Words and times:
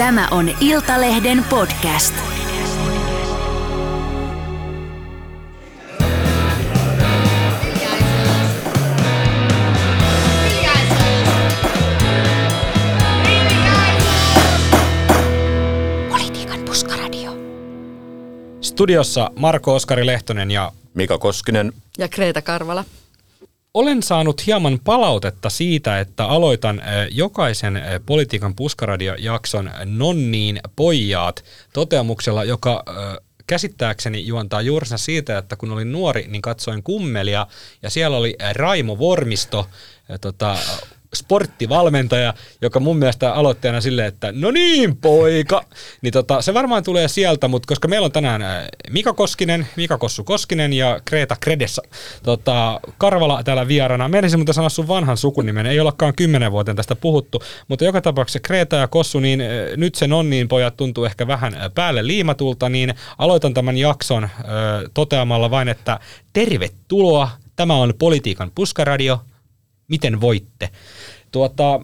Tämä 0.00 0.28
on 0.30 0.50
Iltalehden 0.60 1.44
podcast. 1.50 2.14
Politiikan 16.08 16.60
puskaradio. 16.64 17.32
Studiossa 18.60 19.30
Marko 19.36 19.74
Oskari 19.74 20.06
Lehtonen 20.06 20.50
ja 20.50 20.72
Mika 20.94 21.18
Koskinen. 21.18 21.72
Ja 21.98 22.08
Kreta 22.08 22.42
Karvala. 22.42 22.84
Olen 23.74 24.02
saanut 24.02 24.46
hieman 24.46 24.80
palautetta 24.84 25.50
siitä, 25.50 26.00
että 26.00 26.26
aloitan 26.26 26.82
jokaisen 27.10 27.82
Politiikan 28.06 28.54
puskaradio-jakson 28.54 29.70
nonniin 29.84 30.60
pojaat 30.76 31.44
toteamuksella, 31.72 32.44
joka 32.44 32.84
käsittääkseni 33.46 34.26
juontaa 34.26 34.62
juurensa 34.62 34.98
siitä, 34.98 35.38
että 35.38 35.56
kun 35.56 35.72
olin 35.72 35.92
nuori, 35.92 36.26
niin 36.28 36.42
katsoin 36.42 36.82
kummelia 36.82 37.46
ja 37.82 37.90
siellä 37.90 38.16
oli 38.16 38.36
Raimo 38.52 38.98
Vormisto, 38.98 39.68
tota, 40.20 40.56
sporttivalmentaja, 41.14 42.34
joka 42.62 42.80
mun 42.80 42.96
mielestä 42.96 43.32
aloitti 43.32 43.68
aina 43.68 43.80
silleen, 43.80 44.08
että 44.08 44.32
no 44.32 44.50
niin 44.50 44.96
poika, 44.96 45.64
niin 46.02 46.12
tota, 46.12 46.42
se 46.42 46.54
varmaan 46.54 46.82
tulee 46.82 47.08
sieltä, 47.08 47.48
mutta 47.48 47.66
koska 47.66 47.88
meillä 47.88 48.04
on 48.04 48.12
tänään 48.12 48.42
Mika 48.90 49.12
Koskinen, 49.12 49.66
Mika 49.76 49.98
Kossu 49.98 50.24
Koskinen 50.24 50.72
ja 50.72 51.00
Kreta 51.04 51.36
Kredessa. 51.40 51.82
Tota, 52.22 52.80
Karvala 52.98 53.42
täällä 53.42 53.68
vieraana. 53.68 54.08
Menisin 54.08 54.38
mutta 54.38 54.52
sanoa 54.52 54.68
sun 54.68 54.88
vanhan 54.88 55.16
sukunimen, 55.16 55.66
ei 55.66 55.80
ollakaan 55.80 56.14
kymmenen 56.14 56.52
vuoteen 56.52 56.76
tästä 56.76 56.96
puhuttu, 56.96 57.42
mutta 57.68 57.84
joka 57.84 58.00
tapauksessa 58.00 58.40
Kreta 58.40 58.76
ja 58.76 58.88
Kossu, 58.88 59.20
niin 59.20 59.42
nyt 59.76 59.94
se 59.94 60.06
nonniin 60.06 60.48
pojat 60.48 60.76
tuntuu 60.76 61.04
ehkä 61.04 61.26
vähän 61.26 61.54
äh, 61.54 61.70
päälle 61.74 62.06
liimatulta, 62.06 62.68
niin 62.68 62.94
aloitan 63.18 63.54
tämän 63.54 63.76
jakson 63.76 64.28
toteamalla 64.94 65.50
vain, 65.50 65.68
että 65.68 66.00
tervetuloa, 66.32 67.30
tämä 67.56 67.74
on 67.74 67.94
Politiikan 67.98 68.50
puskaradio, 68.54 69.20
miten 69.90 70.20
voitte. 70.20 70.70
Tuota, 71.32 71.80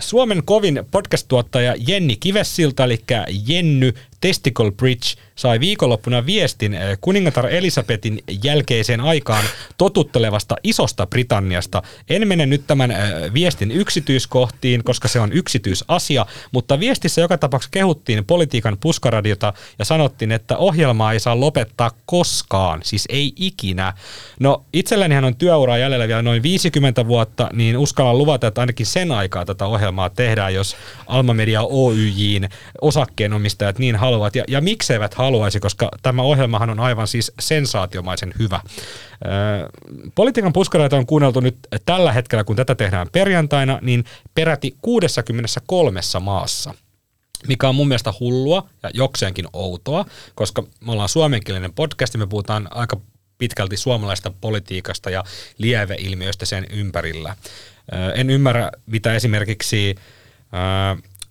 Suomen 0.00 0.42
kovin 0.44 0.80
podcast-tuottaja 0.90 1.74
Jenni 1.88 2.16
Kivessilta, 2.16 2.84
eli 2.84 3.04
Jenny 3.46 3.92
Testicle 4.20 4.70
Bridge, 4.70 5.06
sai 5.34 5.60
viikonloppuna 5.60 6.26
viestin 6.26 6.74
eh, 6.74 6.98
kuningatar 7.00 7.46
Elisabetin 7.46 8.22
jälkeiseen 8.44 9.00
aikaan 9.00 9.44
totuttelevasta 9.78 10.56
isosta 10.62 11.06
Britanniasta. 11.06 11.82
En 12.10 12.28
mene 12.28 12.46
nyt 12.46 12.66
tämän 12.66 12.90
eh, 12.90 12.98
viestin 13.34 13.70
yksityiskohtiin, 13.70 14.84
koska 14.84 15.08
se 15.08 15.20
on 15.20 15.32
yksityisasia, 15.32 16.26
mutta 16.52 16.80
viestissä 16.80 17.20
joka 17.20 17.38
tapauksessa 17.38 17.70
kehuttiin 17.72 18.24
politiikan 18.24 18.76
puskaradiota 18.80 19.52
ja 19.78 19.84
sanottiin, 19.84 20.32
että 20.32 20.56
ohjelmaa 20.56 21.12
ei 21.12 21.20
saa 21.20 21.40
lopettaa 21.40 21.90
koskaan, 22.06 22.80
siis 22.84 23.04
ei 23.08 23.32
ikinä. 23.36 23.92
No 24.40 24.64
itsellänihän 24.72 25.24
on 25.24 25.36
työura 25.36 25.78
jäljellä 25.78 26.08
vielä 26.08 26.22
noin 26.22 26.42
50 26.42 27.06
vuotta, 27.06 27.50
niin 27.52 27.78
uskallan 27.78 28.18
luvata, 28.18 28.46
että 28.46 28.60
ainakin 28.60 28.86
sen 28.86 29.12
aikaa 29.12 29.44
tätä 29.44 29.66
ohjelmaa 29.66 30.10
tehdään, 30.10 30.54
jos 30.54 30.76
Alma 31.06 31.34
Media 31.34 31.62
Oyjin 31.62 32.48
osakkeenomistajat 32.80 33.78
niin 33.78 33.96
haluavat. 34.06 34.36
Ja, 34.36 34.44
ja 34.48 34.60
mikseivät 34.60 35.14
haluaisi, 35.14 35.60
koska 35.60 35.88
tämä 36.02 36.22
ohjelmahan 36.22 36.70
on 36.70 36.80
aivan 36.80 37.08
siis 37.08 37.32
sensaatiomaisen 37.40 38.34
hyvä. 38.38 38.60
Öö, 39.26 39.68
Politiikan 40.14 40.52
puskareita 40.52 40.96
on 40.96 41.06
kuunneltu 41.06 41.40
nyt 41.40 41.58
tällä 41.86 42.12
hetkellä, 42.12 42.44
kun 42.44 42.56
tätä 42.56 42.74
tehdään 42.74 43.08
perjantaina, 43.12 43.78
niin 43.82 44.04
peräti 44.34 44.76
63 44.82 46.00
maassa 46.20 46.74
mikä 47.48 47.68
on 47.68 47.74
mun 47.74 47.88
mielestä 47.88 48.12
hullua 48.20 48.68
ja 48.82 48.90
jokseenkin 48.94 49.46
outoa, 49.52 50.04
koska 50.34 50.62
me 50.80 50.92
ollaan 50.92 51.08
suomenkielinen 51.08 51.72
podcast 51.72 52.14
ja 52.14 52.18
me 52.18 52.26
puhutaan 52.26 52.68
aika 52.70 53.00
pitkälti 53.38 53.76
suomalaista 53.76 54.32
politiikasta 54.40 55.10
ja 55.10 55.24
lieveilmiöistä 55.58 56.46
sen 56.46 56.66
ympärillä. 56.70 57.36
En 58.14 58.30
ymmärrä, 58.30 58.70
mitä 58.86 59.14
esimerkiksi 59.14 59.94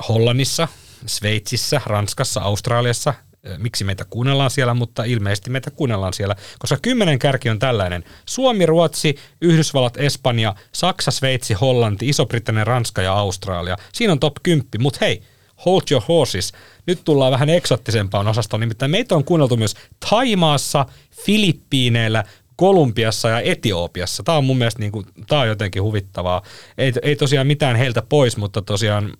Hollannissa, 0.09 0.67
Sveitsissä, 1.07 1.81
Ranskassa, 1.85 2.41
Australiassa, 2.41 3.13
miksi 3.57 3.83
meitä 3.83 4.05
kuunnellaan 4.05 4.51
siellä, 4.51 4.73
mutta 4.73 5.03
ilmeisesti 5.03 5.49
meitä 5.49 5.71
kuunnellaan 5.71 6.13
siellä, 6.13 6.35
koska 6.59 6.77
kymmenen 6.81 7.19
kärki 7.19 7.49
on 7.49 7.59
tällainen. 7.59 8.03
Suomi, 8.25 8.65
Ruotsi, 8.65 9.15
Yhdysvallat, 9.41 9.97
Espanja, 9.97 10.55
Saksa, 10.71 11.11
Sveitsi, 11.11 11.53
Hollanti, 11.53 12.09
Iso-Britannia, 12.09 12.63
Ranska 12.63 13.01
ja 13.01 13.13
Australia. 13.13 13.77
Siinä 13.93 14.13
on 14.13 14.19
top 14.19 14.35
10, 14.43 14.67
mutta 14.79 14.97
hei, 15.01 15.23
hold 15.65 15.81
your 15.91 16.03
horses. 16.07 16.53
Nyt 16.87 17.01
tullaan 17.03 17.31
vähän 17.31 17.49
eksottisempaan 17.49 18.27
osastoon, 18.27 18.59
nimittäin 18.59 18.91
meitä 18.91 19.15
on 19.15 19.23
kuunneltu 19.23 19.57
myös 19.57 19.75
Taimaassa, 20.09 20.85
Filippiineillä, 21.25 22.23
Kolumbiassa 22.55 23.29
ja 23.29 23.39
Etiopiassa. 23.39 24.23
Tämä 24.23 24.37
on 24.37 24.45
mun 24.45 24.57
mielestä 24.57 24.79
niin 24.79 24.91
kuin, 24.91 25.05
tämä 25.27 25.41
on 25.41 25.47
jotenkin 25.47 25.83
huvittavaa. 25.83 26.41
Ei, 26.77 26.93
ei 27.01 27.15
tosiaan 27.15 27.47
mitään 27.47 27.75
heiltä 27.75 28.01
pois, 28.09 28.37
mutta 28.37 28.61
tosiaan 28.61 29.11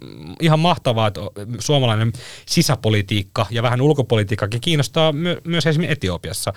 ihan 0.42 0.60
mahtavaa, 0.60 1.08
että 1.08 1.22
suomalainen 1.60 2.14
sisäpolitiikka 2.46 3.46
ja 3.50 3.64
vähän 3.64 3.82
ulkopolitiikkakin 3.82 4.62
kiinnostaa 4.62 5.12
my- 5.12 5.42
myös 5.44 5.66
esimerkiksi 5.66 5.94
Etiopiassa. 5.94 6.54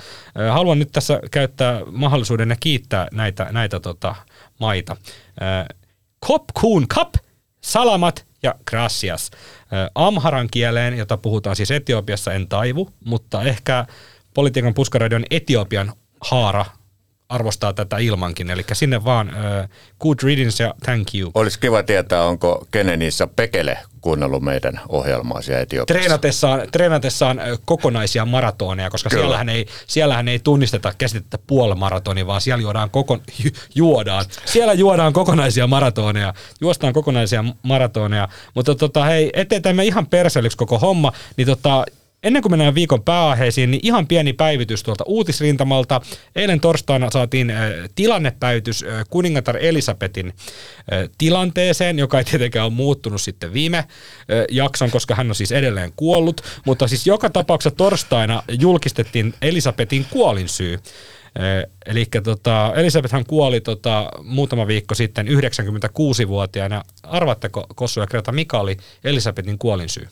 Haluan 0.53 0.79
nyt 0.79 0.93
tässä 0.93 1.21
käyttää 1.31 1.81
mahdollisuuden 1.93 2.51
ja 2.51 2.57
kiittää 2.61 3.09
näitä, 3.13 3.49
näitä 3.53 3.81
tota, 3.81 4.15
maita. 4.61 4.97
Kop 6.21 6.45
Kun 6.61 6.89
Kap, 6.89 7.15
Salamat 7.61 8.27
ja 8.43 8.55
Gracias. 8.67 9.31
Amharan 9.95 10.49
kieleen, 10.51 10.99
jota 10.99 11.17
puhutaan 11.17 11.57
siis 11.57 11.71
Etiopiassa, 11.71 12.33
en 12.33 12.49
taivu, 12.49 12.89
mutta 13.05 13.43
ehkä 13.43 13.87
politiikan 14.35 14.75
puskaradion 14.75 15.25
Etiopian 15.31 15.93
haara 16.21 16.65
arvostaa 17.29 17.73
tätä 17.73 17.99
ilmankin, 17.99 18.51
eli 18.51 18.65
sinne 18.73 19.05
vaan 19.05 19.29
uh, 19.29 19.69
good 20.01 20.19
riddance 20.23 20.65
ja 20.65 20.75
thank 20.85 21.09
you. 21.15 21.31
Olisi 21.35 21.61
kiva 21.61 21.83
tietää, 21.83 22.25
onko 22.25 22.67
Kenenissä 22.71 23.27
Pekele 23.27 23.79
kuunnellut 24.01 24.43
meidän 24.43 24.81
ohjelmaa 24.89 25.43
siellä 25.43 25.63
Etiopiassa. 25.63 26.01
Treenatessaan, 26.01 26.63
treenatessaan 26.73 27.41
kokonaisia 27.65 28.25
maratoneja, 28.25 28.91
koska 28.91 29.11
Kyllä. 29.11 29.23
siellähän 29.23 29.49
ei, 29.49 29.67
siellähän 29.87 30.29
ei 30.29 30.39
tunnisteta 30.39 30.93
käsitettä 30.99 31.39
puolimaratoni, 31.47 32.27
vaan 32.27 32.41
siellä 32.41 32.63
juodaan, 32.63 32.91
koko, 32.91 33.19
ju, 33.45 33.51
juodaan. 33.75 34.25
Siellä 34.45 34.73
juodaan 34.73 35.13
kokonaisia 35.13 35.67
maratoneja, 35.67 36.35
juostaan 36.61 36.93
kokonaisia 36.93 37.45
maratoneja, 37.63 38.29
mutta 38.55 38.75
tota, 38.75 39.05
hei, 39.05 39.31
ettei 39.33 39.61
tämä 39.61 39.83
ihan 39.83 40.07
perselyksi 40.07 40.59
koko 40.59 40.79
homma, 40.79 41.13
niin 41.37 41.47
tota, 41.47 41.85
Ennen 42.23 42.43
kuin 42.43 42.53
mennään 42.53 42.75
viikon 42.75 43.03
pääaiheisiin, 43.03 43.71
niin 43.71 43.81
ihan 43.83 44.07
pieni 44.07 44.33
päivitys 44.33 44.83
tuolta 44.83 45.05
uutisrintamalta. 45.07 46.01
Eilen 46.37 46.61
torstaina 46.61 47.11
saatiin 47.11 47.51
äh, 47.51 47.73
tilannepäivitys 47.95 48.83
äh, 48.83 49.05
kuningatar 49.11 49.57
Elisabetin 49.57 50.27
äh, 50.27 51.09
tilanteeseen, 51.19 51.99
joka 51.99 52.19
ei 52.19 52.25
tietenkään 52.25 52.67
ole 52.67 52.73
muuttunut 52.73 53.21
sitten 53.21 53.53
viime 53.53 53.85
jakson, 54.51 54.91
koska 54.91 55.15
hän 55.15 55.29
on 55.29 55.35
siis 55.35 55.53
edelleen 55.53 55.93
kuollut. 55.97 56.41
Mutta 56.67 56.89
siis 56.89 57.07
joka 57.07 57.31
tapauksessa 57.31 57.77
torstaina 57.77 58.43
julkistettiin 58.61 59.35
Elisabetin 59.43 60.07
kuolinsyy. 60.11 60.79
Eli 61.87 62.07
tota, 62.25 62.73
Elisabethan 62.77 63.27
kuoli 63.27 63.61
tota, 63.61 64.11
muutama 64.23 64.67
viikko 64.67 64.95
sitten 64.95 65.27
96-vuotiaana. 65.27 66.83
Arvaatteko 67.03 67.67
Kossu 67.75 68.01
ja 68.01 68.07
Kreta, 68.07 68.33
mikä 68.33 68.59
oli 68.59 68.77
Elisabetin 69.05 69.59
kuolinsyy? 69.59 70.09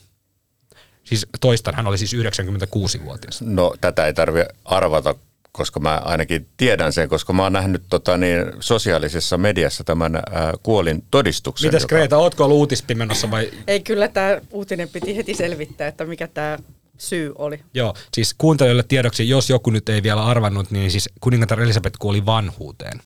Siis 1.09 1.25
toistan, 1.41 1.75
hän 1.75 1.87
oli 1.87 1.97
siis 1.97 2.13
96-vuotias. 2.13 3.41
No 3.41 3.73
tätä 3.81 4.05
ei 4.05 4.13
tarvitse 4.13 4.47
arvata, 4.65 5.15
koska 5.51 5.79
mä 5.79 6.01
ainakin 6.05 6.47
tiedän 6.57 6.93
sen, 6.93 7.09
koska 7.09 7.33
mä 7.33 7.43
oon 7.43 7.53
nähnyt 7.53 7.83
tota, 7.89 8.17
niin, 8.17 8.45
sosiaalisessa 8.59 9.37
mediassa 9.37 9.83
tämän 9.83 10.15
ää, 10.15 10.53
kuolin 10.63 11.03
todistuksen. 11.11 11.67
Mitäs 11.67 11.81
joka- 11.81 11.95
Kreta, 11.95 12.17
ootko 12.17 12.43
ollut 12.43 12.57
uutispimenossa 12.57 13.31
vai? 13.31 13.51
Ei 13.67 13.79
kyllä 13.79 14.07
tämä 14.07 14.41
uutinen 14.51 14.89
piti 14.89 15.15
heti 15.15 15.33
selvittää, 15.33 15.87
että 15.87 16.05
mikä 16.05 16.27
tämä 16.27 16.57
syy 16.97 17.33
oli. 17.37 17.59
Joo, 17.73 17.93
siis 18.13 18.35
kuuntelijoille 18.37 18.83
tiedoksi, 18.87 19.29
jos 19.29 19.49
joku 19.49 19.69
nyt 19.69 19.89
ei 19.89 20.03
vielä 20.03 20.25
arvannut, 20.25 20.71
niin 20.71 20.91
siis 20.91 21.09
kuningatar 21.21 21.61
Elisabeth 21.61 21.95
kuoli 21.99 22.25
vanhuuteen. 22.25 22.99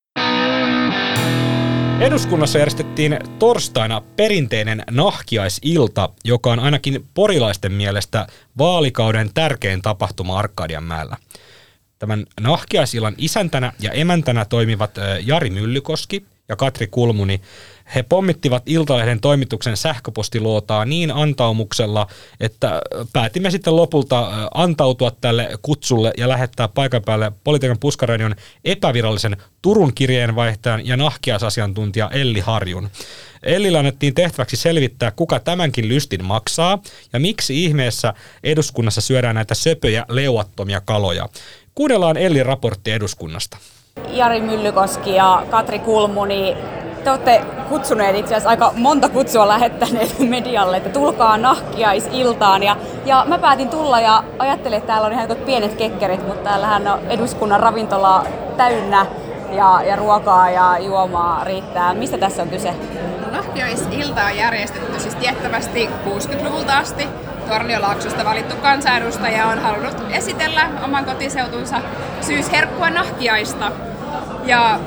Eduskunnassa 2.01 2.57
järjestettiin 2.57 3.19
torstaina 3.39 4.01
perinteinen 4.15 4.83
nahkiaisilta, 4.91 6.09
joka 6.23 6.51
on 6.51 6.59
ainakin 6.59 7.05
porilaisten 7.13 7.71
mielestä 7.71 8.27
vaalikauden 8.57 9.29
tärkein 9.33 9.81
tapahtuma 9.81 10.39
Arkadianmäellä. 10.39 11.17
Tämän 11.99 12.25
nahkiaisillan 12.39 13.15
isäntänä 13.17 13.73
ja 13.79 13.91
emäntänä 13.91 14.45
toimivat 14.45 14.91
Jari 15.25 15.49
Myllykoski 15.49 16.25
ja 16.51 16.55
Katri 16.55 16.87
Kulmuni. 16.87 17.41
He 17.95 18.03
pommittivat 18.03 18.63
Iltalehden 18.65 19.19
toimituksen 19.19 19.77
sähköpostiluotaa 19.77 20.85
niin 20.85 21.11
antaumuksella, 21.11 22.07
että 22.39 22.81
päätimme 23.13 23.51
sitten 23.51 23.75
lopulta 23.75 24.49
antautua 24.53 25.11
tälle 25.21 25.49
kutsulle 25.61 26.13
ja 26.17 26.29
lähettää 26.29 26.67
paikan 26.67 27.01
päälle 27.05 27.31
politiikan 27.43 27.79
puskaradion 27.79 28.35
epävirallisen 28.65 29.37
Turun 29.61 29.93
kirjeenvaihtajan 29.93 30.87
ja 30.87 30.97
nahkiasasiantuntija 30.97 32.09
Elli 32.13 32.39
Harjun. 32.39 32.89
Ellillä 33.43 33.79
annettiin 33.79 34.13
tehtäväksi 34.13 34.57
selvittää, 34.57 35.11
kuka 35.11 35.39
tämänkin 35.39 35.87
lystin 35.87 36.25
maksaa 36.25 36.79
ja 37.13 37.19
miksi 37.19 37.65
ihmeessä 37.65 38.13
eduskunnassa 38.43 39.01
syödään 39.01 39.35
näitä 39.35 39.55
söpöjä 39.55 40.05
leuattomia 40.09 40.81
kaloja. 40.81 41.29
Kuunnellaan 41.75 42.17
Ellin 42.17 42.45
raportti 42.45 42.91
eduskunnasta. 42.91 43.57
Jari 44.09 44.41
Myllykoski 44.41 45.15
ja 45.15 45.43
Katri 45.49 45.79
Kulmuni, 45.79 46.57
te 47.03 47.09
olette 47.09 47.41
kutsuneet 47.69 48.15
itse 48.15 48.33
asiassa 48.33 48.49
aika 48.49 48.71
monta 48.75 49.09
kutsua 49.09 49.47
lähettäneet 49.47 50.19
medialle, 50.29 50.77
että 50.77 50.89
tulkaa 50.89 51.37
nahkiaisiltaan. 51.37 52.63
Ja, 52.63 52.75
ja 53.05 53.25
mä 53.27 53.37
päätin 53.37 53.69
tulla 53.69 53.99
ja 53.99 54.23
ajattelin, 54.39 54.77
että 54.77 54.87
täällä 54.87 55.07
on 55.07 55.13
ihan 55.13 55.37
pienet 55.45 55.73
kekkerit, 55.73 56.27
mutta 56.27 56.49
täällähän 56.49 56.87
on 56.87 56.99
eduskunnan 57.09 57.59
ravintola 57.59 58.23
täynnä 58.57 59.05
ja, 59.51 59.81
ja 59.83 59.95
ruokaa 59.95 60.49
ja 60.49 60.77
juomaa 60.79 61.43
riittää. 61.43 61.93
Mistä 61.93 62.17
tässä 62.17 62.41
on 62.41 62.49
kyse? 62.49 62.73
Nahkiaisilta 63.31 64.23
on 64.23 64.37
järjestetty 64.37 64.99
siis 64.99 65.15
tiettävästi 65.15 65.89
60-luvulta 66.05 66.77
asti. 66.77 67.07
Torniolaaksosta 67.49 68.25
valittu 68.25 68.55
kansanedustaja 68.55 69.45
on 69.45 69.59
halunnut 69.59 69.95
esitellä 70.09 70.69
oman 70.83 71.05
kotiseutunsa 71.05 71.81
syysherkkua 72.21 72.89
nahkiaista 72.89 73.71
ja 74.45 74.79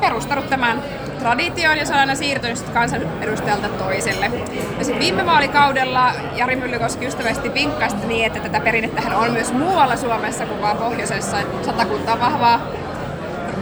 perustanut 0.00 0.50
tämän 0.50 0.82
traditioon 1.18 1.78
ja 1.78 1.86
se 1.86 1.92
on 1.92 1.98
aina 1.98 2.14
siirtynyt 2.14 2.62
kansanedustajalta 2.74 3.68
toiselle. 3.68 4.30
Ja 4.78 4.84
sitten 4.84 4.98
viime 4.98 5.26
vaalikaudella 5.26 6.12
Jari 6.36 6.56
Myllykoski 6.56 7.06
ystävästi 7.06 7.54
vinkkasi 7.54 7.96
niin, 8.06 8.26
että 8.26 8.40
tätä 8.40 8.60
perinnettähän 8.60 9.14
on 9.14 9.32
myös 9.32 9.52
muualla 9.52 9.96
Suomessa 9.96 10.46
kuin 10.46 10.62
vaan 10.62 10.76
pohjoisessa. 10.76 11.36
Satakunta 11.62 12.12
on 12.12 12.20
vahvaa 12.20 12.60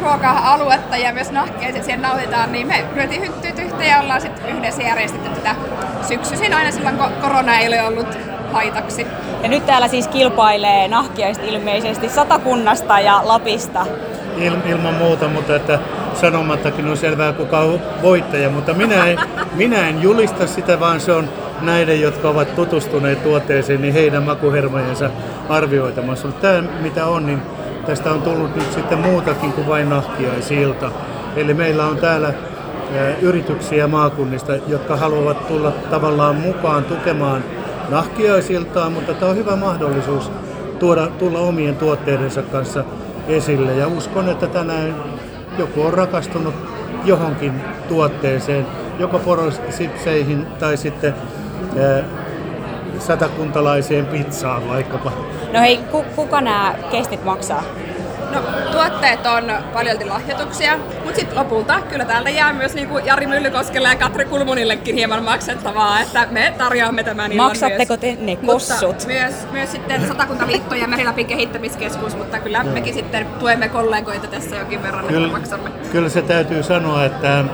ruoka-aluetta 0.00 0.96
ja 0.96 1.12
myös 1.12 1.30
nahkeiset 1.30 1.84
siellä 1.84 2.08
nautitaan, 2.08 2.52
niin 2.52 2.66
me 2.66 2.84
lyötiin 2.94 3.22
hynttyt 3.22 3.58
yhteen 3.58 3.90
ja 3.90 4.00
ollaan 4.00 4.20
sitten 4.20 4.56
yhdessä 4.56 4.82
järjestetty 4.82 5.28
tätä 5.30 5.54
syksyisin 6.08 6.54
aina 6.54 6.70
silloin, 6.70 6.96
kun 6.96 7.06
korona 7.20 7.58
ei 7.58 7.68
ole 7.68 7.82
ollut 7.82 8.18
haitaksi. 8.52 9.06
Ja 9.42 9.48
nyt 9.48 9.66
täällä 9.66 9.88
siis 9.88 10.08
kilpailee 10.08 10.88
nahkiaista 10.88 11.44
ilmeisesti 11.44 12.08
Satakunnasta 12.08 13.00
ja 13.00 13.20
Lapista. 13.24 13.86
Il, 14.36 14.56
ilman 14.66 14.94
muuta, 14.94 15.28
mutta 15.28 15.56
että 15.56 15.78
sanomattakin 16.14 16.88
on 16.88 16.96
selvää, 16.96 17.32
kuka 17.32 17.58
on 17.60 17.80
voittaja, 18.02 18.50
mutta 18.50 18.74
minä 18.74 19.06
en, 19.06 19.18
minä 19.54 19.88
en 19.88 20.02
julista 20.02 20.46
sitä, 20.46 20.80
vaan 20.80 21.00
se 21.00 21.12
on 21.12 21.28
näiden, 21.60 22.00
jotka 22.00 22.28
ovat 22.28 22.54
tutustuneet 22.54 23.22
tuotteeseen, 23.22 23.82
niin 23.82 23.94
heidän 23.94 24.22
makuhermojensa 24.22 25.10
arvioitamassa. 25.48 26.26
Mutta 26.26 26.48
tämä, 26.48 26.68
mitä 26.80 27.06
on, 27.06 27.26
niin 27.26 27.42
tästä 27.86 28.12
on 28.12 28.22
tullut 28.22 28.56
nyt 28.56 28.72
sitten 28.72 28.98
muutakin 28.98 29.52
kuin 29.52 29.68
vain 29.68 29.90
nahkiaisilta. 29.90 30.90
Eli 31.36 31.54
meillä 31.54 31.86
on 31.86 31.96
täällä 31.96 32.34
yrityksiä 33.22 33.86
maakunnista, 33.86 34.52
jotka 34.66 34.96
haluavat 34.96 35.48
tulla 35.48 35.70
tavallaan 35.90 36.36
mukaan 36.36 36.84
tukemaan 36.84 37.44
nahkiaisiltaa, 37.88 38.90
mutta 38.90 39.14
tämä 39.14 39.30
on 39.30 39.36
hyvä 39.36 39.56
mahdollisuus 39.56 40.30
tuoda, 40.78 41.06
tulla 41.06 41.38
omien 41.38 41.76
tuotteidensa 41.76 42.42
kanssa 42.42 42.84
esille. 43.28 43.74
Ja 43.74 43.88
uskon, 43.88 44.28
että 44.28 44.46
tänään 44.46 44.94
joku 45.58 45.82
on 45.82 45.94
rakastunut 45.94 46.54
johonkin 47.04 47.52
tuotteeseen, 47.88 48.66
joko 48.98 49.18
porosipseihin 49.18 50.46
tai 50.58 50.76
sitten 50.76 51.14
satakuntalaiseen 52.98 54.06
pizzaan 54.06 54.68
vaikkapa. 54.68 55.12
No 55.52 55.60
hei, 55.60 55.76
ku, 55.76 56.04
kuka 56.16 56.40
nämä 56.40 56.74
kestit 56.90 57.24
maksaa? 57.24 57.64
No, 58.34 58.40
tuotteet 58.72 59.26
on 59.26 59.52
paljolti 59.72 60.04
lahjoituksia, 60.04 60.78
mutta 61.04 61.20
sitten 61.20 61.38
lopulta 61.38 61.80
kyllä 61.80 62.04
täältä 62.04 62.30
jää 62.30 62.52
myös 62.52 62.74
niin 62.74 62.88
kuin 62.88 63.06
Jari 63.06 63.26
Myllykoskelle 63.26 63.88
ja 63.88 63.96
Katri 63.96 64.24
Kulmunillekin 64.24 64.94
hieman 64.94 65.24
maksettavaa, 65.24 66.00
että 66.00 66.26
me 66.30 66.54
tarjoamme 66.58 67.04
tämän 67.04 67.32
illan 67.32 67.46
Maksatteko 67.46 67.96
te 67.96 68.16
ne 68.20 68.36
kossut? 68.36 68.88
Mutta 68.88 69.06
myös, 69.06 69.34
myös 69.52 69.72
sitten 69.72 70.08
Satakuntaliitto 70.08 70.74
ja 70.74 70.88
Merilapin 70.88 71.26
kehittämiskeskus, 71.26 72.16
mutta 72.16 72.38
kyllä 72.38 72.64
mekin 72.64 72.94
sitten 72.94 73.26
tuemme 73.38 73.68
kollegoita 73.68 74.26
tässä 74.26 74.56
jonkin 74.56 74.82
verran, 74.82 75.04
kyllä, 75.04 75.26
että 75.26 75.38
maksamme. 75.38 75.70
Kyllä 75.92 76.08
se 76.08 76.22
täytyy 76.22 76.62
sanoa, 76.62 77.04
että 77.04 77.44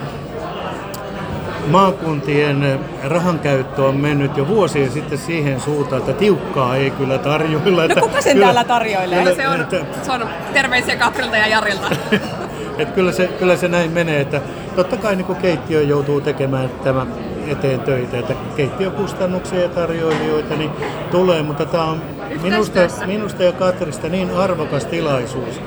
maakuntien 1.70 2.80
rahankäyttö 3.04 3.82
on 3.82 3.96
mennyt 3.96 4.36
jo 4.36 4.48
vuosia 4.48 4.90
sitten 4.90 5.18
siihen 5.18 5.60
suuntaan, 5.60 6.00
että 6.00 6.12
tiukkaa 6.12 6.76
ei 6.76 6.90
kyllä 6.90 7.18
tarjoilla. 7.18 7.86
No 7.86 7.94
kuka 8.00 8.20
sen 8.20 8.32
kyllä, 8.32 8.46
täällä 8.46 8.64
tarjoilee? 8.64 9.18
Kyllä, 9.18 9.34
se, 9.34 9.48
on, 9.48 9.60
että, 9.60 9.80
se 10.02 10.12
on 10.12 10.28
terveisiä 10.52 10.96
Katrilta 10.96 11.36
ja 11.36 11.46
Jarilta. 11.46 11.90
että 12.78 12.94
kyllä, 12.94 13.12
se, 13.12 13.26
kyllä 13.26 13.56
se 13.56 13.68
näin 13.68 13.90
menee, 13.90 14.20
että 14.20 14.40
totta 14.76 14.96
kai 14.96 15.16
niin 15.16 15.36
keittiö 15.36 15.82
joutuu 15.82 16.20
tekemään 16.20 16.70
tämä 16.84 17.06
eteen 17.46 17.80
töitä, 17.80 18.18
että 18.18 18.34
keittiökustannuksia 18.56 19.60
ja 19.60 19.68
tarjoilijoita 19.68 20.56
niin 20.56 20.70
tulee, 21.10 21.42
mutta 21.42 21.64
tämä 21.64 21.84
on 21.84 22.02
minusta, 22.42 22.80
minusta 23.06 23.42
ja 23.42 23.52
Katrista 23.52 24.08
niin 24.08 24.30
arvokas 24.36 24.84
tilaisuus, 24.86 25.60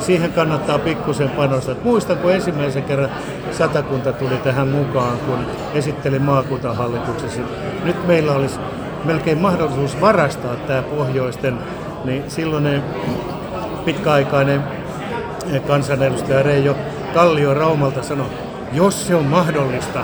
siihen 0.00 0.32
kannattaa 0.32 0.78
pikkusen 0.78 1.30
panostaa. 1.30 1.74
Muistan, 1.84 2.18
kun 2.18 2.32
ensimmäisen 2.32 2.82
kerran 2.82 3.10
satakunta 3.52 4.12
tuli 4.12 4.36
tähän 4.36 4.68
mukaan, 4.68 5.18
kun 5.18 5.38
esittelin 5.74 6.22
maakuntahallituksessa. 6.22 7.40
Nyt 7.84 8.06
meillä 8.06 8.32
olisi 8.32 8.60
melkein 9.04 9.38
mahdollisuus 9.38 10.00
varastaa 10.00 10.56
tämä 10.56 10.82
pohjoisten, 10.82 11.58
niin 12.04 12.24
silloin 12.28 12.82
pitkäaikainen 13.84 14.62
kansanedustaja 15.66 16.42
Reijo 16.42 16.76
Kallio 17.14 17.54
Raumalta 17.54 18.02
sanoi, 18.02 18.26
jos 18.72 19.06
se 19.06 19.14
on 19.14 19.24
mahdollista, 19.24 20.00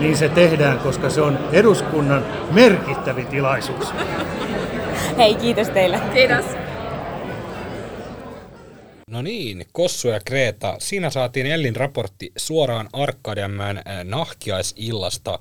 niin 0.00 0.16
se 0.16 0.28
tehdään, 0.28 0.78
koska 0.78 1.10
se 1.10 1.20
on 1.20 1.38
eduskunnan 1.52 2.22
merkittävin 2.50 3.26
tilaisuus. 3.26 3.94
Hei, 5.16 5.34
kiitos 5.34 5.68
teille. 5.68 6.00
Kiitos. 6.14 6.57
No 9.18 9.22
niin, 9.22 9.66
Kossu 9.72 10.08
ja 10.08 10.20
Kreta. 10.20 10.76
Siinä 10.78 11.10
saatiin 11.10 11.46
Ellin 11.46 11.76
raportti 11.76 12.32
suoraan 12.36 12.88
Arkadianmäen 12.92 13.82
nahkiaisillasta. 14.04 15.38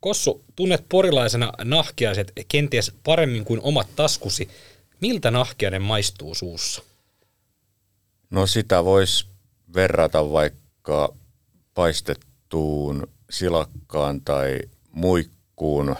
Kossu, 0.00 0.44
tunnet 0.56 0.84
porilaisena 0.88 1.52
nahkiaiset 1.64 2.32
kenties 2.48 2.92
paremmin 3.04 3.44
kuin 3.44 3.60
omat 3.62 3.86
taskusi. 3.96 4.48
Miltä 5.00 5.30
nahkiainen 5.30 5.82
maistuu 5.82 6.34
suussa? 6.34 6.82
No 8.30 8.46
sitä 8.46 8.84
voisi 8.84 9.26
verrata 9.74 10.30
vaikka 10.30 11.14
paistettuun 11.74 13.06
silakkaan 13.30 14.20
tai 14.20 14.60
muikkuun 14.92 15.96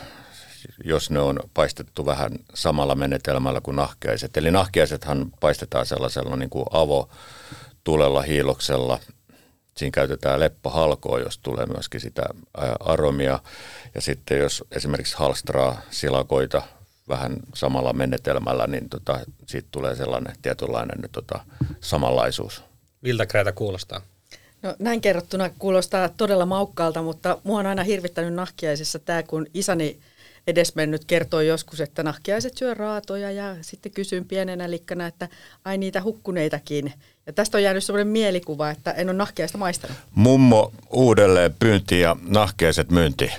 jos 0.85 1.11
ne 1.11 1.21
on 1.21 1.41
paistettu 1.55 2.07
vähän 2.07 2.33
samalla 2.55 2.95
menetelmällä 2.95 3.61
kuin 3.61 3.77
nahkeaiset. 3.77 4.37
Eli 4.37 4.51
nahkeaisethan 4.51 5.31
paistetaan 5.41 5.87
sellaisella 5.87 6.37
niin 6.37 6.51
kuin 6.51 6.67
tulella 7.85 8.23
hiiloksella. 8.23 8.99
Siinä 9.77 9.91
käytetään 9.91 10.41
leppähalkoa, 10.41 11.21
jos 11.21 11.39
tulee 11.39 11.67
myöskin 11.67 12.01
sitä 12.01 12.23
aromia. 12.81 13.39
Ja 13.95 14.01
sitten 14.01 14.39
jos 14.39 14.65
esimerkiksi 14.73 15.17
halstraa 15.17 15.81
silakoita 15.91 16.63
vähän 17.09 17.37
samalla 17.55 17.93
menetelmällä, 17.93 18.67
niin 18.67 18.89
tota, 18.89 19.21
siitä 19.47 19.69
tulee 19.71 19.95
sellainen 19.95 20.37
tietynlainen 20.43 21.11
tota, 21.13 21.45
samanlaisuus. 21.81 22.63
Miltä 23.01 23.27
Kreeta 23.27 23.53
kuulostaa? 23.53 24.01
No, 24.63 24.75
näin 24.79 25.01
kerrottuna 25.01 25.51
kuulostaa 25.59 26.09
todella 26.09 26.47
maukkaalta, 26.47 27.03
mutta 27.03 27.39
mua 27.45 27.59
on 27.59 27.67
aina 27.67 27.85
hirvittänyt 27.85 28.35
nahkiaisissa 28.35 28.99
tämä, 28.99 29.23
kun 29.23 29.47
isäni 29.55 30.01
edesmennyt 30.47 31.05
kertoi 31.05 31.47
joskus, 31.47 31.81
että 31.81 32.03
nahkiaiset 32.03 32.57
syö 32.57 32.75
raatoja 32.75 33.31
ja 33.31 33.57
sitten 33.61 33.93
kysyin 33.93 34.25
pienenä 34.25 34.71
likkana, 34.71 35.07
että 35.07 35.29
ai 35.65 35.79
niitä 35.79 36.03
hukkuneitakin. 36.03 36.93
Ja 37.27 37.33
tästä 37.33 37.59
on 37.59 37.63
jäänyt 37.63 37.85
sellainen 37.85 38.13
mielikuva, 38.13 38.71
että 38.71 38.91
en 38.91 39.09
ole 39.09 39.17
nahkiaista 39.17 39.59
maistanut. 39.59 39.97
Mummo 40.15 40.73
uudelleen 40.91 41.55
pyynti 41.59 42.01
ja 42.01 42.17
nahkiaiset 42.29 42.91
myynti. 42.91 43.33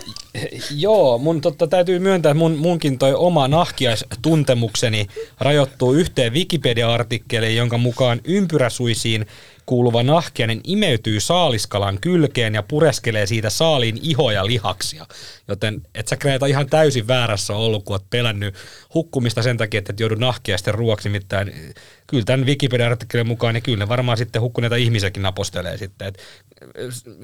Joo, 0.70 1.18
mun 1.18 1.40
totta 1.40 1.66
täytyy 1.66 1.98
myöntää, 1.98 2.30
että 2.30 2.38
mun, 2.38 2.56
munkin 2.56 2.98
toi 2.98 3.14
oma 3.14 3.48
nahkiaistuntemukseni 3.48 5.06
rajoittuu 5.40 5.92
yhteen 5.92 6.32
Wikipedia-artikkeliin, 6.32 7.56
jonka 7.56 7.78
mukaan 7.78 8.20
ympyräsuisiin 8.24 9.26
kuuluva 9.68 10.02
nahkiainen 10.02 10.60
imeytyy 10.64 11.20
saaliskalan 11.20 11.98
kylkeen 12.00 12.54
ja 12.54 12.62
pureskelee 12.62 13.26
siitä 13.26 13.50
saaliin 13.50 13.98
ihoja 14.02 14.46
lihaksia. 14.46 15.06
Joten 15.48 15.82
et 15.94 16.08
sä 16.08 16.16
Kreeta 16.16 16.46
ihan 16.46 16.66
täysin 16.66 17.08
väärässä 17.08 17.54
ollut, 17.54 17.84
kun 17.84 17.94
oot 17.94 18.10
pelännyt 18.10 18.54
hukkumista 18.94 19.42
sen 19.42 19.56
takia, 19.56 19.78
että 19.78 19.92
et 19.92 20.00
joudu 20.00 20.14
nahkiaisten 20.14 20.74
ruoksi. 20.74 21.08
Nimittäin 21.08 21.74
kyllä 22.06 22.24
tämän 22.24 22.46
Wikipedia-artikkelin 22.46 23.26
mukaan, 23.26 23.54
niin 23.54 23.62
kyllä 23.62 23.78
ne 23.78 23.88
varmaan 23.88 24.18
sitten 24.18 24.42
hukkuneita 24.42 24.76
ihmisiäkin 24.76 25.22
napostelee 25.22 25.76
sitten. 25.76 26.08
Et 26.08 26.18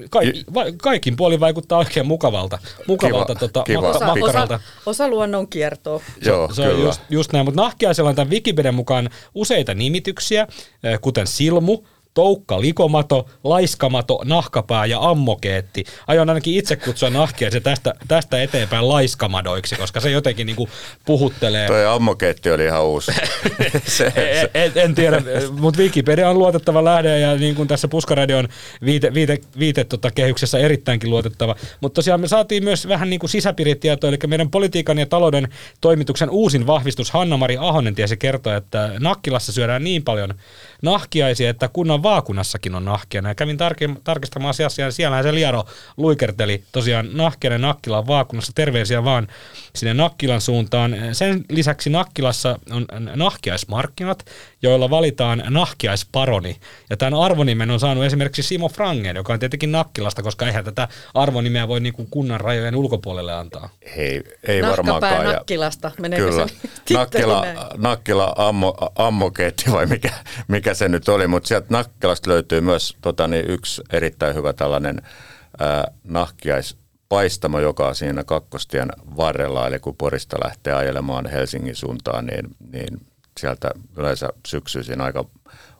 kaikki, 0.09 0.43
va, 0.53 0.63
kaikin 0.81 1.15
puolin 1.15 1.39
vaikuttaa 1.39 1.79
oikein 1.79 2.07
mukavalta, 2.07 2.59
mukavalta 2.87 3.35
kiva, 3.35 3.39
tota, 3.39 3.63
kiva. 3.63 3.89
Osa, 3.89 4.13
osa, 4.21 4.59
osa 4.85 5.07
luonnon 5.07 5.47
kiertoa. 5.47 6.01
Joo, 6.25 6.47
se, 6.47 6.55
se 6.55 6.67
on 6.67 6.81
just, 6.81 7.01
just 7.09 7.33
näin, 7.33 7.45
mutta 7.45 7.61
nahkiaisella 7.61 8.09
on 8.09 8.15
tämän 8.15 8.31
Wikipedian 8.31 8.75
mukaan 8.75 9.09
useita 9.35 9.73
nimityksiä, 9.73 10.47
kuten 11.01 11.27
silmu, 11.27 11.83
toukka, 12.15 12.61
likomato, 12.61 13.29
laiskamato, 13.43 14.21
nahkapää 14.25 14.85
ja 14.85 14.99
ammokeetti. 15.01 15.83
Aion 16.07 16.29
ainakin 16.29 16.55
itse 16.55 16.75
kutsua 16.75 17.09
nahkiaisia 17.09 17.61
tästä, 17.61 17.93
tästä 18.07 18.43
eteenpäin 18.43 18.89
laiskamadoiksi, 18.89 19.75
koska 19.75 19.99
se 19.99 20.11
jotenkin 20.11 20.47
niinku 20.47 20.69
puhuttelee. 21.05 21.67
Toi 21.67 21.85
ammokeetti 21.85 22.51
oli 22.51 22.65
ihan 22.65 22.85
uusi. 22.85 23.11
se, 23.97 24.13
En, 24.15 24.49
en, 24.53 24.71
en 24.75 24.95
tiedä, 24.95 25.21
mutta 25.59 25.81
Wikipedia 25.81 26.29
on 26.29 26.39
luotettava 26.39 26.83
lähde 26.83 27.19
ja 27.19 27.35
niin 27.35 27.55
kuin 27.55 27.67
tässä 27.67 27.87
Puskaradion 27.87 28.47
viite, 28.85 29.13
viite, 29.13 29.39
viite 29.59 29.83
tota, 29.83 30.11
kehyksessä 30.11 30.57
erittäinkin 30.57 31.09
luotettava. 31.09 31.55
Mutta 31.81 31.95
tosiaan 31.95 32.21
me 32.21 32.27
saatiin 32.27 32.63
myös 32.63 32.87
vähän 32.87 33.09
niin 33.09 33.19
kuin 33.19 33.29
sisäpiiritietoa, 33.29 34.09
eli 34.09 34.17
meidän 34.27 34.49
politiikan 34.49 34.97
ja 34.97 35.05
talouden 35.05 35.47
toimituksen 35.81 36.29
uusin 36.29 36.67
vahvistus 36.67 37.11
Hanna-Mari 37.11 37.57
Ahonen 37.59 37.95
tiesi 37.95 38.17
kertoa, 38.17 38.55
että 38.55 38.91
Nakkilassa 38.99 39.51
syödään 39.51 39.83
niin 39.83 40.03
paljon 40.03 40.33
nahkiaisia, 40.81 41.49
että 41.49 41.67
kunnan 41.67 42.03
vaakunassakin 42.03 42.75
on 42.75 42.85
nahkiana. 42.85 43.29
Ja 43.29 43.35
kävin 43.35 43.57
tarki- 43.57 44.01
tarkistamaan 44.03 44.49
asiassa 44.49 44.81
ja 44.81 44.91
siellähän 44.91 45.23
se 45.23 45.33
Liaro 45.33 45.65
luikerteli 45.97 46.63
tosiaan 46.71 47.09
nahkiainen 47.13 47.61
Nakkilan 47.61 48.07
vaakunassa. 48.07 48.51
Terveisiä 48.55 49.03
vaan 49.03 49.27
sinne 49.75 49.93
Nakkilan 49.93 50.41
suuntaan. 50.41 50.95
Sen 51.13 51.45
lisäksi 51.49 51.89
Nakkilassa 51.89 52.59
on 52.71 52.85
nahkiaismarkkinat, 53.15 54.25
joilla 54.65 54.89
valitaan 54.89 55.43
nahkiaisparoni. 55.49 56.57
Ja 56.89 56.97
tämän 56.97 57.19
arvonimen 57.19 57.71
on 57.71 57.79
saanut 57.79 58.03
esimerkiksi 58.03 58.43
Simo 58.43 58.69
Frangen, 58.69 59.15
joka 59.15 59.33
on 59.33 59.39
tietenkin 59.39 59.71
Nakkilasta, 59.71 60.23
koska 60.23 60.47
eihän 60.47 60.65
tätä 60.65 60.87
arvonimeä 61.13 61.67
voi 61.67 61.79
niin 61.79 61.93
kuin 61.93 62.07
kunnan 62.11 62.41
rajojen 62.41 62.75
ulkopuolelle 62.75 63.33
antaa. 63.33 63.69
Ei, 63.95 64.23
ei 64.47 64.61
varmaankaan. 64.61 65.25
Ja- 65.25 65.33
Nakkilasta, 65.33 65.91
meneekö 66.01 66.29
Kyllä. 66.29 66.47
Nakkila? 66.99 67.45
Nakkila 67.77 68.33
ammo, 68.37 68.77
ammokeetti 68.95 69.71
vai 69.71 69.85
mikä, 69.85 70.09
mikä 70.47 70.73
se 70.73 70.89
nyt 70.89 71.09
oli, 71.09 71.27
mutta 71.27 71.47
sieltä 71.47 71.67
Nakkilasta 71.69 72.29
löytyy 72.29 72.61
myös 72.61 72.97
tota, 73.01 73.27
niin 73.27 73.49
yksi 73.49 73.81
erittäin 73.93 74.35
hyvä 74.35 74.53
tällainen 74.53 75.01
ää, 75.59 75.91
nahkiaispaistamo, 76.03 77.59
joka 77.59 77.87
on 77.87 77.95
siinä 77.95 78.23
kakkostien 78.23 78.89
varrella, 79.17 79.67
eli 79.67 79.79
kun 79.79 79.95
Porista 79.95 80.37
lähtee 80.43 80.73
ajelemaan 80.73 81.25
Helsingin 81.25 81.75
suuntaan, 81.75 82.25
niin, 82.25 82.55
niin 82.73 83.07
sieltä 83.39 83.71
yleensä 83.97 84.29
syksyisin 84.47 85.01
aika 85.01 85.25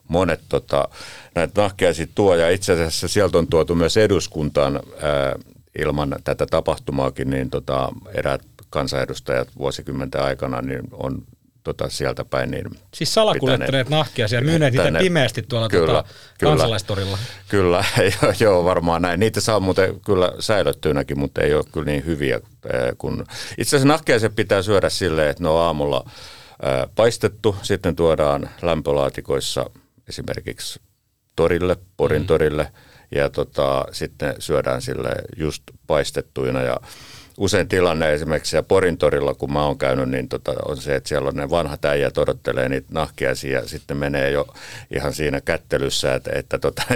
monet 0.08 0.40
tota, 0.48 0.88
näitä 1.34 1.62
nahkiaisia 1.62 2.06
tuo, 2.14 2.34
ja 2.34 2.50
itse 2.50 2.72
asiassa 2.72 3.08
sieltä 3.08 3.38
on 3.38 3.46
tuotu 3.46 3.74
myös 3.74 3.96
eduskuntaan 3.96 4.80
ää, 5.02 5.34
ilman 5.78 6.16
tätä 6.24 6.46
tapahtumaakin, 6.46 7.30
niin 7.30 7.50
tota, 7.50 7.88
eräät 8.14 8.42
kansanedustajat 8.70 9.48
vuosikymmenten 9.58 10.22
aikana 10.22 10.62
niin 10.62 10.82
on 10.92 11.22
tota, 11.64 11.88
sieltä 11.88 12.24
päin. 12.24 12.50
Niin 12.50 12.64
Siis 12.94 13.14
salakuljettaneet 13.14 13.88
nahkiaisia 13.88 14.38
ja 14.38 14.44
myyneet 14.44 14.74
niitä 14.74 14.98
pimeästi 14.98 15.42
tuolla 15.42 15.68
Kyllä, 15.68 15.86
tota, 15.86 16.04
kyllä. 16.38 16.50
kansalaistorilla. 16.50 17.18
Kyllä, 17.48 17.84
joo, 18.22 18.32
joo, 18.40 18.64
varmaan 18.64 19.02
näin. 19.02 19.20
Niitä 19.20 19.40
saa 19.40 19.60
muuten 19.60 20.00
kyllä 20.00 20.32
säilöttyynäkin, 20.40 21.18
mutta 21.18 21.40
ei 21.40 21.54
ole 21.54 21.64
kyllä 21.72 21.86
niin 21.86 22.06
hyviä. 22.06 22.40
Kun... 22.98 23.24
Itse 23.58 23.76
asiassa 23.76 23.88
nahkeaiset 23.88 24.36
pitää 24.36 24.62
syödä 24.62 24.88
silleen, 24.88 25.30
että 25.30 25.42
ne 25.42 25.48
on 25.48 25.60
aamulla 25.60 26.10
paistettu, 26.94 27.56
sitten 27.62 27.96
tuodaan 27.96 28.50
lämpölaatikoissa 28.62 29.70
esimerkiksi 30.08 30.80
torille, 31.36 31.76
Porin 31.96 32.22
mm. 32.22 32.26
torille, 32.26 32.72
ja 33.10 33.30
tota, 33.30 33.84
sitten 33.92 34.34
syödään 34.38 34.82
sille 34.82 35.12
just 35.36 35.62
paistettuina. 35.86 36.62
Ja 36.62 36.80
usein 37.38 37.68
tilanne 37.68 38.12
esimerkiksi 38.12 38.50
siellä 38.50 38.66
Porin 38.68 38.98
torilla, 38.98 39.34
kun 39.34 39.52
mä 39.52 39.66
oon 39.66 39.78
käynyt, 39.78 40.08
niin 40.08 40.28
tota, 40.28 40.52
on 40.68 40.76
se, 40.76 40.96
että 40.96 41.08
siellä 41.08 41.28
on 41.28 41.34
ne 41.34 41.50
vanhat 41.50 41.84
äijät 41.84 42.18
odottelee 42.18 42.68
niitä 42.68 42.88
nahkiaisia 42.90 43.60
ja 43.60 43.68
sitten 43.68 43.96
menee 43.96 44.30
jo 44.30 44.46
ihan 44.94 45.14
siinä 45.14 45.40
kättelyssä, 45.40 46.14
että, 46.14 46.30
että 46.34 46.58
tota, 46.58 46.82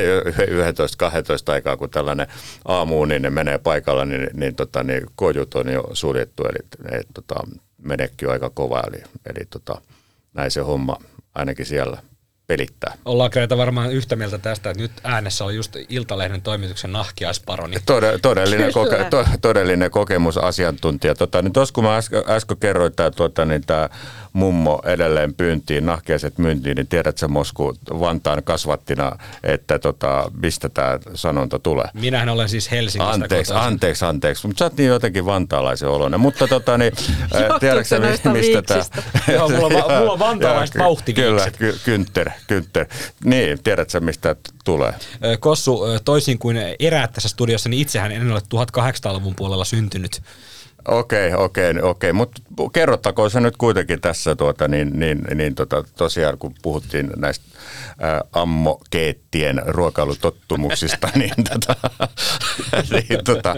11-12 1.49 1.53
aikaa, 1.53 1.77
kun 1.77 1.91
tällainen 1.91 2.27
aamuun, 2.65 3.09
niin 3.09 3.23
ne 3.23 3.31
menee 3.31 3.59
paikalla, 3.59 4.05
niin, 4.05 4.31
niin, 4.35 4.55
tota, 4.55 4.83
niin 4.83 5.07
kojut 5.15 5.55
on 5.55 5.73
jo 5.73 5.91
suljettu, 5.93 6.45
eli 6.45 6.99
et, 6.99 7.07
tota, 7.15 7.35
menekki 7.83 8.27
on 8.27 8.33
aika 8.33 8.51
kova, 8.51 8.83
eli, 8.87 9.03
eli 9.27 9.47
tota, 9.51 9.81
näin 10.35 10.51
se 10.51 10.61
homma 10.61 10.97
ainakin 11.35 11.67
siellä 11.67 12.03
pelittää. 12.51 12.95
Ollaan 13.05 13.31
Kreeta 13.31 13.57
varmaan 13.57 13.93
yhtä 13.93 14.17
mieltä 14.17 14.39
tästä, 14.39 14.71
että 14.71 14.83
nyt 14.83 14.93
äänessä 15.05 15.45
on 15.45 15.55
just 15.55 15.77
Iltalehden 15.89 16.43
toimituksen 16.43 16.93
nahkiaisparoni. 16.93 17.77
Tode, 17.87 18.19
todellinen, 18.19 18.73
Kyllä. 18.73 18.91
koke, 18.91 19.05
to, 19.11 19.25
todellinen 19.41 19.91
kokemusasiantuntija. 19.91 21.15
Tota, 21.15 21.43
niin 21.43 21.53
kun 21.73 21.85
mä 21.85 21.97
äsken, 21.97 22.23
äsken 22.29 22.57
kerroin, 22.57 22.91
että 22.91 23.11
tota, 23.11 23.45
niin 23.45 23.63
tämä 23.67 23.89
mummo 24.33 24.83
edelleen 24.85 25.35
pyyntiin, 25.35 25.87
nahkeiset 25.87 26.39
myyntiin, 26.39 26.77
niin 26.77 26.87
tiedätkö 26.87 27.29
Mosku 27.29 27.77
Vantaan 27.91 28.43
kasvattina, 28.45 29.13
että 29.43 29.79
tota, 29.79 30.31
mistä 30.43 30.69
tämä 30.69 30.99
sanonta 31.15 31.59
tulee? 31.59 31.87
Minähän 31.95 32.29
olen 32.29 32.49
siis 32.49 32.71
Helsingistä 32.71 33.13
Anteeksi, 33.13 33.53
kotoisin. 33.53 33.73
anteeksi, 33.73 34.05
anteeksi. 34.05 34.47
Mutta 34.47 34.59
sä 34.59 34.65
oot 34.65 34.77
niin 34.77 34.89
jotenkin 34.89 35.27
vantaalaisen 35.27 35.89
oloinen. 35.89 36.21
Mutta 36.21 36.49
tota, 36.49 36.79
niin, 36.79 36.93
Johtuuko 37.33 37.59
tiedätkö 37.61 37.85
sä, 37.85 38.31
mistä 38.33 38.63
tämä... 38.63 38.85
Joo, 39.33 39.49
mulla 39.49 39.69
mulla 39.99 40.13
on 40.13 40.19
vantaalaiset 40.29 40.79
vauhtiviikset. 40.79 41.57
Kyllä, 41.57 41.73
ky- 41.73 41.79
kynter, 41.85 42.31
kynter. 42.47 42.87
Niin, 43.25 43.63
tiedätkö 43.63 44.01
mistä 44.01 44.37
tulee? 44.65 44.95
Kossu, 45.41 45.81
toisin 46.05 46.39
kuin 46.39 46.57
eräät 46.79 47.13
tässä 47.13 47.29
studiossa, 47.29 47.69
niin 47.69 47.83
itsehän 47.83 48.13
en 48.13 48.33
ole 48.33 48.41
1800-luvun 48.41 49.35
puolella 49.35 49.65
syntynyt. 49.65 50.23
Okei, 50.89 51.35
okei, 51.35 51.75
okei. 51.83 52.13
Mutta 52.13 52.43
kerrottakoon 52.73 53.31
se 53.31 53.41
nyt 53.41 53.57
kuitenkin 53.57 54.01
tässä, 54.01 54.37
tuota, 54.37 54.69
niin, 54.69 55.01
niin, 55.01 55.19
niin 55.35 55.55
tota, 55.55 55.85
tosiaan 55.97 56.39
kun 56.39 56.55
puhuttiin 56.63 57.11
näistä 57.17 57.45
ammokeettien 58.33 59.63
ruokailutottumuksista, 59.67 61.09
niin, 61.17 61.35
tota, 61.51 61.77
niin 62.91 63.25
tota, 63.25 63.57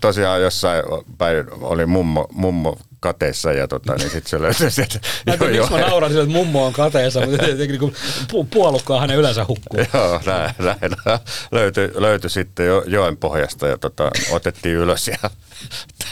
tosiaan 0.00 0.42
jossain 0.42 0.82
päin 1.18 1.46
oli 1.60 1.86
mummo, 1.86 2.26
mummo 2.32 2.78
kateessa 3.00 3.52
ja 3.52 3.68
tota, 3.68 3.94
niin 3.94 4.10
sitten 4.10 4.30
se 4.30 4.42
löytyi 4.42 4.70
sieltä. 4.70 5.00
Mä 5.26 5.36
tiedä, 5.36 5.52
miksi 5.52 5.72
mä 5.72 5.80
nauran 5.80 6.10
sille, 6.10 6.22
että 6.22 6.36
mummo 6.36 6.66
on 6.66 6.72
kateessa, 6.72 7.26
mutta 7.26 7.46
jotenkin 7.46 7.80
niin 7.80 7.94
pu- 8.32 8.46
puolukkaa 8.50 9.00
hänen 9.00 9.16
yleensä 9.16 9.44
hukkuu. 9.48 9.80
Joo, 9.94 10.20
näin, 10.26 10.54
näin. 10.58 11.20
Löytyi, 11.52 11.90
löytyi 11.94 12.30
sitten 12.30 12.66
jo, 12.66 12.84
joen 12.86 13.16
pohjasta 13.16 13.66
ja 13.66 13.78
tota, 13.78 14.10
otettiin 14.30 14.74
ylös 14.74 15.08
ja 15.08 15.16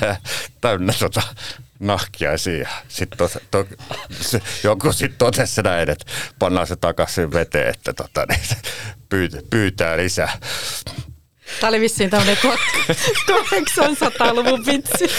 tä- 0.01 0.17
täynnä 0.61 0.93
tota, 1.01 1.23
nahkiaisia. 1.81 2.69
Sitten 2.89 3.19
to, 3.19 3.31
to, 3.51 3.67
se, 4.21 4.41
joku 4.65 4.93
sitten 4.93 5.19
totesi 5.19 5.63
näin, 5.63 5.91
että 5.91 6.05
pannaan 6.39 6.67
se 6.67 6.77
takaisin 6.77 7.33
veteen, 7.33 7.69
että 7.69 7.93
tota, 7.93 8.27
niin, 8.29 8.41
se 8.49 8.57
pyytää, 9.09 9.41
pyytää 9.51 9.97
lisää. 9.97 10.39
Tämä 11.61 11.69
oli 11.69 11.81
vissiin 11.81 12.11
tämmöinen 12.11 12.37
1800-luvun 13.31 14.67
vitsi. 14.67 15.11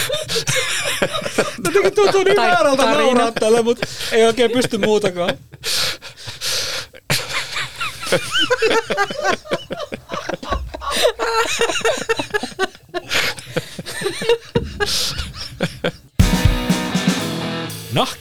Jotenkin 1.65 1.95
tuntuu 1.95 2.23
niin 2.23 2.35
Tai 2.35 2.51
väärältä 2.51 2.83
tarina. 2.83 3.01
nauraa 3.03 3.31
tälle, 3.31 3.61
mutta 3.61 3.87
ei 4.11 4.23
oikein 4.23 4.51
pysty 4.51 4.77
muutakaan. 4.77 5.37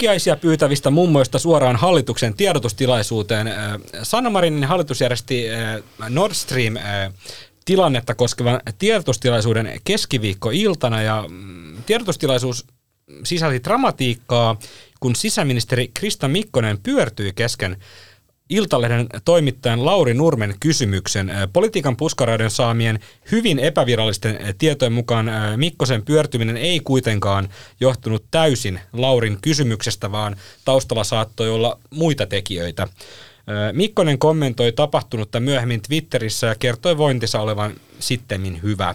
Nahkiaisia 0.00 0.36
pyytävistä 0.36 0.90
mummoista 0.90 1.38
suoraan 1.38 1.76
hallituksen 1.76 2.34
tiedotustilaisuuteen. 2.34 3.46
Äh, 3.46 3.54
Sanna 4.02 4.30
Marinin 4.30 4.64
hallitus 4.64 5.00
järjesti 5.00 5.50
äh, 5.50 5.82
Nord 6.08 6.34
Stream 6.34 6.76
äh, 6.76 7.12
tilannetta 7.64 8.14
koskevan 8.14 8.60
tiedotustilaisuuden 8.78 9.80
keskiviikkoiltana 9.84 11.02
ja 11.02 11.24
mm, 11.28 11.82
tiedotustilaisuus 11.86 12.66
sisälsi 13.24 13.64
dramatiikkaa, 13.64 14.56
kun 15.00 15.16
sisäministeri 15.16 15.88
Krista 15.94 16.28
Mikkonen 16.28 16.78
pyörtyi 16.82 17.32
kesken 17.32 17.76
Iltalehden 18.50 19.06
toimittajan 19.24 19.84
Lauri 19.84 20.14
Nurmen 20.14 20.54
kysymyksen. 20.60 21.30
Ö, 21.30 21.48
Politiikan 21.52 21.96
puskaraiden 21.96 22.50
saamien 22.50 23.00
hyvin 23.32 23.58
epävirallisten 23.58 24.38
ö, 24.48 24.54
tietojen 24.58 24.92
mukaan 24.92 25.28
ö, 25.28 25.56
Mikkosen 25.56 26.02
pyörtyminen 26.02 26.56
ei 26.56 26.80
kuitenkaan 26.80 27.48
johtunut 27.80 28.24
täysin 28.30 28.80
Laurin 28.92 29.38
kysymyksestä, 29.42 30.12
vaan 30.12 30.36
taustalla 30.64 31.04
saattoi 31.04 31.50
olla 31.50 31.78
muita 31.90 32.26
tekijöitä. 32.26 32.88
Mikkonen 33.72 34.18
kommentoi 34.18 34.72
tapahtunutta 34.72 35.40
myöhemmin 35.40 35.82
Twitterissä 35.82 36.46
ja 36.46 36.54
kertoi 36.54 36.98
vointinsa 36.98 37.40
olevan 37.40 37.74
sittemmin 37.98 38.62
hyvä. 38.62 38.94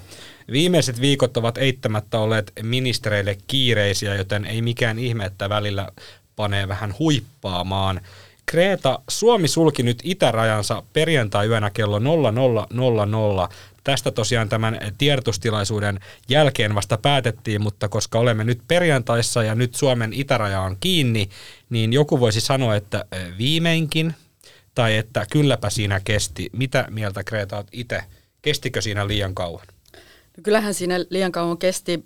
Viimeiset 0.52 1.02
viikot 1.02 1.38
ovat 1.38 1.58
eittämättä 1.58 2.20
olleet 2.20 2.52
ministereille 2.62 3.38
kiireisiä, 3.48 4.16
joten 4.16 4.46
ei 4.46 4.62
mikään 4.62 5.00
ihme, 5.00 5.26
että 5.26 5.50
välillä 5.50 5.90
panee 6.36 6.68
vähän 6.68 6.94
huippaamaan. 7.00 8.02
Kreta, 8.46 9.00
Suomi 9.10 9.48
sulki 9.48 9.84
nyt 9.84 10.00
itärajansa 10.04 10.84
perjantai-yönä 10.94 11.70
kello 11.70 12.00
00.00. 12.00 13.54
Tästä 13.84 14.12
tosiaan 14.12 14.50
tämän 14.50 14.80
tiedotustilaisuuden 14.98 16.00
jälkeen 16.30 16.76
vasta 16.76 16.98
päätettiin, 16.98 17.62
mutta 17.62 17.90
koska 17.90 18.20
olemme 18.20 18.44
nyt 18.44 18.62
perjantaissa 18.68 19.44
ja 19.44 19.56
nyt 19.56 19.76
Suomen 19.76 20.14
itäraja 20.14 20.62
on 20.62 20.78
kiinni, 20.80 21.30
niin 21.70 21.94
joku 21.94 22.20
voisi 22.20 22.42
sanoa, 22.42 22.76
että 22.76 23.06
viimeinkin 23.38 24.14
tai 24.76 24.98
että 24.98 25.26
kylläpä 25.32 25.70
siinä 25.70 26.02
kesti. 26.04 26.50
Mitä 26.54 26.88
mieltä 26.90 27.24
Kreta 27.24 27.56
olet 27.56 27.68
itse? 27.72 28.04
Kestikö 28.42 28.82
siinä 28.82 29.08
liian 29.08 29.36
kauan? 29.36 29.68
No 30.38 30.44
kyllähän 30.44 30.74
siinä 30.74 30.96
liian 31.10 31.32
kauan 31.32 31.58
kesti. 31.58 32.04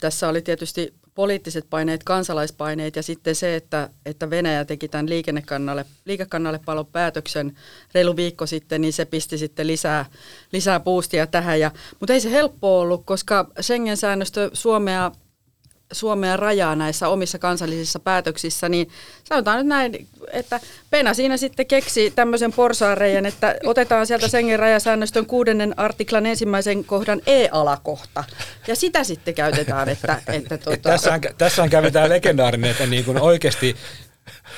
Tässä 0.00 0.28
oli 0.28 0.42
tietysti 0.42 0.94
poliittiset 1.16 1.66
paineet, 1.70 2.04
kansalaispaineet 2.04 2.96
ja 2.96 3.02
sitten 3.02 3.34
se, 3.34 3.56
että, 3.56 3.90
että 4.06 4.30
Venäjä 4.30 4.64
teki 4.64 4.88
tämän 4.88 5.08
liikennekannalle, 5.08 5.84
liikekannalle 6.04 6.60
palon 6.64 6.86
päätöksen 6.86 7.56
reilu 7.94 8.16
viikko 8.16 8.46
sitten, 8.46 8.80
niin 8.80 8.92
se 8.92 9.04
pisti 9.04 9.38
sitten 9.38 9.66
lisää, 9.66 10.04
lisää 10.52 10.80
boostia 10.80 11.26
tähän. 11.26 11.60
Ja, 11.60 11.70
mutta 12.00 12.12
ei 12.12 12.20
se 12.20 12.30
helppo 12.30 12.80
ollut, 12.80 13.02
koska 13.04 13.50
Schengen-säännöstö 13.60 14.50
Suomea 14.52 15.12
Suomea 15.92 16.36
rajaa 16.36 16.76
näissä 16.76 17.08
omissa 17.08 17.38
kansallisissa 17.38 17.98
päätöksissä, 17.98 18.68
niin 18.68 18.88
sanotaan 19.24 19.58
nyt 19.58 19.66
näin, 19.66 20.08
että 20.32 20.60
Pena 20.90 21.14
siinä 21.14 21.36
sitten 21.36 21.66
keksi 21.66 22.10
tämmöisen 22.10 22.52
porsaarejan, 22.52 23.26
että 23.26 23.56
otetaan 23.64 24.06
sieltä 24.06 24.28
Sengen 24.28 24.58
rajasäännöstön 24.58 25.26
kuudennen 25.26 25.78
artiklan 25.78 26.26
ensimmäisen 26.26 26.84
kohdan 26.84 27.20
E-alakohta, 27.26 28.24
ja 28.66 28.76
sitä 28.76 29.04
sitten 29.04 29.34
käytetään, 29.34 29.88
että... 29.88 30.18
että 30.28 30.58
tuota... 30.58 30.90
tässähän, 30.90 31.20
tässähän 31.38 31.70
kävi 31.70 31.90
tämä 31.90 32.08
legendaarinen, 32.08 32.70
että 32.70 32.86
niin 32.86 33.04
kuin 33.04 33.20
oikeasti 33.20 33.76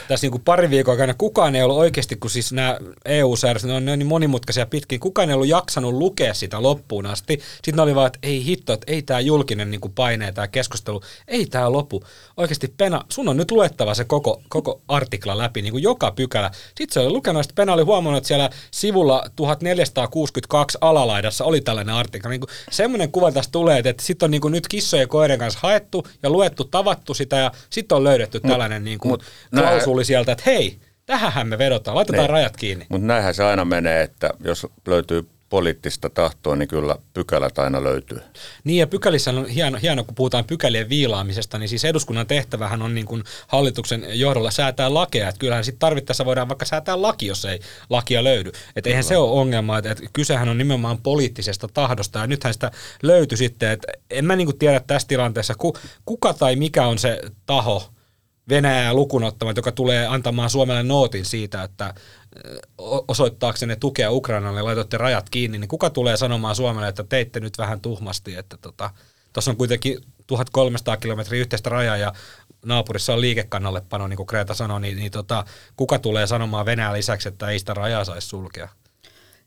tässä 0.08 0.24
niin 0.24 0.30
kuin 0.30 0.42
pari 0.44 0.70
viikon 0.70 0.92
aikana 0.92 1.14
kukaan 1.14 1.56
ei 1.56 1.62
ollut 1.62 1.78
oikeasti, 1.78 2.16
kun 2.16 2.30
siis 2.30 2.52
nämä 2.52 2.78
EU-säädökset, 3.04 3.68
ne 3.68 3.76
on, 3.76 3.84
ne 3.84 3.92
on 3.92 3.98
niin 3.98 4.06
monimutkaisia 4.06 4.66
pitkin, 4.66 5.00
kukaan 5.00 5.28
ei 5.28 5.34
ollut 5.34 5.48
jaksanut 5.48 5.94
lukea 5.94 6.34
sitä 6.34 6.62
loppuun 6.62 7.06
asti. 7.06 7.40
Sitten 7.54 7.76
ne 7.76 7.82
oli 7.82 7.94
vaan, 7.94 8.06
että 8.06 8.18
ei 8.22 8.44
hitto, 8.44 8.72
että 8.72 8.92
ei 8.92 9.02
tämä 9.02 9.20
julkinen 9.20 9.70
niin 9.70 9.80
kuin 9.80 9.92
paine, 9.92 10.32
tämä 10.32 10.48
keskustelu, 10.48 11.00
ei 11.28 11.46
tämä 11.46 11.72
lopu. 11.72 12.02
Oikeasti 12.36 12.74
Pena, 12.76 13.04
sun 13.08 13.28
on 13.28 13.36
nyt 13.36 13.50
luettava 13.50 13.94
se 13.94 14.04
koko, 14.04 14.42
koko 14.48 14.80
artikla 14.88 15.38
läpi, 15.38 15.62
niin 15.62 15.72
kuin 15.72 15.82
joka 15.82 16.10
pykälä. 16.10 16.50
Sitten 16.66 16.94
se 16.94 17.00
oli 17.00 17.10
lukenut, 17.10 17.44
että 17.44 17.54
Pena 17.54 17.72
oli 17.72 17.82
huomannut, 17.82 18.18
että 18.18 18.28
siellä 18.28 18.50
sivulla 18.70 19.24
1462 19.36 20.78
alalaidassa 20.80 21.44
oli 21.44 21.60
tällainen 21.60 21.94
artikla. 21.94 22.30
Niin 22.30 22.40
semmoinen 22.70 23.12
kuva 23.12 23.32
tästä 23.32 23.52
tulee, 23.52 23.82
että 23.84 24.02
sitten 24.02 24.26
on 24.26 24.30
niin 24.30 24.40
kuin 24.40 24.52
nyt 24.52 24.68
kissojen 24.68 25.02
ja 25.02 25.06
koirien 25.06 25.38
kanssa 25.38 25.60
haettu 25.62 26.06
ja 26.22 26.30
luettu, 26.30 26.64
tavattu 26.64 27.14
sitä 27.14 27.36
ja 27.36 27.52
sitten 27.70 27.96
on 27.96 28.04
löydetty 28.04 28.40
tällainen 28.40 28.84
niin 28.84 28.98
kuin, 28.98 29.20
klausuli 29.54 29.87
sieltä, 30.04 30.32
että 30.32 30.44
hei, 30.46 30.78
tähänhän 31.06 31.48
me 31.48 31.58
vedotaan, 31.58 31.94
laitetaan 31.94 32.22
niin. 32.22 32.30
rajat 32.30 32.56
kiinni. 32.56 32.86
Mutta 32.88 33.06
näinhän 33.06 33.34
se 33.34 33.44
aina 33.44 33.64
menee, 33.64 34.02
että 34.02 34.30
jos 34.44 34.66
löytyy 34.86 35.28
poliittista 35.48 36.10
tahtoa, 36.10 36.56
niin 36.56 36.68
kyllä 36.68 36.96
pykälät 37.14 37.58
aina 37.58 37.84
löytyy. 37.84 38.20
Niin 38.64 38.78
ja 38.78 38.86
pykälissä 38.86 39.30
on 39.30 39.46
hieno, 39.46 39.78
hieno, 39.82 40.04
kun 40.04 40.14
puhutaan 40.14 40.44
pykälien 40.44 40.88
viilaamisesta, 40.88 41.58
niin 41.58 41.68
siis 41.68 41.84
eduskunnan 41.84 42.26
tehtävähän 42.26 42.82
on 42.82 42.94
niin 42.94 43.06
kuin 43.06 43.24
hallituksen 43.46 44.06
johdolla 44.12 44.50
säätää 44.50 44.94
lakeja. 44.94 45.28
Että 45.28 45.38
kyllähän 45.38 45.64
sitten 45.64 45.78
tarvittaessa 45.78 46.24
voidaan 46.24 46.48
vaikka 46.48 46.64
säätää 46.64 47.02
laki, 47.02 47.26
jos 47.26 47.44
ei 47.44 47.60
lakia 47.90 48.24
löydy. 48.24 48.52
Että 48.76 48.90
eihän 48.90 49.04
se 49.04 49.16
ole 49.16 49.40
ongelma, 49.40 49.78
että, 49.78 49.90
että 49.90 50.04
kysehän 50.12 50.48
on 50.48 50.58
nimenomaan 50.58 50.98
poliittisesta 51.02 51.68
tahdosta 51.74 52.18
ja 52.18 52.26
nythän 52.26 52.54
sitä 52.54 52.70
löytyi 53.02 53.38
sitten, 53.38 53.70
että 53.70 53.92
en 54.10 54.24
mä 54.24 54.36
niin 54.36 54.46
kuin 54.46 54.58
tiedä 54.58 54.80
tässä 54.80 55.08
tilanteessa, 55.08 55.54
kuka 56.04 56.34
tai 56.34 56.56
mikä 56.56 56.86
on 56.86 56.98
se 56.98 57.20
taho, 57.46 57.90
Venäjää 58.48 58.94
lukunottamat, 58.94 59.56
joka 59.56 59.72
tulee 59.72 60.06
antamaan 60.06 60.50
Suomelle 60.50 60.82
nootin 60.82 61.24
siitä, 61.24 61.62
että 61.62 61.94
osoittaaksenne 63.08 63.76
tukea 63.76 64.10
Ukrainalle 64.10 64.62
laitoitte 64.62 64.98
rajat 64.98 65.30
kiinni, 65.30 65.58
niin 65.58 65.68
kuka 65.68 65.90
tulee 65.90 66.16
sanomaan 66.16 66.56
Suomelle, 66.56 66.88
että 66.88 67.04
teitte 67.04 67.40
nyt 67.40 67.58
vähän 67.58 67.80
tuhmasti, 67.80 68.34
että 68.34 68.56
tota, 68.56 68.90
on 69.48 69.56
kuitenkin 69.56 69.98
1300 70.26 70.96
kilometriä 70.96 71.40
yhteistä 71.40 71.70
rajaa 71.70 71.96
ja 71.96 72.12
naapurissa 72.64 73.12
on 73.12 73.20
liikekannallepano, 73.20 74.08
niin 74.08 74.16
kuin 74.16 74.26
Kreta 74.26 74.54
sanoi, 74.54 74.80
niin, 74.80 74.96
niin 74.96 75.12
tota, 75.12 75.44
kuka 75.76 75.98
tulee 75.98 76.26
sanomaan 76.26 76.66
Venäjän 76.66 76.92
lisäksi, 76.92 77.28
että 77.28 77.48
ei 77.48 77.58
sitä 77.58 77.74
rajaa 77.74 78.04
saisi 78.04 78.28
sulkea? 78.28 78.68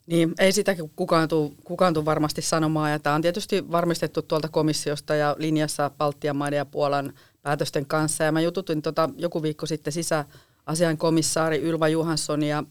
Niin, 0.07 0.33
ei 0.39 0.51
sitä 0.51 0.75
kukaan 0.95 1.27
tule, 1.27 1.51
kukaan 1.63 1.93
tule 1.93 2.05
varmasti 2.05 2.41
sanomaan. 2.41 2.91
Ja 2.91 2.99
tämä 2.99 3.15
on 3.15 3.21
tietysti 3.21 3.71
varmistettu 3.71 4.21
tuolta 4.21 4.47
komissiosta 4.49 5.15
ja 5.15 5.35
linjassa 5.39 5.91
Baltian 5.97 6.35
maiden 6.35 6.57
ja 6.57 6.65
Puolan 6.65 7.13
päätösten 7.41 7.85
kanssa. 7.85 8.23
Ja 8.23 8.31
mä 8.31 8.41
jututin 8.41 8.81
tota, 8.81 9.09
joku 9.17 9.43
viikko 9.43 9.65
sitten 9.65 9.93
sisäasian 9.93 10.97
komissaari 10.97 11.57
Ylva 11.57 11.87
Johanssonia, 11.87 12.63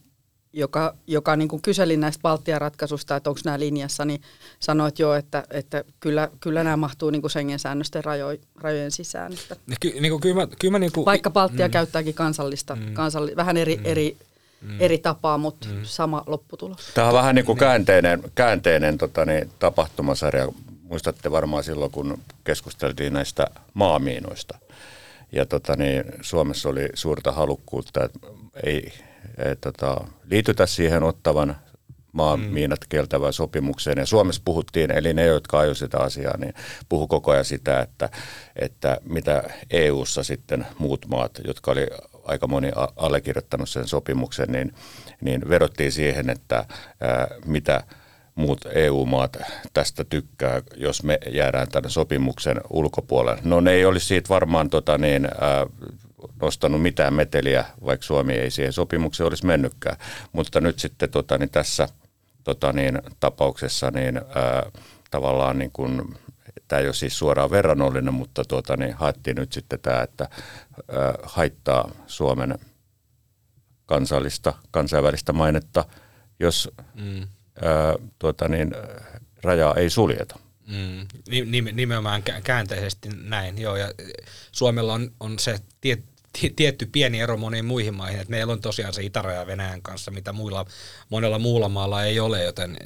joka, 0.52 0.94
joka 1.06 1.37
niin 1.37 1.48
kuin 1.48 1.62
kyseli 1.62 1.96
näistä 1.96 2.22
Baltian 2.22 2.61
ratkaisusta, 2.61 3.16
että 3.16 3.30
onko 3.30 3.40
nämä 3.44 3.59
linjassa, 3.59 4.04
niin 4.04 4.20
sanoi, 4.61 4.88
että 4.88 5.02
joo, 5.02 5.14
että, 5.14 5.44
että 5.50 5.85
kyllä, 6.00 6.30
kyllä 6.40 6.64
nämä 6.64 6.76
mahtuu 6.76 7.11
niin 7.11 7.22
kuin 7.22 7.30
Schengen-säännösten 7.30 8.04
rajo, 8.04 8.26
rajojen 8.61 8.90
sisään. 8.90 9.33
Että 9.33 9.56
Ky, 9.80 10.00
niin 10.00 10.11
kuin, 10.11 10.20
kyllä 10.20 10.35
mä, 10.35 10.46
kyllä 10.59 10.72
mä 10.72 10.78
niin 10.78 10.92
kuin, 10.92 11.04
Vaikka 11.04 11.30
Baltia 11.30 11.68
mm, 11.68 11.72
käyttääkin 11.72 12.14
kansallista, 12.14 12.76
mm, 12.76 12.94
kansalli, 12.94 13.37
vähän 13.37 13.56
eri, 13.56 13.76
mm, 13.76 13.83
eri, 13.85 14.16
mm, 14.62 14.80
eri 14.80 14.98
tapaa, 14.98 15.38
mutta 15.38 15.68
mm. 15.68 15.80
sama 15.83 16.24
lopputulos. 16.26 16.90
Tämä 16.94 17.09
on 17.09 17.14
vähän 17.14 17.35
niin 17.35 17.44
kuin 17.44 17.59
käänteinen, 17.59 18.22
käänteinen 18.35 18.98
tota 18.98 19.24
niin, 19.24 19.50
tapahtumasarja 19.59 20.48
muistatte 20.90 21.31
varmaan 21.31 21.64
silloin, 21.64 21.90
kun 21.90 22.18
keskusteltiin 22.44 23.12
näistä 23.12 23.46
maamiinoista. 23.74 24.59
Ja 25.33 25.46
tota, 25.46 25.76
niin, 25.76 26.05
Suomessa 26.20 26.68
oli 26.68 26.88
suurta 26.94 27.33
halukkuutta, 27.33 28.05
että 28.05 28.18
ei 28.64 28.92
et, 29.38 29.61
tota, 29.61 30.05
liitytä 30.31 30.66
siihen 30.66 31.03
ottavan 31.03 31.57
maamiinat 32.12 32.81
kieltävään 32.88 33.33
sopimukseen. 33.33 33.98
Ja 33.98 34.07
Suomessa 34.07 34.42
puhuttiin, 34.44 34.90
eli 34.90 35.14
ne, 35.14 35.24
jotka 35.24 35.59
ajoivat 35.59 35.79
sitä 35.79 35.98
asiaa, 35.98 36.37
niin 36.37 36.55
puhu 36.88 37.07
koko 37.07 37.31
ajan 37.31 37.44
sitä, 37.44 37.81
että, 37.81 38.09
että 38.57 38.98
mitä 39.05 39.42
EU-ssa 39.70 40.22
sitten 40.22 40.66
muut 40.79 41.07
maat, 41.07 41.40
jotka 41.46 41.70
oli 41.70 41.87
aika 42.24 42.46
moni 42.46 42.70
allekirjoittanut 42.96 43.68
sen 43.68 43.88
sopimuksen, 43.88 44.48
niin, 44.53 44.74
niin 45.20 45.48
vedottiin 45.48 45.92
siihen, 45.92 46.31
että 46.31 46.64
ää, 47.00 47.29
mitä– 47.44 47.85
muut 48.40 48.61
EU-maat 48.74 49.37
tästä 49.72 50.05
tykkää, 50.05 50.62
jos 50.76 51.03
me 51.03 51.18
jäädään 51.33 51.68
tämän 51.68 51.90
sopimuksen 51.90 52.61
ulkopuolelle. 52.70 53.40
No 53.44 53.61
ne 53.61 53.72
ei 53.72 53.85
olisi 53.85 54.07
siitä 54.07 54.29
varmaan 54.29 54.70
tota 54.70 54.98
niin, 54.98 55.29
nostanut 56.42 56.83
mitään 56.83 57.14
meteliä, 57.14 57.64
vaikka 57.85 58.07
Suomi 58.07 58.33
ei 58.33 58.50
siihen 58.50 58.72
sopimukseen 58.72 59.29
olisi 59.29 59.46
mennytkään. 59.46 59.96
Mutta 60.33 60.61
nyt 60.61 60.79
sitten 60.79 61.11
tota, 61.11 61.38
niin 61.38 61.50
tässä 61.50 61.88
tota, 62.44 62.72
niin, 62.72 63.03
tapauksessa 63.20 63.90
niin, 63.90 64.16
ää, 64.16 64.70
tavallaan 65.11 65.59
niin 65.59 65.70
kuin, 65.72 66.14
tämä 66.68 66.81
ei 66.81 66.87
ole 66.87 66.94
siis 66.94 67.18
suoraan 67.18 67.50
verrannollinen, 67.50 68.14
mutta 68.14 68.44
tuota, 68.44 68.76
niin 68.76 68.94
haettiin 68.94 69.37
nyt 69.37 69.53
sitten 69.53 69.81
tämä, 69.81 70.03
että 70.03 70.29
ää, 70.92 71.14
haittaa 71.22 71.90
Suomen 72.07 72.59
kansallista, 73.87 74.53
kansainvälistä 74.70 75.33
mainetta, 75.33 75.85
jos 76.40 76.70
mm 76.94 77.26
ää, 77.62 77.94
tuota 78.18 78.49
niin, 78.49 78.75
rajaa 79.42 79.75
ei 79.75 79.90
suljeta. 79.90 80.38
Mm, 80.66 81.07
nimenomaan 81.73 82.23
käänteisesti 82.44 83.09
näin, 83.23 83.61
joo. 83.61 83.77
Ja 83.77 83.90
Suomella 84.53 84.92
on, 84.92 85.11
on 85.20 85.38
se 85.38 85.59
tie, 85.81 85.99
tietty 86.57 86.87
pieni 86.87 87.20
ero 87.20 87.37
moniin 87.37 87.64
muihin 87.64 87.94
maihin, 87.94 88.20
että 88.20 88.31
meillä 88.31 88.53
on 88.53 88.61
tosiaan 88.61 88.94
se 88.94 89.03
itäraja 89.03 89.46
Venäjän 89.46 89.83
kanssa, 89.83 90.11
mitä 90.11 90.33
muilla, 90.33 90.64
monella 91.09 91.38
muulla 91.38 91.68
maalla 91.68 92.05
ei 92.05 92.20
ole, 92.20 92.44
joten 92.44 92.77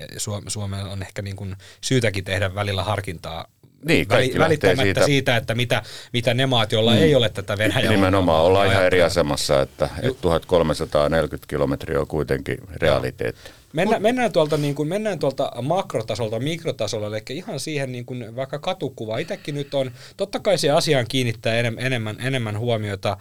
Suomella 0.47 0.91
on 0.91 1.03
ehkä 1.03 1.23
niin 1.23 1.37
kuin 1.37 1.57
syytäkin 1.81 2.25
tehdä 2.25 2.55
välillä 2.55 2.85
harkintaa 2.85 3.47
niin, 3.85 4.09
välittämättä 4.39 4.83
siitä. 4.83 5.07
siitä, 5.07 5.37
että 5.37 5.55
mitä, 5.55 5.83
mitä 6.13 6.35
ne 6.35 6.47
maat, 6.47 6.73
joilla 6.73 6.93
mm. 6.93 6.99
ei 6.99 7.15
ole 7.15 7.29
tätä 7.29 7.59
Venäjää. 7.59 7.91
Nimenomaan 7.91 8.45
ollaan 8.45 8.71
ihan 8.71 8.85
eri 8.85 9.03
asemassa, 9.03 9.63
että, 9.63 9.89
että 10.03 10.21
1340 10.21 11.47
kilometriä 11.49 12.01
on 12.01 12.07
kuitenkin 12.07 12.59
realiteetti. 12.77 13.51
Mennään, 13.75 14.03
mennään, 14.03 14.33
tuolta, 14.33 14.57
niin 14.57 14.75
kuin, 14.75 14.89
mennään 14.89 15.19
tuolta 15.19 15.53
makrotasolta 15.63 16.41
mikrotasolle, 16.41 17.07
eli 17.07 17.39
ihan 17.39 17.61
siihen 17.61 17.93
niin 17.93 18.07
kuin 18.07 18.37
vaikka 18.37 18.59
katukuvaan. 18.59 19.21
Itsekin 19.21 19.55
nyt 19.55 19.75
on, 19.75 19.91
totta 20.17 20.41
kai 20.41 20.59
se 20.59 20.71
asiaan 20.71 21.07
kiinnittää 21.09 21.55
enemmän, 21.79 22.17
enemmän 22.21 22.59
huomiota 22.59 23.17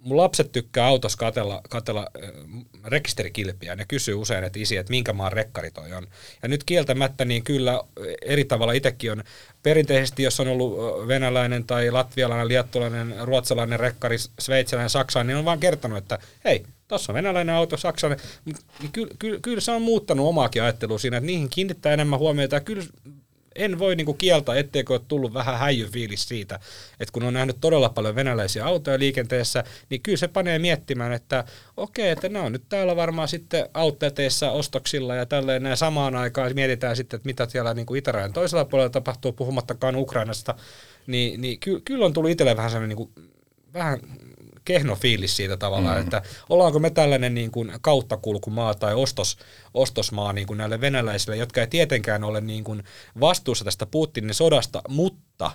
mun 0.00 0.16
lapset 0.16 0.52
tykkää 0.52 0.86
autossa 0.86 1.18
katella, 1.18 1.60
katella 1.68 2.06
äh, 2.24 2.30
rekisterikilpiä. 2.84 3.76
Ne 3.76 3.84
kysyy 3.88 4.14
usein, 4.14 4.44
että 4.44 4.58
isi, 4.58 4.76
että 4.76 4.90
minkä 4.90 5.12
maan 5.12 5.32
rekkari 5.32 5.70
toi 5.70 5.92
on. 5.92 6.06
Ja 6.42 6.48
nyt 6.48 6.64
kieltämättä 6.64 7.24
niin 7.24 7.44
kyllä 7.44 7.80
eri 8.22 8.44
tavalla 8.44 8.72
itsekin 8.72 9.12
on 9.12 9.24
perinteisesti, 9.62 10.22
jos 10.22 10.40
on 10.40 10.48
ollut 10.48 10.78
venäläinen 11.08 11.64
tai 11.64 11.90
latvialainen, 11.90 12.48
liettulainen, 12.48 13.14
ruotsalainen 13.20 13.80
rekkari, 13.80 14.16
sveitsiläinen, 14.38 14.90
saksalainen, 14.90 15.34
niin 15.34 15.38
on 15.38 15.44
vaan 15.44 15.60
kertonut, 15.60 15.98
että 15.98 16.18
hei, 16.44 16.64
tuossa 16.88 17.12
on 17.12 17.14
venäläinen 17.14 17.54
auto, 17.54 17.76
saksalainen. 17.76 18.26
Kyllä, 18.92 19.14
kyllä, 19.18 19.38
kyllä 19.42 19.60
se 19.60 19.72
on 19.72 19.82
muuttanut 19.82 20.26
omaakin 20.26 20.62
ajattelua 20.62 20.98
siinä, 20.98 21.16
että 21.16 21.26
niihin 21.26 21.48
kiinnittää 21.48 21.92
enemmän 21.92 22.18
huomiota. 22.18 22.56
Ja 22.56 22.60
kyllä 22.60 22.84
en 23.58 23.78
voi 23.78 23.96
niinku 23.96 24.14
kieltää, 24.14 24.56
etteikö 24.56 24.92
ole 24.92 25.00
tullut 25.08 25.34
vähän 25.34 25.58
häijyfiilis 25.58 26.28
siitä, 26.28 26.60
että 27.00 27.12
kun 27.12 27.22
on 27.22 27.34
nähnyt 27.34 27.56
todella 27.60 27.88
paljon 27.88 28.14
venäläisiä 28.14 28.66
autoja 28.66 28.98
liikenteessä, 28.98 29.64
niin 29.90 30.00
kyllä 30.02 30.18
se 30.18 30.28
panee 30.28 30.58
miettimään, 30.58 31.12
että 31.12 31.44
okei, 31.76 32.10
että 32.10 32.28
ne 32.28 32.40
on 32.40 32.52
nyt 32.52 32.62
täällä 32.68 32.96
varmaan 32.96 33.28
sitten 33.28 33.68
outleteissa 33.74 34.50
ostoksilla 34.50 35.14
ja 35.14 35.26
tälleen 35.26 35.62
näin 35.62 35.76
samaan 35.76 36.16
aikaan 36.16 36.54
mietitään 36.54 36.96
sitten, 36.96 37.16
että 37.16 37.26
mitä 37.26 37.46
siellä 37.48 37.74
niinku 37.74 37.94
itärajan 37.94 38.32
toisella 38.32 38.64
puolella 38.64 38.90
tapahtuu, 38.90 39.32
puhumattakaan 39.32 39.96
Ukrainasta, 39.96 40.54
niin, 41.06 41.40
niin 41.40 41.60
ky, 41.60 41.80
kyllä 41.84 42.06
on 42.06 42.12
tullut 42.12 42.30
itselle 42.30 42.56
vähän 42.56 42.70
sellainen 42.70 42.96
niinku, 42.96 43.10
vähän 43.74 44.00
kehno 44.68 44.96
fiilis 44.96 45.36
siitä 45.36 45.56
tavallaan, 45.56 45.96
mm. 45.96 46.02
että 46.02 46.22
ollaanko 46.48 46.78
me 46.78 46.90
tällainen 46.90 47.34
niin 47.34 47.50
kuin 47.50 47.72
kauttakulkumaa 47.80 48.74
tai 48.74 48.94
ostos, 48.94 49.38
ostosmaa 49.74 50.32
niin 50.32 50.46
kuin 50.46 50.56
näille 50.56 50.80
venäläisille, 50.80 51.36
jotka 51.36 51.60
ei 51.60 51.66
tietenkään 51.66 52.24
ole 52.24 52.40
niin 52.40 52.64
kuin 52.64 52.82
vastuussa 53.20 53.64
tästä 53.64 53.86
Putinin 53.86 54.34
sodasta, 54.34 54.82
mutta 54.88 55.50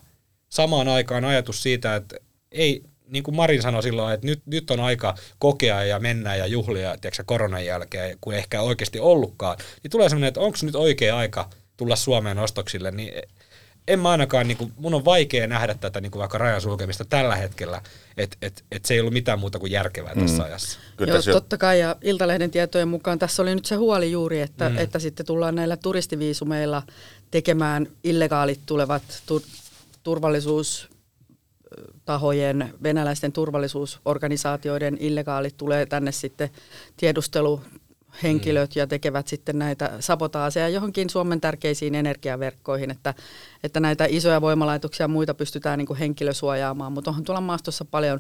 samaan 0.49 0.87
aikaan 0.87 1.25
ajatus 1.25 1.63
siitä, 1.63 1.95
että 1.95 2.15
ei, 2.51 2.83
niin 3.07 3.23
kuin 3.23 3.35
Marin 3.35 3.61
sanoi 3.61 3.83
silloin, 3.83 4.13
että 4.13 4.27
nyt, 4.27 4.41
nyt 4.45 4.71
on 4.71 4.79
aika 4.79 5.15
kokea 5.39 5.83
ja 5.83 5.99
mennä 5.99 6.35
ja 6.35 6.47
juhlia 6.47 6.97
tiedätkö, 6.97 7.23
koronan 7.25 7.65
jälkeen, 7.65 8.17
kun 8.21 8.33
ehkä 8.33 8.61
oikeasti 8.61 8.99
ollutkaan, 8.99 9.57
niin 9.83 9.91
tulee 9.91 10.09
sellainen, 10.09 10.27
että 10.27 10.39
onko 10.39 10.57
nyt 10.61 10.75
oikea 10.75 11.17
aika 11.17 11.49
tulla 11.77 11.95
Suomeen 11.95 12.39
ostoksille, 12.39 12.91
niin 12.91 13.13
en 13.87 13.99
mä 13.99 14.09
ainakaan, 14.09 14.47
niin 14.47 14.57
kuin, 14.57 14.73
mun 14.77 14.93
on 14.93 15.05
vaikea 15.05 15.47
nähdä 15.47 15.73
tätä 15.73 16.01
niin 16.01 16.11
kuin 16.11 16.19
vaikka 16.19 16.37
rajan 16.37 16.61
sulkemista 16.61 17.05
tällä 17.05 17.35
hetkellä, 17.35 17.81
että 18.17 18.37
et, 18.41 18.63
et 18.71 18.85
se 18.85 18.93
ei 18.93 18.99
ollut 18.99 19.13
mitään 19.13 19.39
muuta 19.39 19.59
kuin 19.59 19.71
järkevää 19.71 20.15
tässä 20.15 20.37
mm. 20.37 20.45
ajassa. 20.45 20.79
Kyllä 20.97 21.13
Joo, 21.13 21.21
totta 21.21 21.57
kai, 21.57 21.79
ja 21.79 21.95
Iltalehden 22.01 22.51
tietojen 22.51 22.87
mukaan 22.87 23.19
tässä 23.19 23.41
oli 23.41 23.55
nyt 23.55 23.65
se 23.65 23.75
huoli 23.75 24.11
juuri, 24.11 24.41
että, 24.41 24.69
mm. 24.69 24.77
että 24.77 24.99
sitten 24.99 25.25
tullaan 25.25 25.55
näillä 25.55 25.77
turistiviisumeilla 25.77 26.83
tekemään 27.31 27.87
illegaalit 28.03 28.59
tulevat 28.65 29.03
tu- 29.25 29.43
turvallisuus 30.03 30.89
tahojen, 32.05 32.73
venäläisten 32.83 33.31
turvallisuusorganisaatioiden 33.31 34.97
illegaalit 34.99 35.57
tulee 35.57 35.85
tänne 35.85 36.11
sitten 36.11 36.49
tiedustelu 36.97 37.61
henkilöt 38.23 38.75
mm. 38.75 38.79
ja 38.79 38.87
tekevät 38.87 39.27
sitten 39.27 39.59
näitä 39.59 39.91
sabotaaseja 39.99 40.69
johonkin 40.69 41.09
Suomen 41.09 41.41
tärkeisiin 41.41 41.95
energiaverkkoihin, 41.95 42.91
että, 42.91 43.13
että 43.63 43.79
näitä 43.79 44.05
isoja 44.09 44.41
voimalaitoksia 44.41 45.03
ja 45.03 45.07
muita 45.07 45.33
pystytään 45.33 45.77
niin 45.77 45.87
kuin 45.87 45.99
henkilösuojaamaan, 45.99 46.91
mutta 46.91 47.11
onhan 47.11 47.23
tuolla 47.23 47.41
maastossa 47.41 47.85
paljon 47.85 48.19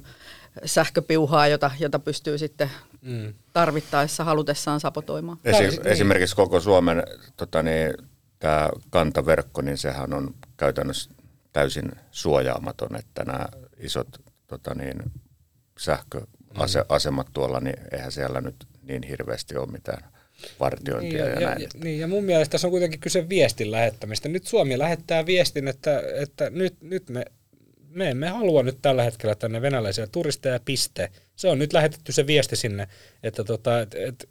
sähköpiuhaa, 0.65 1.47
jota, 1.47 1.71
jota 1.79 1.99
pystyy 1.99 2.37
sitten 2.37 2.71
mm. 3.01 3.33
tarvittaessa 3.53 4.23
halutessaan 4.23 4.79
sabotoimaan. 4.79 5.37
Esi- 5.43 5.79
esimerkiksi 5.85 6.35
koko 6.35 6.59
Suomen 6.59 7.03
tota 7.37 7.63
niin, 7.63 7.93
tämä 8.39 8.69
kantaverkko, 8.89 9.61
niin 9.61 9.77
sehän 9.77 10.13
on 10.13 10.35
käytännössä 10.57 11.11
täysin 11.53 11.91
suojaamaton, 12.11 12.95
että 12.95 13.23
nämä 13.23 13.45
isot 13.77 14.07
tota 14.47 14.73
niin, 14.75 15.11
sähköasemat 15.79 17.27
tuolla, 17.33 17.59
niin 17.59 17.75
eihän 17.91 18.11
siellä 18.11 18.41
nyt 18.41 18.67
niin 18.83 19.03
hirveästi 19.03 19.57
ole 19.57 19.71
mitään 19.71 20.03
vartiointia 20.59 21.23
niin, 21.23 21.33
ja, 21.33 21.39
ja, 21.39 21.49
näin. 21.49 21.61
Ja, 21.61 21.69
niin, 21.83 21.99
ja 21.99 22.07
mun 22.07 22.23
mielestä 22.23 22.51
tässä 22.51 22.67
on 22.67 22.71
kuitenkin 22.71 22.99
kyse 22.99 23.29
viestin 23.29 23.71
lähettämistä. 23.71 24.29
Nyt 24.29 24.47
Suomi 24.47 24.79
lähettää 24.79 25.25
viestin, 25.25 25.67
että, 25.67 26.03
että 26.15 26.49
nyt, 26.49 26.81
nyt 26.81 27.09
me, 27.09 27.25
me 27.89 28.09
emme 28.09 28.29
halua 28.29 28.63
nyt 28.63 28.77
tällä 28.81 29.03
hetkellä 29.03 29.35
tänne 29.35 29.61
venäläisiä 29.61 30.07
turisteja, 30.07 30.59
piste. 30.65 31.09
Se 31.35 31.47
on 31.47 31.59
nyt 31.59 31.73
lähetetty 31.73 32.11
se 32.11 32.27
viesti 32.27 32.55
sinne, 32.55 32.87
että 33.23 33.43
tota, 33.43 33.81
et, 33.81 33.95
et, 33.95 34.25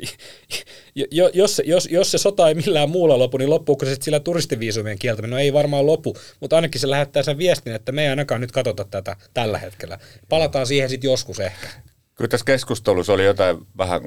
jos, 1.35 1.63
jos, 1.65 1.89
jos 1.91 2.11
se 2.11 2.19
sota 2.19 2.49
ei 2.49 2.55
millään 2.55 2.91
muulla 2.91 3.19
lopu, 3.19 3.39
niin 3.39 3.51
loppuuko 3.51 3.87
se 3.87 3.97
sillä 4.01 4.21
turistiviisumien 4.21 4.99
kieltäminen? 4.99 5.31
No 5.31 5.39
ei 5.39 5.53
varmaan 5.53 5.87
lopu, 5.87 6.17
mutta 6.41 6.57
ainakin 6.57 6.81
se 6.81 6.91
lähettää 6.91 7.23
sen 7.23 7.39
viestin, 7.39 7.75
että 7.75 7.93
me 7.93 8.03
ei 8.03 8.09
ainakaan 8.09 8.41
nyt 8.41 8.53
katsota 8.53 8.85
tätä 8.85 9.17
tällä 9.35 9.59
hetkellä. 9.59 9.99
Palataan 10.29 10.67
siihen 10.67 10.89
sitten 10.89 11.11
joskus 11.11 11.41
ehkä. 11.41 11.69
Kyllä 12.15 12.29
tässä 12.29 12.47
keskustelussa 12.47 13.13
oli 13.13 13.25
jotain 13.25 13.57
vähän 13.79 14.01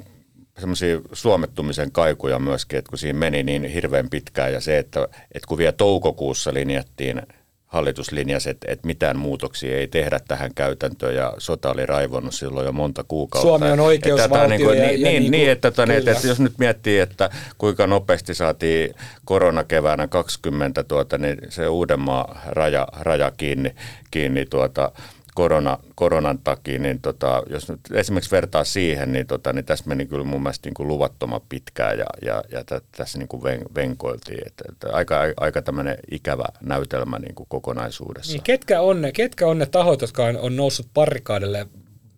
semmoisia 0.58 1.00
suomettumisen 1.12 1.92
kaikuja 1.92 2.38
myöskin, 2.38 2.78
että 2.78 2.88
kun 2.88 2.98
siinä 2.98 3.18
meni 3.18 3.42
niin 3.42 3.64
hirveän 3.64 4.10
pitkään 4.10 4.52
ja 4.52 4.60
se, 4.60 4.78
että, 4.78 5.08
että 5.34 5.46
kun 5.48 5.58
vielä 5.58 5.72
toukokuussa 5.72 6.54
linjattiin 6.54 7.22
hallitus 7.66 8.12
linjasi, 8.12 8.50
että, 8.50 8.72
että 8.72 8.86
mitään 8.86 9.18
muutoksia 9.18 9.76
ei 9.76 9.86
tehdä 9.86 10.20
tähän 10.28 10.54
käytäntöön 10.54 11.14
ja 11.14 11.34
sota 11.38 11.70
oli 11.70 11.86
raivonnut 11.86 12.34
silloin 12.34 12.66
jo 12.66 12.72
monta 12.72 13.04
kuukautta. 13.08 13.48
Suomi 13.48 13.70
on 13.70 13.80
oikeusvaltio. 13.80 14.48
Niin, 14.48 14.64
kuin, 14.64 14.78
ja, 14.78 14.86
niin, 14.86 15.00
ja 15.00 15.10
niin, 15.10 15.30
niin, 15.30 15.50
että, 15.50 15.68
että, 15.68 15.82
että, 15.82 16.10
että 16.10 16.26
jos 16.26 16.40
nyt 16.40 16.58
miettii, 16.58 16.98
että 16.98 17.30
kuinka 17.58 17.86
nopeasti 17.86 18.34
saatiin 18.34 18.94
korona 19.24 19.64
keväänä 19.64 20.06
20, 20.06 20.84
tuota, 20.84 21.18
niin 21.18 21.38
se 21.48 21.68
Uudenmaa 21.68 22.40
raja, 22.46 22.88
raja 23.00 23.32
kiinni, 23.36 23.74
kiinni 24.10 24.46
tuota, 24.46 24.92
korona, 25.36 25.78
koronan 25.94 26.38
takia, 26.38 26.78
niin 26.78 27.00
tota, 27.00 27.42
jos 27.50 27.68
nyt 27.68 27.80
esimerkiksi 27.92 28.30
vertaa 28.30 28.64
siihen, 28.64 29.12
niin, 29.12 29.26
tota, 29.26 29.52
niin 29.52 29.64
tässä 29.64 29.84
meni 29.88 30.06
kyllä 30.06 30.24
mun 30.24 30.42
mielestä 30.42 30.66
niin 30.66 30.74
kuin 30.74 30.88
luvattoman 30.88 31.40
pitkään 31.48 31.98
ja, 31.98 32.06
ja, 32.22 32.42
ja 32.52 32.64
tässä 32.96 33.18
niin 33.18 33.28
kuin 33.28 33.42
ven, 33.42 33.60
venkoiltiin. 33.74 34.46
Että, 34.46 34.64
että 34.72 34.88
aika, 34.92 35.20
aika 35.36 35.62
tämmöinen 35.62 35.98
ikävä 36.10 36.44
näytelmä 36.60 37.18
niin 37.18 37.34
kuin 37.34 37.46
kokonaisuudessa. 37.48 38.32
Niin, 38.32 38.42
ketkä, 38.42 38.80
on 38.80 39.02
ne, 39.02 39.12
ketkä 39.12 39.46
on 39.46 39.58
ne 39.58 39.66
tahot, 39.66 40.00
jotka 40.00 40.24
on, 40.24 40.36
on 40.36 40.56
noussut 40.56 40.86
parikaadelle 40.94 41.66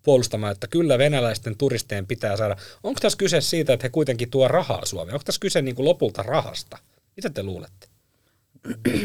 puolustamaan, 0.03 0.53
että 0.53 0.67
kyllä 0.67 0.99
venäläisten 0.99 1.57
turistien 1.57 2.07
pitää 2.07 2.37
saada. 2.37 2.57
Onko 2.83 3.01
tässä 3.01 3.19
kyse 3.19 3.41
siitä, 3.41 3.73
että 3.73 3.85
he 3.85 3.89
kuitenkin 3.89 4.31
tuo 4.31 4.49
rahaa 4.49 4.85
Suomeen? 4.85 5.15
Onko 5.15 5.25
tässä 5.25 5.41
kyse 5.41 5.63
niin 5.63 5.75
kuin 5.75 5.87
lopulta 5.87 6.23
rahasta? 6.23 6.79
Mitä 7.17 7.31
te 7.31 7.43
luulette? 7.43 7.98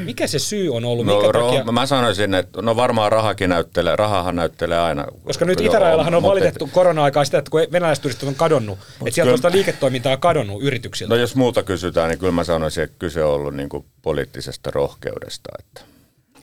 Mikä 0.05 0.27
se 0.27 0.39
syy 0.39 0.73
on 0.75 0.85
ollut? 0.85 1.05
No, 1.05 1.15
Mikä 1.15 1.31
ro- 1.31 1.43
takia? 1.43 1.71
Mä 1.71 1.85
sanoisin, 1.85 2.33
että 2.33 2.61
no 2.61 2.75
varmaan 2.75 3.11
rahakin 3.11 3.49
näyttelee, 3.49 3.95
rahahan 3.95 4.35
näyttelee 4.35 4.79
aina. 4.79 5.05
Koska 5.23 5.45
nyt 5.45 5.61
Itärajallahan 5.61 6.15
on 6.15 6.23
valitettu 6.23 6.69
korona-aikaa 6.71 7.25
sitä, 7.25 7.37
että 7.37 7.51
kun 7.51 7.61
venäläisturistit 7.71 8.29
on 8.29 8.35
kadonnut, 8.35 8.79
että 8.99 9.11
sieltä 9.11 9.31
on 9.31 9.37
sitä 9.37 9.51
liiketoimintaa 9.51 10.17
kadonnut 10.17 10.63
yrityksiltä. 10.63 11.13
No 11.13 11.19
jos 11.19 11.35
muuta 11.35 11.63
kysytään, 11.63 12.09
niin 12.09 12.19
kyllä 12.19 12.31
mä 12.31 12.43
sanoisin, 12.43 12.83
että 12.83 12.95
kyse 12.99 13.23
on 13.23 13.33
ollut 13.33 13.55
niin 13.55 13.69
kuin 13.69 13.85
poliittisesta 14.01 14.71
rohkeudesta. 14.71 15.49
Että. 15.59 15.81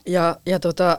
Ja, 0.05 0.35
ja 0.45 0.59
tota, 0.59 0.97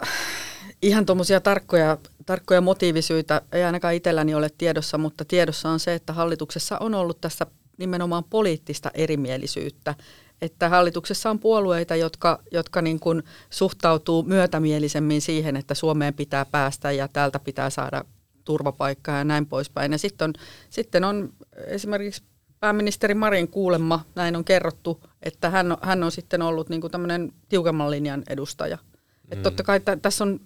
ihan 0.81 1.05
tuommoisia 1.05 1.41
tarkkoja, 1.41 1.97
tarkkoja 2.25 2.61
motiivisyitä 2.61 3.41
ei 3.51 3.63
ainakaan 3.63 3.93
itselläni 3.93 4.35
ole 4.35 4.49
tiedossa, 4.57 4.97
mutta 4.97 5.25
tiedossa 5.25 5.69
on 5.69 5.79
se, 5.79 5.93
että 5.93 6.13
hallituksessa 6.13 6.77
on 6.79 6.95
ollut 6.95 7.21
tässä 7.21 7.45
nimenomaan 7.77 8.23
poliittista 8.23 8.91
erimielisyyttä 8.93 9.95
että 10.43 10.69
hallituksessa 10.69 11.29
on 11.29 11.39
puolueita, 11.39 11.95
jotka, 11.95 12.39
jotka 12.51 12.81
niin 12.81 12.99
kuin 12.99 13.23
suhtautuu 13.49 14.23
myötämielisemmin 14.23 15.21
siihen, 15.21 15.55
että 15.55 15.73
Suomeen 15.73 16.13
pitää 16.13 16.45
päästä 16.45 16.91
ja 16.91 17.07
täältä 17.07 17.39
pitää 17.39 17.69
saada 17.69 18.05
turvapaikkaa 18.45 19.17
ja 19.17 19.23
näin 19.23 19.45
poispäin. 19.45 19.91
Ja 19.91 19.97
sitten 19.97 20.25
on, 20.25 20.33
sitten 20.69 21.03
on 21.03 21.33
esimerkiksi 21.67 22.23
pääministeri 22.59 23.13
Marin 23.13 23.47
kuulemma, 23.47 24.05
näin 24.15 24.35
on 24.35 24.45
kerrottu, 24.45 25.03
että 25.23 25.49
hän, 25.49 25.77
hän 25.81 26.03
on 26.03 26.11
sitten 26.11 26.41
ollut 26.41 26.69
niin 26.69 26.81
kuin 26.81 26.91
tämmöinen 26.91 27.33
tiukemman 27.49 27.91
linjan 27.91 28.23
edustaja. 28.29 28.75
Mm. 28.75 29.31
Että 29.31 29.43
totta 29.43 29.63
kai 29.63 29.79
t- 29.79 30.01
tässä 30.01 30.23
on, 30.23 30.39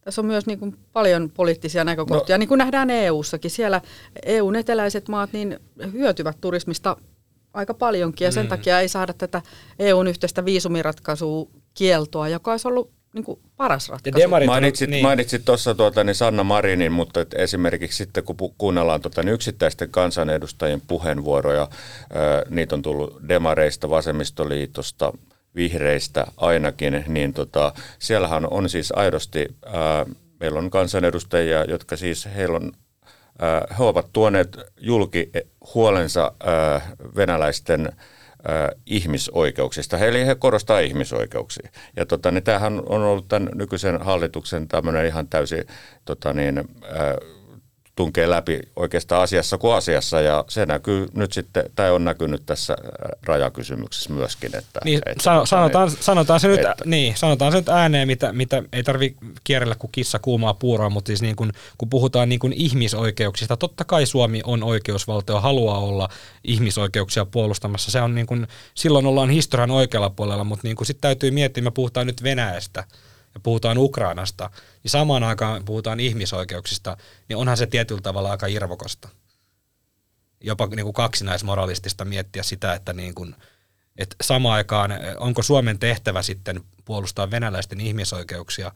tässä 0.00 0.20
on 0.20 0.26
myös 0.26 0.46
niin 0.46 0.58
kuin 0.58 0.76
paljon 0.92 1.30
poliittisia 1.30 1.84
näkökohtia, 1.84 2.36
no. 2.36 2.38
niin 2.38 2.48
kuin 2.48 2.58
nähdään 2.58 2.90
EU-sakin. 2.90 3.50
Siellä 3.50 3.80
EUn 4.26 4.56
eteläiset 4.56 5.08
maat 5.08 5.32
niin 5.32 5.60
hyötyvät 5.92 6.36
turismista 6.40 6.96
aika 7.54 7.74
paljonkin 7.74 8.24
ja 8.24 8.32
sen 8.32 8.46
mm. 8.46 8.48
takia 8.48 8.80
ei 8.80 8.88
saada 8.88 9.12
tätä 9.12 9.42
EUn 9.78 10.06
yhteistä 10.06 10.44
viisumiratkaisua 10.44 11.46
kieltoa, 11.74 12.28
joka 12.28 12.50
olisi 12.50 12.68
ollut 12.68 12.90
niin 13.14 13.24
kuin 13.24 13.40
paras 13.56 13.88
ratkaisu. 13.88 14.28
Mainitsit, 14.46 14.90
niin. 14.90 15.02
mainitsit 15.02 15.44
tuossa 15.44 15.74
tuota, 15.74 16.04
niin 16.04 16.14
Sanna 16.14 16.44
Marinin, 16.44 16.92
mutta 16.92 17.20
et 17.20 17.34
esimerkiksi 17.34 17.96
sitten 17.96 18.24
kun 18.24 18.36
pu- 18.42 18.54
kuunnellaan 18.58 19.00
tuota, 19.00 19.22
niin 19.22 19.34
yksittäisten 19.34 19.90
kansanedustajien 19.90 20.80
puheenvuoroja, 20.80 21.68
ää, 22.12 22.42
niitä 22.50 22.74
on 22.74 22.82
tullut 22.82 23.28
demareista, 23.28 23.90
vasemmistoliitosta, 23.90 25.12
vihreistä 25.54 26.26
ainakin, 26.36 27.04
niin 27.08 27.32
tota, 27.32 27.72
siellähän 27.98 28.46
on 28.50 28.68
siis 28.68 28.92
aidosti, 28.96 29.46
ää, 29.66 30.06
meillä 30.40 30.58
on 30.58 30.70
kansanedustajia, 30.70 31.64
jotka 31.64 31.96
siis, 31.96 32.28
heillä 32.36 32.56
on 32.56 32.72
he 33.78 33.84
ovat 33.84 34.12
tuoneet 34.12 34.56
julki 34.80 35.30
huolensa 35.74 36.32
venäläisten 37.16 37.92
ihmisoikeuksista. 38.86 39.98
Eli 39.98 40.26
he 40.26 40.34
korostaa 40.34 40.78
ihmisoikeuksia. 40.78 41.68
Ja 41.96 42.06
tota, 42.06 42.30
niin 42.30 42.44
tämähän 42.44 42.82
on 42.86 43.02
ollut 43.02 43.28
tämän 43.28 43.48
nykyisen 43.54 44.02
hallituksen 44.02 44.68
tämmöinen 44.68 45.06
ihan 45.06 45.28
täysin 45.28 45.64
tota 46.04 46.32
niin, 46.32 46.64
tunkee 47.96 48.30
läpi 48.30 48.60
oikeastaan 48.76 49.22
asiassa 49.22 49.58
kuin 49.58 49.74
asiassa 49.74 50.20
ja 50.20 50.44
se 50.48 50.66
näkyy 50.66 51.08
nyt 51.14 51.32
sitten, 51.32 51.64
tai 51.76 51.90
on 51.90 52.04
näkynyt 52.04 52.42
tässä 52.46 52.72
äh, 52.72 53.10
rajakysymyksessä 53.22 54.12
myöskin. 54.12 54.56
Että, 54.56 54.80
niin, 54.84 55.00
että, 55.06 55.22
sano, 55.22 55.46
sanotaan, 55.46 55.88
että, 55.88 56.02
sanotaan, 56.02 56.40
se 56.40 56.48
nyt, 56.48 56.58
että, 56.58 56.84
niin, 56.84 57.16
sanotaan 57.16 57.52
se 57.52 57.58
nyt 57.58 57.68
ääneen, 57.68 58.08
mitä, 58.08 58.32
mitä 58.32 58.62
ei 58.72 58.82
tarvi 58.82 59.16
kierrellä 59.44 59.74
kuin 59.74 59.92
kissa 59.92 60.18
kuumaa 60.18 60.54
puuroa, 60.54 60.90
mutta 60.90 61.06
siis 61.06 61.22
niin 61.22 61.36
kun, 61.36 61.52
kun 61.78 61.90
puhutaan 61.90 62.28
niin 62.28 62.38
kun 62.38 62.52
ihmisoikeuksista, 62.52 63.56
totta 63.56 63.84
kai 63.84 64.06
Suomi 64.06 64.40
on 64.44 64.62
oikeusvaltio, 64.62 65.40
haluaa 65.40 65.78
olla 65.78 66.08
ihmisoikeuksia 66.44 67.24
puolustamassa, 67.24 67.90
se 67.90 68.00
on 68.00 68.14
niin 68.14 68.26
kun, 68.26 68.46
silloin 68.74 69.06
ollaan 69.06 69.30
historian 69.30 69.70
oikealla 69.70 70.10
puolella, 70.10 70.44
mutta 70.44 70.68
niin 70.68 70.76
sitten 70.82 71.02
täytyy 71.02 71.30
miettiä, 71.30 71.64
me 71.64 71.70
puhutaan 71.70 72.06
nyt 72.06 72.22
Venäjästä, 72.22 72.84
ja 73.34 73.40
puhutaan 73.40 73.78
Ukrainasta, 73.78 74.50
niin 74.82 74.90
samaan 74.90 75.22
aikaan 75.22 75.64
puhutaan 75.64 76.00
ihmisoikeuksista, 76.00 76.96
niin 77.28 77.36
onhan 77.36 77.56
se 77.56 77.66
tietyllä 77.66 78.00
tavalla 78.00 78.30
aika 78.30 78.46
irvokasta. 78.46 79.08
Jopa 80.40 80.66
niin 80.66 80.84
kuin 80.84 80.94
kaksinaismoralistista 80.94 82.04
miettiä 82.04 82.42
sitä, 82.42 82.74
että, 82.74 82.92
niin 82.92 83.14
kuin, 83.14 83.34
että 83.96 84.16
samaan 84.22 84.54
aikaan 84.54 84.90
onko 85.18 85.42
Suomen 85.42 85.78
tehtävä 85.78 86.22
sitten 86.22 86.60
puolustaa 86.84 87.30
venäläisten 87.30 87.80
ihmisoikeuksia, 87.80 88.72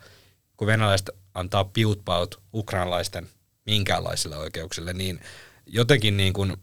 kun 0.57 0.66
venäläiset 0.66 1.11
antaa 1.35 1.64
piutpaut 1.64 2.40
ukrainalaisten 2.55 3.29
minkäänlaisille 3.66 4.37
oikeuksille, 4.37 4.92
niin 4.92 5.21
jotenkin 5.66 6.16
niin 6.16 6.33
kuin, 6.33 6.57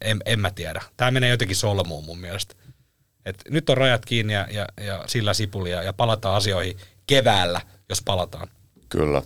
en, 0.00 0.18
en 0.26 0.40
mä 0.40 0.50
tiedä. 0.50 0.82
Tämä 0.96 1.10
menee 1.10 1.30
jotenkin 1.30 1.56
solmuun 1.56 2.04
mun 2.04 2.18
mielestä. 2.18 2.54
Et 3.24 3.42
nyt 3.50 3.70
on 3.70 3.76
rajat 3.76 4.04
kiinni 4.04 4.32
ja, 4.32 4.46
ja, 4.50 4.66
ja 4.80 5.04
sillä 5.06 5.34
sipulia 5.34 5.82
ja 5.82 5.92
palataan 5.92 6.36
asioihin 6.36 6.76
keväällä, 7.06 7.60
jos 7.88 8.02
palataan. 8.02 8.48
Kyllä. 8.88 9.22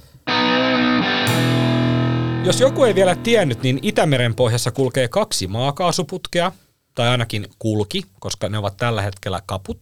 Jos 2.44 2.60
joku 2.60 2.84
ei 2.84 2.94
vielä 2.94 3.14
tiennyt, 3.14 3.62
niin 3.62 3.78
Itämeren 3.82 4.34
pohjassa 4.34 4.70
kulkee 4.70 5.08
kaksi 5.08 5.46
maakaasuputkea, 5.46 6.52
tai 6.94 7.08
ainakin 7.08 7.46
kulki, 7.58 8.02
koska 8.20 8.48
ne 8.48 8.58
ovat 8.58 8.76
tällä 8.76 9.02
hetkellä 9.02 9.40
kaput. 9.46 9.78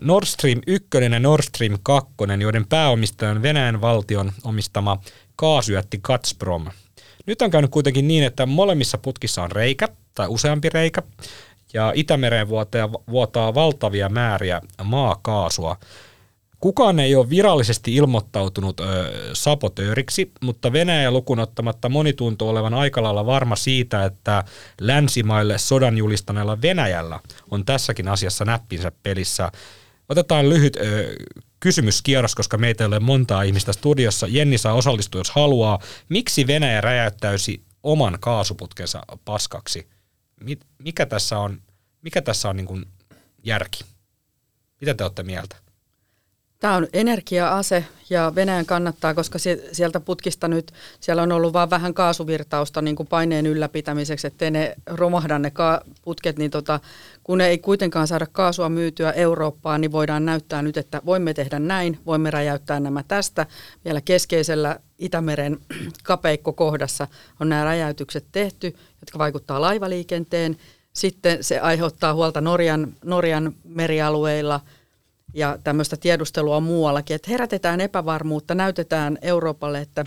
Nord 0.00 0.26
Stream 0.26 0.60
1 0.66 0.88
ja 1.12 1.20
Nord 1.20 1.42
Stream 1.42 1.78
2, 1.82 2.12
joiden 2.40 2.66
pääomistaja 2.66 3.30
on 3.30 3.42
Venäjän 3.42 3.80
valtion 3.80 4.32
omistama 4.44 4.98
kaasujätti 5.36 5.98
Gazprom. 6.02 6.66
Nyt 7.26 7.42
on 7.42 7.50
käynyt 7.50 7.70
kuitenkin 7.70 8.08
niin, 8.08 8.24
että 8.24 8.46
molemmissa 8.46 8.98
putkissa 8.98 9.42
on 9.42 9.52
reikä 9.52 9.88
tai 10.14 10.28
useampi 10.28 10.68
reikä, 10.68 11.02
ja 11.74 11.92
Itämereen 11.94 12.48
vuotaa, 12.48 12.92
vuotaa 12.92 13.54
valtavia 13.54 14.08
määriä 14.08 14.60
maakaasua. 14.84 15.76
Kukaan 16.64 17.00
ei 17.00 17.14
ole 17.14 17.30
virallisesti 17.30 17.94
ilmoittautunut 17.94 18.80
ö, 18.80 18.84
sapotööriksi, 19.32 20.32
mutta 20.40 20.72
Venäjä 20.72 21.10
lukunottamatta 21.10 21.88
moni 21.88 22.12
tuntuu 22.12 22.48
olevan 22.48 22.74
aika 22.74 23.02
lailla 23.02 23.26
varma 23.26 23.56
siitä, 23.56 24.04
että 24.04 24.44
länsimaille 24.80 25.58
sodan 25.58 25.98
julistaneella 25.98 26.62
Venäjällä 26.62 27.20
on 27.50 27.64
tässäkin 27.64 28.08
asiassa 28.08 28.44
näppinsä 28.44 28.92
pelissä. 29.02 29.52
Otetaan 30.08 30.48
lyhyt 30.48 30.76
ö, 30.76 31.14
kysymyskierros, 31.60 32.34
koska 32.34 32.58
meitä 32.58 32.84
ei 32.84 32.86
ole 32.86 33.00
montaa 33.00 33.42
ihmistä 33.42 33.72
studiossa. 33.72 34.26
Jenni 34.26 34.58
saa 34.58 34.74
osallistua, 34.74 35.20
jos 35.20 35.30
haluaa. 35.30 35.78
Miksi 36.08 36.46
Venäjä 36.46 36.80
räjäyttäisi 36.80 37.62
oman 37.82 38.18
kaasuputkensa 38.20 39.02
paskaksi? 39.24 39.88
Mikä 40.78 41.06
tässä 41.06 41.38
on, 41.38 41.62
mikä 42.02 42.22
tässä 42.22 42.48
on 42.48 42.56
niin 42.56 42.86
järki? 43.42 43.84
Mitä 44.80 44.94
te 44.94 45.04
olette 45.04 45.22
mieltä? 45.22 45.63
Tämä 46.60 46.76
on 46.76 46.86
energia-ase 46.92 47.84
ja 48.10 48.32
Venäjän 48.34 48.66
kannattaa, 48.66 49.14
koska 49.14 49.38
sieltä 49.72 50.00
putkista 50.00 50.48
nyt, 50.48 50.72
siellä 51.00 51.22
on 51.22 51.32
ollut 51.32 51.52
vain 51.52 51.70
vähän 51.70 51.94
kaasuvirtausta 51.94 52.82
niin 52.82 52.96
kuin 52.96 53.06
paineen 53.06 53.46
ylläpitämiseksi, 53.46 54.26
ettei 54.26 54.50
ne 54.50 54.74
romahda 54.86 55.38
ne 55.38 55.52
putket, 56.02 56.38
niin 56.38 56.50
tota, 56.50 56.80
kun 57.24 57.40
ei 57.40 57.58
kuitenkaan 57.58 58.06
saada 58.06 58.26
kaasua 58.32 58.68
myytyä 58.68 59.12
Eurooppaan, 59.12 59.80
niin 59.80 59.92
voidaan 59.92 60.24
näyttää 60.24 60.62
nyt, 60.62 60.76
että 60.76 61.02
voimme 61.06 61.34
tehdä 61.34 61.58
näin, 61.58 61.98
voimme 62.06 62.30
räjäyttää 62.30 62.80
nämä 62.80 63.02
tästä. 63.08 63.46
Vielä 63.84 64.00
keskeisellä 64.00 64.78
Itämeren 64.98 65.58
kapeikkokohdassa 66.02 67.08
on 67.40 67.48
nämä 67.48 67.64
räjäytykset 67.64 68.24
tehty, 68.32 68.76
jotka 69.00 69.18
vaikuttaa 69.18 69.60
laivaliikenteen. 69.60 70.56
Sitten 70.92 71.44
se 71.44 71.60
aiheuttaa 71.60 72.14
huolta 72.14 72.40
Norjan, 72.40 72.92
Norjan 73.04 73.54
merialueilla– 73.64 74.60
ja 75.34 75.58
tämmöistä 75.64 75.96
tiedustelua 75.96 76.60
muuallakin, 76.60 77.14
että 77.14 77.30
herätetään 77.30 77.80
epävarmuutta, 77.80 78.54
näytetään 78.54 79.18
Euroopalle, 79.22 79.80
että 79.80 80.04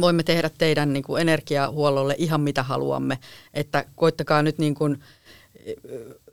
voimme 0.00 0.22
tehdä 0.22 0.50
teidän 0.58 0.92
niin 0.92 1.02
kuin 1.02 1.22
energiahuollolle 1.22 2.14
ihan 2.18 2.40
mitä 2.40 2.62
haluamme, 2.62 3.18
että 3.54 3.84
koittakaa 3.94 4.42
nyt 4.42 4.58
niin 4.58 4.74
kuin 4.74 5.00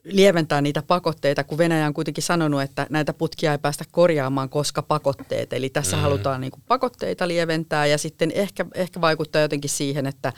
lieventää 0.03 0.61
niitä 0.61 0.81
pakotteita, 0.81 1.43
kun 1.43 1.57
Venäjä 1.57 1.87
on 1.87 1.93
kuitenkin 1.93 2.23
sanonut, 2.23 2.61
että 2.61 2.87
näitä 2.89 3.13
putkia 3.13 3.51
ei 3.51 3.57
päästä 3.57 3.83
korjaamaan, 3.91 4.49
koska 4.49 4.81
pakotteet. 4.81 5.53
Eli 5.53 5.69
tässä 5.69 5.95
mm. 5.95 6.01
halutaan 6.01 6.41
niin 6.41 6.51
kuin 6.51 6.63
pakotteita 6.67 7.27
lieventää 7.27 7.85
ja 7.85 7.97
sitten 7.97 8.31
ehkä, 8.31 8.65
ehkä 8.73 9.01
vaikuttaa 9.01 9.41
jotenkin 9.41 9.69
siihen, 9.69 10.05
että, 10.05 10.33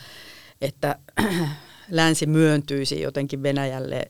että 0.61 0.99
länsi 1.89 2.25
myöntyisi 2.25 3.01
jotenkin 3.01 3.43
Venäjälle 3.43 4.07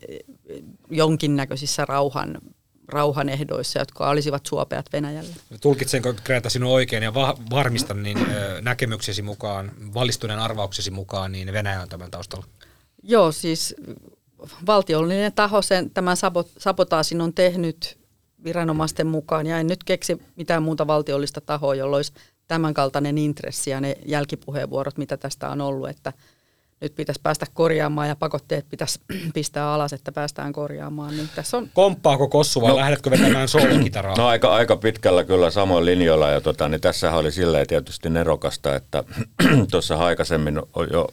jonkinnäköisissä 0.90 1.84
rauhan 1.84 2.38
rauhan 2.88 3.28
ehdoissa, 3.28 3.78
jotka 3.78 4.10
olisivat 4.10 4.46
suopeat 4.46 4.86
Venäjälle. 4.92 5.34
Tulkitsenko 5.60 6.14
Kreta 6.24 6.50
sinun 6.50 6.72
oikein 6.72 7.02
ja 7.02 7.14
va- 7.14 7.36
varmistan 7.50 8.02
niin 8.02 8.26
näkemyksesi 8.60 9.22
mukaan, 9.22 9.72
valistuneen 9.94 10.38
arvauksesi 10.38 10.90
mukaan, 10.90 11.32
niin 11.32 11.52
Venäjä 11.52 11.82
on 11.82 11.88
tämän 11.88 12.10
taustalla? 12.10 12.46
Joo, 13.02 13.32
siis 13.32 13.74
valtiollinen 14.66 15.32
taho 15.32 15.62
sen, 15.62 15.90
tämän 15.90 16.16
sabotaasin 16.58 17.20
on 17.20 17.32
tehnyt 17.32 17.98
viranomaisten 18.44 19.06
mukaan 19.06 19.46
ja 19.46 19.58
en 19.58 19.66
nyt 19.66 19.84
keksi 19.84 20.22
mitään 20.36 20.62
muuta 20.62 20.86
valtiollista 20.86 21.40
tahoa, 21.40 21.74
jolla 21.74 21.96
olisi 21.96 22.12
tämänkaltainen 22.48 23.18
intressi 23.18 23.70
ja 23.70 23.80
ne 23.80 23.96
jälkipuheenvuorot, 24.06 24.98
mitä 24.98 25.16
tästä 25.16 25.48
on 25.48 25.60
ollut, 25.60 25.88
että– 25.88 26.12
nyt 26.80 26.94
pitäisi 26.94 27.20
päästä 27.22 27.46
korjaamaan 27.54 28.08
ja 28.08 28.16
pakotteet 28.16 28.66
pitäisi 28.70 29.00
pistää 29.34 29.72
alas, 29.72 29.92
että 29.92 30.12
päästään 30.12 30.52
korjaamaan. 30.52 31.16
Niin 31.16 31.28
tässä 31.34 31.56
on... 31.56 31.70
Komppaako 31.74 32.28
Kossu 32.28 32.62
vai 32.62 32.70
no, 32.70 32.76
lähdetkö 32.76 33.10
vetämään 33.10 33.48
soolokitaraa? 33.48 34.16
No 34.16 34.26
aika, 34.26 34.54
aika 34.54 34.76
pitkällä 34.76 35.24
kyllä 35.24 35.50
samoin 35.50 35.84
linjoilla 35.84 36.28
ja 36.28 36.40
tota, 36.40 36.68
niin 36.68 36.80
tässä 36.80 37.12
oli 37.12 37.32
silleen 37.32 37.66
tietysti 37.66 38.10
nerokasta, 38.10 38.76
että 38.76 39.04
tuossa 39.70 39.96
aikaisemmin 39.96 40.62
jo 40.92 41.08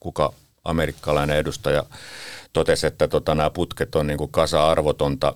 kuka 0.00 0.32
amerikkalainen 0.64 1.36
edustaja 1.36 1.84
totesi, 2.52 2.86
että 2.86 3.08
tota, 3.08 3.34
nämä 3.34 3.50
putket 3.50 3.94
on 3.94 4.06
niin 4.06 4.18
kuin 4.18 4.30
kasa-arvotonta 4.30 5.34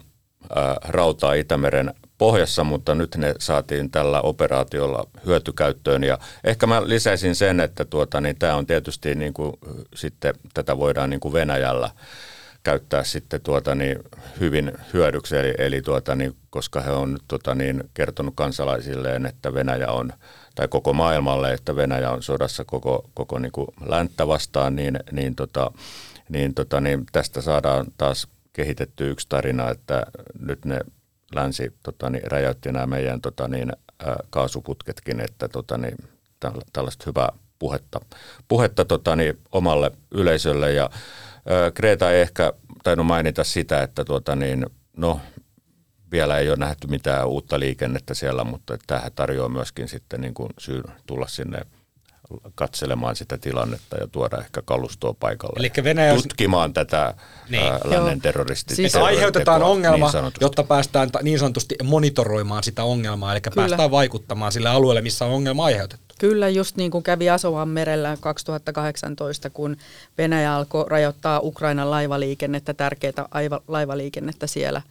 ää, 0.55 0.77
rautaa 0.85 1.35
Itämeren 1.35 1.95
pohjassa, 2.19 2.65
mutta 2.65 2.95
nyt 2.95 3.17
ne 3.17 3.35
saatiin 3.39 3.91
tällä 3.91 4.21
operaatiolla 4.21 5.07
hyötykäyttöön. 5.27 6.05
Ja 6.05 6.19
ehkä 6.45 6.67
mä 6.67 6.89
lisäisin 6.89 7.35
sen, 7.35 7.61
että 7.61 7.85
tuota, 7.85 8.21
niin 8.21 8.37
tämä 8.39 8.57
on 8.57 8.67
tietysti 8.67 9.15
niin 9.15 9.35
kuin, 9.35 9.53
sitten, 9.95 10.35
tätä 10.55 10.79
voidaan 10.79 11.11
niin 11.11 11.21
kuin 11.21 11.33
Venäjällä 11.33 11.91
käyttää 12.63 13.05
sitten 13.05 13.41
tuota 13.41 13.75
niin 13.75 13.99
hyvin 14.41 14.73
hyödyksi, 14.93 15.37
eli, 15.37 15.55
eli 15.59 15.83
tuota 15.83 16.15
niin, 16.15 16.37
koska 16.51 16.81
he 16.81 16.91
on 16.91 17.19
tuota 17.29 17.55
niin 17.55 17.85
kertonut 17.95 18.35
kansalaisilleen, 18.37 19.27
että 19.27 19.55
Venäjä 19.55 19.91
on, 19.91 20.13
tai 20.55 20.69
koko 20.69 20.93
maailmalle, 20.93 21.53
että 21.53 21.77
Venäjä 21.77 22.11
on 22.11 22.23
sodassa 22.23 22.65
koko, 22.65 23.11
koko 23.15 23.39
niin 23.39 23.53
kuin 23.53 23.69
länttä 23.87 24.29
vastaan, 24.29 24.77
niin, 24.77 24.99
niin, 25.13 25.35
tota, 25.35 25.73
niin, 26.29 26.55
tota, 26.55 26.81
niin 26.81 27.07
tästä 27.13 27.41
saadaan 27.41 27.87
taas 27.99 28.29
kehitetty 28.53 29.11
yksi 29.11 29.27
tarina, 29.29 29.71
että 29.71 30.07
nyt 30.41 30.65
ne 30.65 30.81
länsi 31.35 31.73
tota, 31.83 32.11
niin, 32.11 32.31
räjäytti 32.31 32.73
nämä 32.73 32.87
meidän 32.87 33.21
tota, 33.21 33.49
niin, 33.49 33.73
ää, 34.07 34.17
kaasuputketkin, 34.31 35.21
että 35.21 35.49
tota, 35.49 35.79
niin, 35.79 35.97
tällaista 36.73 37.05
hyvää 37.07 37.29
puhetta, 37.59 38.01
puhetta 38.49 38.85
tota, 38.85 39.17
niin, 39.17 39.39
omalle 39.53 39.91
yleisölle. 40.11 40.73
Ja 40.73 40.91
ää, 41.47 41.71
Greta 41.71 42.11
ei 42.13 42.21
ehkä 42.21 42.53
tainnut 42.83 43.07
mainita 43.07 43.45
sitä, 43.45 43.83
että 43.83 44.05
tuota, 44.05 44.35
niin, 44.37 44.67
no, 44.97 45.21
vielä 46.13 46.39
ei 46.39 46.49
ole 46.49 46.57
nähty 46.57 46.87
mitään 46.87 47.29
uutta 47.29 47.61
liikennettä 47.61 48.15
siellä, 48.15 48.45
mutta 48.45 48.79
tähän 48.87 49.13
tarjoaa 49.15 49.49
myöskin 49.49 49.89
sitten 49.89 50.21
niin 50.21 50.35
kuin 50.35 50.51
syy 50.59 50.83
tulla 51.07 51.27
sinne 51.27 51.59
katselemaan 52.55 53.17
sitä 53.17 53.39
tilannetta 53.39 53.97
ja 53.97 54.07
tuoda 54.07 54.39
ehkä 54.39 54.63
kalustoa 54.65 55.15
paikalle. 55.21 55.59
Eli 55.59 55.85
Venäjä 55.85 56.15
tutkimaan 56.15 56.73
tätä 56.73 57.15
niin. 57.49 57.63
ää, 57.63 57.81
lännen 57.85 58.21
terroristit. 58.21 58.77
Siis 58.77 58.97
aiheutetaan 58.97 59.63
ongelma, 59.63 60.11
niin 60.13 60.33
jotta 60.41 60.63
päästään 60.63 61.11
niin 61.23 61.39
sanotusti 61.39 61.75
monitoroimaan 61.83 62.63
sitä 62.63 62.85
ongelmaa, 62.85 63.33
eli 63.33 63.41
Kyllä. 63.41 63.55
päästään 63.55 63.91
vaikuttamaan 63.91 64.53
sille 64.53 64.69
alueelle, 64.69 65.01
missä 65.01 65.25
on 65.25 65.31
ongelma 65.31 65.65
aiheutettu. 65.65 66.15
Kyllä, 66.19 66.49
just 66.49 66.77
niin 66.77 66.91
kuin 66.91 67.05
kävi 67.05 67.31
Asovan 67.31 67.69
merellä 67.69 68.17
2018, 68.21 69.51
kun 69.51 69.77
Venäjä 70.19 70.55
alkoi 70.55 70.85
rajoittaa 70.89 71.41
Ukrainan 71.41 71.91
laivaliikennettä, 71.91 72.75
tärkeää 72.75 73.13
laivaliikennettä 73.69 74.47
siellä 74.47 74.83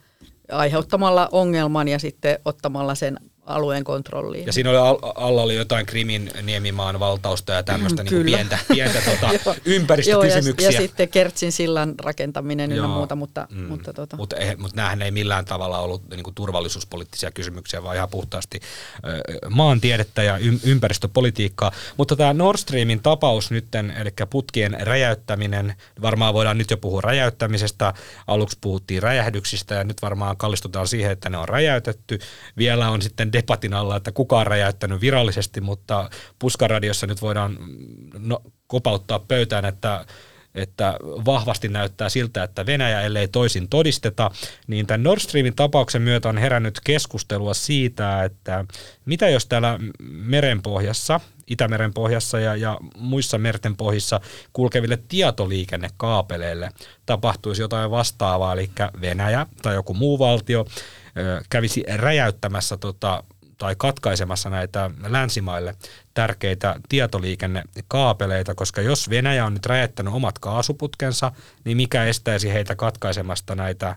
aiheuttamalla 0.52 1.30
ongelman 1.32 1.88
ja 1.88 2.00
sitten 2.00 2.40
ottamalla 2.46 2.96
sen 2.96 3.20
alueen 3.46 3.84
kontrolliin. 3.84 4.46
Ja 4.46 4.54
siinä 4.54 4.70
oli 4.70 5.00
alla 5.16 5.42
oli 5.42 5.56
jotain 5.56 5.86
Krimin 5.86 6.32
niemimaan 6.42 7.00
valtausta 7.00 7.54
ja 7.54 7.64
tämmöistä 7.64 8.04
niin 8.04 8.26
pientä, 8.26 8.60
pientä 8.68 9.00
tota, 9.12 9.56
ympäristökysymyksiä. 9.66 10.68
Joo, 10.68 10.72
ja, 10.72 10.82
ja, 10.82 10.88
sitten 10.88 11.10
Kertsin 11.10 11.52
sillan 11.52 11.96
rakentaminen 12.00 12.72
ynnä 12.72 12.88
muuta, 12.88 13.16
mutta... 13.16 13.48
Mm. 13.52 13.64
mutta 13.64 13.94
tota. 13.94 14.18
Mut, 14.18 14.34
eh, 14.34 14.58
mut 14.58 14.74
näähän 14.74 15.02
ei 15.02 15.12
millään 15.12 15.46
tavalla 15.46 15.80
ollut 15.80 16.10
niin 16.10 16.24
kuin 16.24 16.36
turvallisuuspoliittisia 16.36 17.32
kysymyksiä, 17.32 17.84
vaan 17.84 17.96
ihan 17.96 18.10
puhtaasti 18.10 18.60
ö, 19.06 19.50
maantiedettä 19.50 20.24
ja 20.24 20.38
y- 20.38 20.60
ympäristöpolitiikkaa. 20.64 21.72
Mutta 21.98 22.16
tämä 22.16 22.34
Nord 22.34 22.58
Streamin 22.58 23.00
tapaus 23.00 23.52
nytten, 23.52 23.92
eli 23.92 24.10
putkien 24.30 24.78
räjäyttäminen, 24.80 25.76
varmaan 26.02 26.34
voidaan 26.34 26.58
nyt 26.58 26.72
jo 26.72 26.78
puhua 26.78 27.02
räjäyttämisestä, 27.02 27.94
aluksi 28.28 28.58
puhuttiin 28.62 29.04
räjähdyksistä 29.04 29.76
ja 29.76 29.84
nyt 29.84 30.02
varmaan 30.02 30.38
kallistutaan 30.38 30.88
siihen, 30.88 31.12
että 31.12 31.30
ne 31.30 31.38
on 31.38 31.50
räjäytetty. 31.50 32.20
Vielä 32.58 32.90
on 32.90 33.02
sitten 33.02 33.33
debatin 33.34 33.74
alla, 33.74 33.96
että 33.96 34.12
kuka 34.12 34.40
on 34.40 34.48
räjäyttänyt 34.48 35.02
virallisesti, 35.02 35.62
mutta 35.62 36.10
Puskaradiossa 36.40 37.08
nyt 37.08 37.22
voidaan 37.22 37.58
no, 38.18 38.42
kopauttaa 38.68 39.20
pöytään, 39.20 39.66
että 39.66 40.06
että 40.56 40.98
vahvasti 41.02 41.68
näyttää 41.68 42.10
siltä, 42.10 42.44
että 42.44 42.66
Venäjä, 42.66 43.02
ellei 43.02 43.28
toisin 43.28 43.70
todisteta, 43.70 44.32
niin 44.68 44.88
tämän 44.88 45.04
Nord 45.04 45.20
Streamin 45.20 45.56
tapauksen 45.56 46.02
myötä 46.02 46.30
on 46.30 46.38
herännyt 46.38 46.80
keskustelua 46.84 47.54
siitä, 47.54 48.24
että 48.24 48.66
mitä 49.06 49.30
jos 49.30 49.46
täällä 49.46 49.80
merenpohjassa, 50.04 51.20
Itämeren 51.48 51.94
pohjassa 51.94 52.40
ja, 52.40 52.56
ja 52.56 52.78
muissa 52.98 53.38
merten 53.38 53.76
pohjissa 53.76 54.20
kulkeville 54.54 55.00
tietoliikennekaapeleille 55.08 56.72
tapahtuisi 57.06 57.62
jotain 57.62 57.92
vastaavaa, 57.92 58.54
eli 58.54 58.70
Venäjä 59.02 59.48
tai 59.62 59.74
joku 59.74 59.94
muu 59.94 60.20
valtio 60.20 60.66
kävisi 61.50 61.84
räjäyttämässä 61.96 62.78
tota, 62.78 63.24
tai 63.58 63.76
katkaisemassa 63.78 64.50
näitä 64.50 64.92
länsimaille 65.08 65.76
tärkeitä 66.14 66.76
tietoliikennekaapeleita, 66.90 68.56
koska 68.56 68.82
jos 68.82 69.10
Venäjä 69.10 69.46
on 69.46 69.54
nyt 69.54 69.66
räjäyttänyt 69.66 70.14
omat 70.14 70.40
kaasuputkensa, 70.40 71.32
niin 71.66 71.78
mikä 71.78 72.06
estäisi 72.06 72.54
heitä 72.54 72.76
katkaisemasta 72.76 73.56
näitä 73.56 73.96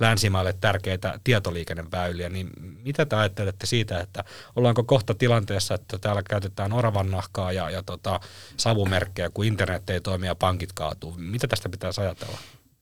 länsimaille 0.00 0.54
tärkeitä 0.60 1.20
tietoliikenneväyliä, 1.24 2.28
niin 2.28 2.50
mitä 2.60 3.06
te 3.06 3.16
ajattelette 3.16 3.66
siitä, 3.66 4.00
että 4.00 4.24
ollaanko 4.56 4.84
kohta 4.84 5.14
tilanteessa, 5.14 5.74
että 5.74 5.98
täällä 5.98 6.22
käytetään 6.22 6.72
oravan 6.72 7.10
nahkaa 7.10 7.52
ja, 7.52 7.70
ja 7.70 7.82
tota, 7.82 8.20
savumerkkejä, 8.56 9.30
kun 9.30 9.44
internet 9.44 9.90
ei 9.90 10.00
toimi 10.00 10.26
ja 10.26 10.34
pankit 10.34 10.72
kaatuu. 10.72 11.14
Mitä 11.18 11.46
tästä 11.46 11.68
pitäisi 11.68 12.00
ajatella? 12.00 12.38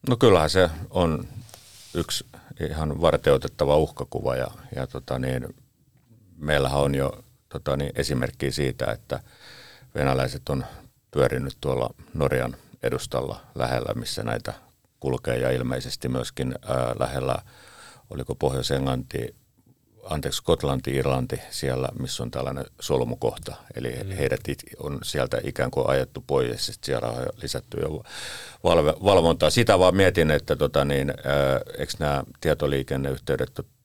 No 0.09 0.17
kyllähän 0.17 0.49
se 0.49 0.69
on 0.89 1.27
yksi 1.93 2.25
ihan 2.59 3.01
varteutettava 3.01 3.77
uhkakuva 3.77 4.35
ja, 4.35 4.47
ja 4.75 4.87
tota 4.87 5.19
niin, 5.19 5.55
meillähän 6.37 6.79
on 6.79 6.95
jo 6.95 7.23
tota 7.49 7.77
niin, 7.77 7.91
esimerkkiä 7.95 8.51
siitä, 8.51 8.91
että 8.91 9.19
venäläiset 9.95 10.49
on 10.49 10.65
pyörinyt 11.11 11.57
tuolla 11.61 11.89
Norjan 12.13 12.55
edustalla 12.83 13.41
lähellä, 13.55 13.93
missä 13.93 14.23
näitä 14.23 14.53
kulkee 14.99 15.37
ja 15.37 15.51
ilmeisesti 15.51 16.09
myöskin 16.09 16.55
ää, 16.67 16.95
lähellä, 16.99 17.35
oliko 18.09 18.35
Pohjois-Englanti, 18.35 19.35
anteeksi, 20.09 20.37
Skotlanti, 20.37 20.95
Irlanti 20.95 21.41
siellä, 21.49 21.89
missä 21.99 22.23
on 22.23 22.31
tällainen 22.31 22.65
solmukohta. 22.79 23.55
Eli 23.75 23.95
mm. 24.03 24.11
heidät 24.11 24.41
on 24.79 24.99
sieltä 25.03 25.41
ikään 25.43 25.71
kuin 25.71 25.89
ajettu 25.89 26.23
pois, 26.27 26.67
ja 26.67 26.73
siellä 26.83 27.07
on 27.07 27.25
lisätty 27.41 27.77
jo 27.81 28.03
valve, 28.63 28.93
valvontaa. 29.03 29.49
Sitä 29.49 29.79
vaan 29.79 29.95
mietin, 29.95 30.31
että 30.31 30.55
tota 30.55 30.85
niin, 30.85 31.13
eikö 31.77 31.93
nämä 31.99 32.23
tietoliikenneyhteydet 32.41 33.59
ole 33.59 33.76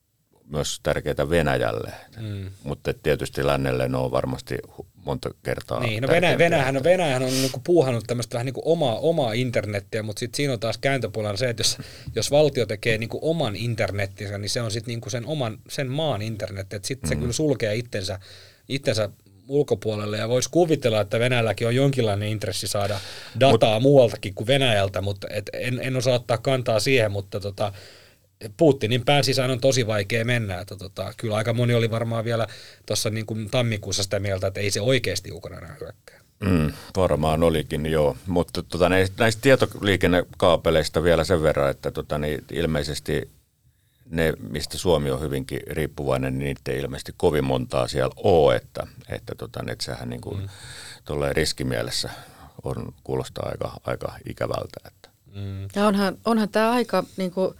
myös 0.52 0.80
tärkeitä 0.82 1.30
Venäjälle, 1.30 1.92
mm. 2.20 2.50
mutta 2.64 2.94
tietysti 3.02 3.46
lännelle 3.46 3.88
ne 3.88 3.96
on 3.96 4.10
varmasti 4.10 4.58
monta 5.04 5.30
kertaa 5.42 5.80
Niin, 5.80 6.02
no 6.02 6.08
Venäjä, 6.08 6.38
Venäjähän, 6.38 6.84
Venäjähän 6.84 7.22
on 7.22 7.28
niinku 7.32 7.60
puuhannut 7.64 8.04
tämmöistä 8.06 8.34
vähän 8.34 8.46
niinku 8.46 8.62
omaa, 8.64 8.98
omaa 8.98 9.32
internettiä, 9.32 10.02
mutta 10.02 10.20
sitten 10.20 10.36
siinä 10.36 10.52
on 10.52 10.60
taas 10.60 10.78
kääntöpuolella 10.78 11.36
se, 11.36 11.48
että 11.48 11.60
jos, 11.60 11.78
jos 12.14 12.30
valtio 12.30 12.66
tekee 12.66 12.98
niinku 12.98 13.18
oman 13.22 13.56
internettinsä, 13.56 14.38
niin 14.38 14.50
se 14.50 14.60
on 14.60 14.70
sitten 14.70 14.92
niinku 14.92 15.10
sen 15.10 15.26
oman, 15.26 15.58
sen 15.68 15.90
maan 15.90 16.22
internet, 16.22 16.72
että 16.72 16.88
sitten 16.88 17.08
mm. 17.08 17.14
se 17.14 17.16
kyllä 17.20 17.32
sulkee 17.32 17.74
itsensä, 17.74 18.18
itsensä 18.68 19.10
ulkopuolelle 19.48 20.18
ja 20.18 20.28
voisi 20.28 20.50
kuvitella, 20.50 21.00
että 21.00 21.18
Venäjälläkin 21.18 21.66
on 21.66 21.74
jonkinlainen 21.74 22.28
intressi 22.28 22.68
saada 22.68 23.00
dataa 23.40 23.74
Mut, 23.74 23.82
muualtakin 23.82 24.34
kuin 24.34 24.46
Venäjältä, 24.46 25.00
mutta 25.00 25.26
et 25.30 25.50
en, 25.52 25.80
en 25.82 25.96
osaa 25.96 26.14
ottaa 26.14 26.38
kantaa 26.38 26.80
siihen, 26.80 27.12
mutta 27.12 27.40
tota, 27.40 27.72
Putinin 28.56 29.04
pään 29.04 29.24
sisään 29.24 29.50
on 29.50 29.60
tosi 29.60 29.86
vaikea 29.86 30.24
mennä. 30.24 30.60
Että 30.60 30.76
tota, 30.76 31.14
kyllä 31.16 31.36
aika 31.36 31.52
moni 31.52 31.74
oli 31.74 31.90
varmaan 31.90 32.24
vielä 32.24 32.46
tuossa 32.86 33.10
niin 33.10 33.26
kuin 33.26 33.50
tammikuussa 33.50 34.02
sitä 34.02 34.20
mieltä, 34.20 34.46
että 34.46 34.60
ei 34.60 34.70
se 34.70 34.80
oikeasti 34.80 35.32
Ukraina 35.32 35.74
hyökkää. 35.80 36.20
Mm, 36.40 36.72
varmaan 36.96 37.42
olikin, 37.42 37.86
joo. 37.86 38.16
Mutta 38.26 38.62
tota, 38.62 38.88
näistä 38.88 39.40
tietoliikennekaapeleista 39.40 41.02
vielä 41.02 41.24
sen 41.24 41.42
verran, 41.42 41.70
että 41.70 41.90
tota, 41.90 42.18
niin 42.18 42.44
ilmeisesti 42.52 43.30
ne, 44.10 44.32
mistä 44.50 44.78
Suomi 44.78 45.10
on 45.10 45.20
hyvinkin 45.20 45.60
riippuvainen, 45.66 46.38
niin 46.38 46.44
niitä 46.44 46.72
ei 46.72 46.78
ilmeisesti 46.78 47.14
kovin 47.16 47.44
montaa 47.44 47.88
siellä 47.88 48.14
ole, 48.16 48.56
että, 48.56 48.86
että, 49.08 49.34
tota, 49.34 49.60
että 49.68 49.84
sehän 49.84 50.10
niin 50.10 50.20
kuin, 50.20 50.40
mm. 50.40 50.48
riskimielessä 51.32 52.10
on, 52.62 52.94
kuulostaa 53.04 53.48
aika, 53.48 53.80
aika 53.84 54.14
ikävältä. 54.28 54.80
Että. 54.86 55.08
Mm. 55.34 55.62
Ja 55.74 55.86
onhan, 55.86 56.18
onhan 56.24 56.48
tämä 56.48 56.70
aika 56.70 57.04
niin 57.16 57.30
kuin, 57.30 57.54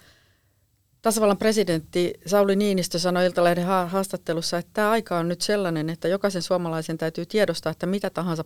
Tasavallan 1.02 1.38
presidentti 1.38 2.12
Sauli 2.26 2.56
Niinistö 2.56 2.98
sanoi 2.98 3.26
Iltalehden 3.26 3.66
haastattelussa, 3.66 4.58
että 4.58 4.70
tämä 4.72 4.90
aika 4.90 5.18
on 5.18 5.28
nyt 5.28 5.40
sellainen, 5.40 5.90
että 5.90 6.08
jokaisen 6.08 6.42
suomalaisen 6.42 6.98
täytyy 6.98 7.26
tiedostaa, 7.26 7.72
että 7.72 7.86
mitä 7.86 8.10
tahansa 8.10 8.44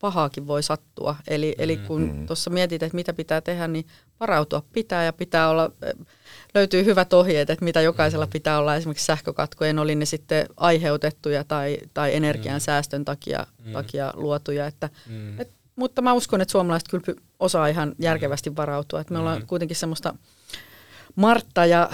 pahaakin 0.00 0.46
voi 0.46 0.62
sattua. 0.62 1.16
Eli, 1.28 1.54
mm. 1.58 1.64
eli 1.64 1.76
kun 1.76 2.02
mm. 2.02 2.26
tuossa 2.26 2.50
mietit, 2.50 2.82
että 2.82 2.96
mitä 2.96 3.12
pitää 3.12 3.40
tehdä, 3.40 3.68
niin 3.68 3.86
varautua 4.20 4.62
pitää 4.72 5.04
ja 5.04 5.12
pitää 5.12 5.48
olla, 5.48 5.70
löytyy 6.54 6.84
hyvät 6.84 7.12
ohjeet, 7.12 7.50
että 7.50 7.64
mitä 7.64 7.80
jokaisella 7.80 8.26
mm. 8.26 8.32
pitää 8.32 8.58
olla 8.58 8.76
esimerkiksi 8.76 9.06
sähkökatkojen, 9.06 9.78
oli 9.78 9.94
ne 9.94 10.04
sitten 10.04 10.46
aiheutettuja 10.56 11.44
tai, 11.44 11.78
tai 11.94 12.14
energian 12.14 12.56
mm. 12.56 12.60
säästön 12.60 13.04
takia, 13.04 13.46
mm. 13.64 13.72
takia 13.72 14.12
luotuja. 14.16 14.66
Että, 14.66 14.90
mm. 15.06 15.40
et, 15.40 15.50
mutta 15.76 16.02
mä 16.02 16.12
uskon, 16.12 16.40
että 16.40 16.52
suomalaiset 16.52 16.88
kyllä 16.88 17.20
osaa 17.38 17.66
ihan 17.66 17.94
järkevästi 17.98 18.56
varautua. 18.56 19.00
Että 19.00 19.12
me 19.12 19.18
ollaan 19.18 19.40
mm. 19.40 19.46
kuitenkin 19.46 19.76
semmoista 19.76 20.14
Martta 21.18 21.66
ja, 21.66 21.90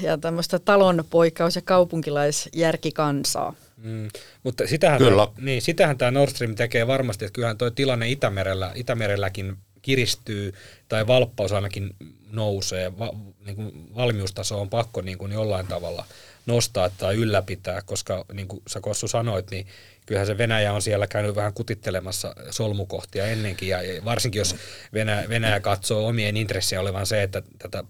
ja 0.00 0.18
tämmöistä 0.18 0.58
talonpoikkaus- 0.58 1.56
ja 1.56 1.62
kaupunkilaisjärkikansaa. 1.62 3.54
Mm, 3.76 4.08
mutta 4.42 4.66
sitähän, 4.66 4.98
Kyllä. 4.98 5.26
Toi, 5.26 5.44
niin, 5.44 5.62
sitähän 5.62 5.98
tämä 5.98 6.10
Nord 6.10 6.30
Stream 6.30 6.54
tekee 6.54 6.86
varmasti, 6.86 7.24
että 7.24 7.34
kyllähän 7.34 7.58
tuo 7.58 7.70
tilanne 7.70 8.08
Itämerellä, 8.08 8.72
Itämerelläkin 8.74 9.56
kiristyy 9.82 10.54
tai 10.88 11.06
valppaus 11.06 11.52
ainakin 11.52 11.90
nousee. 12.32 12.98
Va, 12.98 13.14
niin 13.46 13.56
kuin 13.56 13.94
valmiustaso 13.96 14.60
on 14.60 14.70
pakko 14.70 15.00
niin 15.00 15.18
kuin 15.18 15.32
jollain 15.32 15.66
tavalla 15.66 16.04
nostaa 16.46 16.90
tai 16.90 17.14
ylläpitää, 17.16 17.82
koska 17.86 18.24
niin 18.32 18.48
kuin 18.48 18.62
sä 18.66 18.80
Kossu 18.80 19.08
sanoit, 19.08 19.50
niin 19.50 19.66
kyllähän 20.06 20.26
se 20.26 20.38
Venäjä 20.38 20.72
on 20.72 20.82
siellä 20.82 21.06
käynyt 21.06 21.36
vähän 21.36 21.54
kutittelemassa 21.54 22.34
solmukohtia 22.50 23.26
ennenkin, 23.26 23.68
ja 23.68 23.78
varsinkin 24.04 24.38
jos 24.38 24.56
Venäjä, 24.94 25.28
Venäjä 25.28 25.60
katsoo 25.60 26.06
omien 26.06 26.36
intressejä 26.36 26.80
olevan 26.80 27.06
se, 27.06 27.22
että 27.22 27.42
tätä 27.58 27.84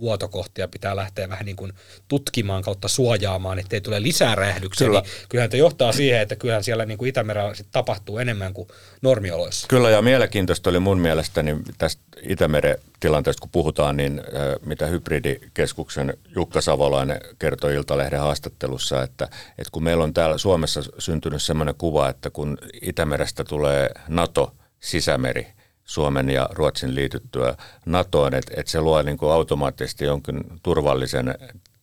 vuotokohtia 0.00 0.68
pitää 0.68 0.96
lähteä 0.96 1.28
vähän 1.28 1.46
niin 1.46 1.56
kuin 1.56 1.72
tutkimaan 2.08 2.62
kautta 2.62 2.88
suojaamaan, 2.88 3.58
ettei 3.58 3.80
tule 3.80 4.02
lisää 4.02 4.34
räjähdyksiä, 4.34 4.86
Kyllä. 4.86 5.00
niin 5.00 5.10
kyllähän 5.28 5.50
se 5.50 5.56
johtaa 5.56 5.92
siihen, 5.92 6.20
että 6.20 6.36
kyllähän 6.36 6.64
siellä 6.64 6.86
niin 6.86 6.98
kuin 6.98 7.08
Itämerellä 7.08 7.54
sit 7.54 7.66
tapahtuu 7.70 8.18
enemmän 8.18 8.54
kuin 8.54 8.68
normioloissa. 9.02 9.66
Kyllä 9.68 9.90
ja 9.90 10.02
mielenkiintoista 10.02 10.70
oli 10.70 10.80
mun 10.80 10.98
mielestä 10.98 11.42
niin 11.42 11.62
tästä 11.78 12.02
Itämeren 12.22 12.76
tilanteesta, 13.00 13.40
kun 13.40 13.50
puhutaan, 13.50 13.96
niin 13.96 14.22
mitä 14.66 14.86
hybridikeskuksen 14.86 16.14
Jukka 16.36 16.60
Savolainen 16.60 17.20
kertoi 17.38 17.74
Iltalehden 17.74 18.20
haastattelussa, 18.20 19.02
että, 19.02 19.24
että 19.58 19.70
kun 19.72 19.84
meillä 19.84 20.04
on 20.04 20.14
täällä 20.14 20.38
Suomessa 20.38 20.80
syntynyt 20.98 21.42
sellainen 21.42 21.74
kuva, 21.78 22.08
että 22.08 22.30
kun 22.30 22.58
Itämerestä 22.82 23.44
tulee 23.44 23.90
NATO-sisämeri, 24.08 25.46
Suomen 25.90 26.30
ja 26.30 26.48
Ruotsin 26.52 26.94
liityttyä 26.94 27.56
NATOon, 27.86 28.34
että, 28.34 28.52
että 28.56 28.72
se 28.72 28.80
luo 28.80 29.02
niin 29.02 29.18
kuin 29.18 29.32
automaattisesti 29.32 30.04
jonkin 30.04 30.44
turvallisen 30.62 31.34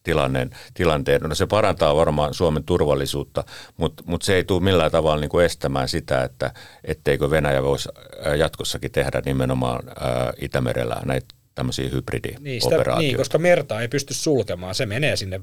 tilanteen, 0.03 0.49
tilanteen. 0.73 1.21
No 1.21 1.35
se 1.35 1.45
parantaa 1.45 1.95
varmaan 1.95 2.33
Suomen 2.33 2.63
turvallisuutta, 2.63 3.43
mutta, 3.77 4.03
mutta 4.05 4.25
se 4.25 4.35
ei 4.35 4.43
tule 4.43 4.63
millään 4.63 4.91
tavalla 4.91 5.21
niin 5.21 5.29
kuin 5.29 5.45
estämään 5.45 5.89
sitä, 5.89 6.23
että 6.23 6.53
etteikö 6.83 7.29
Venäjä 7.29 7.63
voisi 7.63 7.89
jatkossakin 8.37 8.91
tehdä 8.91 9.21
nimenomaan 9.25 9.83
ää, 9.87 10.33
Itämerellä 10.41 11.01
näitä 11.05 11.27
tämmöisiä 11.55 11.89
hybridioperaatioita. 11.89 12.99
Niin, 12.99 13.07
niin, 13.07 13.17
koska 13.17 13.37
merta 13.37 13.81
ei 13.81 13.87
pysty 13.87 14.13
sulkemaan. 14.13 14.75
Se 14.75 14.85
menee 14.85 15.15
sinne 15.15 15.41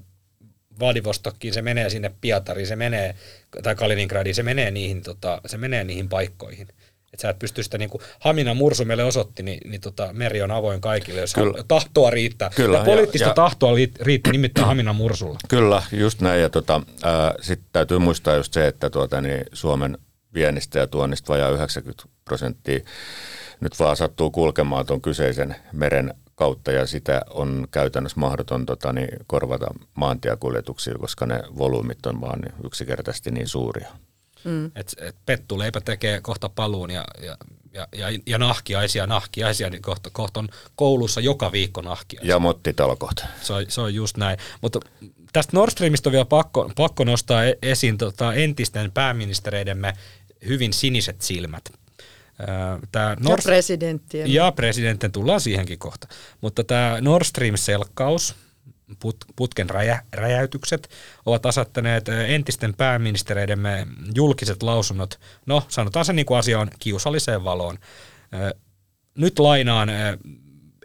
Vladivostokkiin, 0.81 1.55
se 1.55 1.63
menee 1.63 1.91
sinne 1.91 2.15
Pietariin, 2.21 2.67
se 2.67 2.77
menee, 2.77 3.15
tai 3.63 3.75
Kaliningradiin, 3.75 4.35
se 4.35 4.43
menee 4.43 4.71
niihin, 4.71 5.03
tota, 5.03 5.41
se 5.47 5.57
menee 5.57 5.85
niihin 5.85 6.09
paikkoihin. 6.09 6.69
Että 7.15 7.23
sä 7.23 7.31
et 7.31 7.39
pysty 7.39 7.63
sitä 7.63 7.79
niin 7.79 7.91
kuin 7.91 8.03
Hamina 8.21 8.55
Mursu 8.55 8.85
meille 8.85 9.05
osoitti, 9.05 9.43
niin, 9.43 9.71
niin 9.71 9.81
tota, 9.81 10.09
meri 10.13 10.43
on 10.43 10.51
avoin 10.51 10.81
kaikille, 10.81 11.21
jos 11.21 11.35
Kyllä. 11.35 11.65
tahtoa 11.69 12.11
riittää. 12.11 12.51
Kyllä, 12.57 12.79
ja 12.79 12.85
poliittista 12.85 13.25
ja, 13.25 13.31
ja, 13.31 13.35
tahtoa 13.35 13.73
riittää 14.01 14.33
nimittäin 14.33 14.67
Hamina 14.67 14.93
Mursulla. 14.93 15.39
Kyllä, 15.49 15.83
just 15.93 16.21
näin. 16.21 16.41
Ja 16.41 16.51
tota, 16.51 16.81
sitten 17.41 17.69
täytyy 17.73 17.99
muistaa 17.99 18.35
just 18.35 18.53
se, 18.53 18.67
että 18.67 18.91
tuota, 18.91 19.21
niin 19.21 19.45
Suomen 19.53 19.99
viennistä 20.35 20.79
ja 20.79 20.87
tuonnista 20.87 21.33
vajaa 21.33 21.51
90 21.51 22.05
prosenttia 22.25 22.81
nyt 23.61 23.79
vaan 23.79 23.97
sattuu 23.97 24.31
kulkemaan 24.31 24.87
tuon 24.87 25.01
kyseisen 25.01 25.57
meren 25.73 26.15
kautta 26.35 26.73
ja 26.73 26.87
sitä 26.87 27.23
on 27.31 27.69
käytännössä 27.71 28.21
mahdoton 28.21 28.67
tota, 28.67 28.93
niin, 28.93 29.09
korvata 29.27 29.67
maantiekuljetuksilla, 29.95 30.99
koska 30.99 31.27
ne 31.27 31.43
volyymit 31.59 32.07
on 32.07 32.21
vaan 32.21 32.41
yksinkertaisesti 32.65 33.31
niin 33.31 33.49
suuria. 33.49 33.93
Mm. 34.45 34.67
Et, 34.75 34.95
et 35.01 35.17
pettuleipä 35.27 35.81
tekee 35.81 36.21
kohta 36.21 36.49
paluun 36.49 36.91
ja, 36.91 37.05
ja, 37.23 37.37
ja, 37.73 37.89
ja, 37.97 38.19
ja 38.27 38.39
nahkiaisia, 38.39 39.07
nahkiaisia, 39.07 39.71
niin 39.71 39.83
kohta, 39.83 40.11
kohta 40.13 40.41
on 40.41 40.49
koulussa 40.77 41.21
joka 41.21 41.53
viikko 41.53 41.81
nahkiaisia. 41.81 42.35
Ja 42.35 42.39
mottitalkoot. 42.39 43.25
Se 43.43 43.53
on, 43.53 43.65
se 43.69 43.81
on 43.81 43.95
just 43.95 44.17
näin. 44.17 44.39
Mutta 44.61 44.81
tästä 45.33 45.57
Nord 45.57 45.71
Streamista 45.71 46.09
on 46.09 46.13
vielä 46.13 46.25
pakko, 46.25 46.71
pakko 46.77 47.05
nostaa 47.05 47.45
e-, 47.45 47.59
esiin 47.63 47.99
tota 47.99 48.35
entisten 48.35 48.93
pääministereidemme 48.93 49.93
hyvin 50.47 50.73
siniset 50.73 51.23
silmät. 51.23 51.73
Tämä 52.93 53.17
Nord... 53.21 53.39
Ja 53.39 53.43
presidenttien. 53.43 54.33
Ja 54.33 54.53
presidenttien 54.53 55.13
tullaan 55.13 55.41
siihenkin 55.41 55.79
kohta. 55.79 56.09
Mutta 56.41 56.65
tämä 56.65 56.99
Nord 57.01 57.25
Stream-selkkaus, 57.25 58.35
put, 58.99 59.17
putken 59.37 59.71
räjä, 59.71 60.03
räjäytykset, 60.13 60.91
ovat 61.27 61.47
asettaneet 61.47 62.09
entisten 62.09 62.75
pääministereidemme 62.75 63.87
julkiset 64.15 64.63
lausunnot, 64.63 65.21
no 65.47 65.63
sanotaan 65.69 66.05
se 66.05 66.13
niin 66.13 66.27
kuin 66.27 66.39
asia 66.39 66.61
on, 66.61 66.71
kiusalliseen 66.79 67.45
valoon. 67.45 67.79
Nyt 69.19 69.39
lainaan 69.39 69.89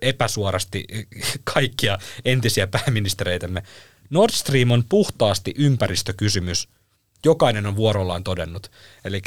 epäsuorasti 0.02 0.86
kaikkia 1.54 1.98
entisiä 2.26 2.68
pääministereitämme. 2.68 3.64
Nord 4.10 4.32
Stream 4.34 4.72
on 4.72 4.84
puhtaasti 4.90 5.54
ympäristökysymys. 5.58 6.70
Jokainen 7.26 7.66
on 7.66 7.76
vuorollaan 7.76 8.24
todennut. 8.24 8.72
Eli 9.06 9.22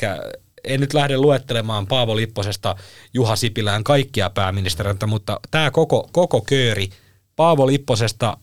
en 0.64 0.80
nyt 0.80 0.94
lähde 0.94 1.16
luettelemaan 1.16 1.86
Paavo 1.86 2.16
Lipposesta 2.16 2.76
Juha 3.14 3.36
Sipilään 3.36 3.84
kaikkia 3.84 4.30
pääministeriöitä, 4.30 5.06
mutta 5.06 5.40
tämä 5.50 5.70
koko, 5.70 6.08
koko 6.12 6.40
kööri 6.40 6.90
Paavo 7.36 7.66
Lipposesta 7.66 8.36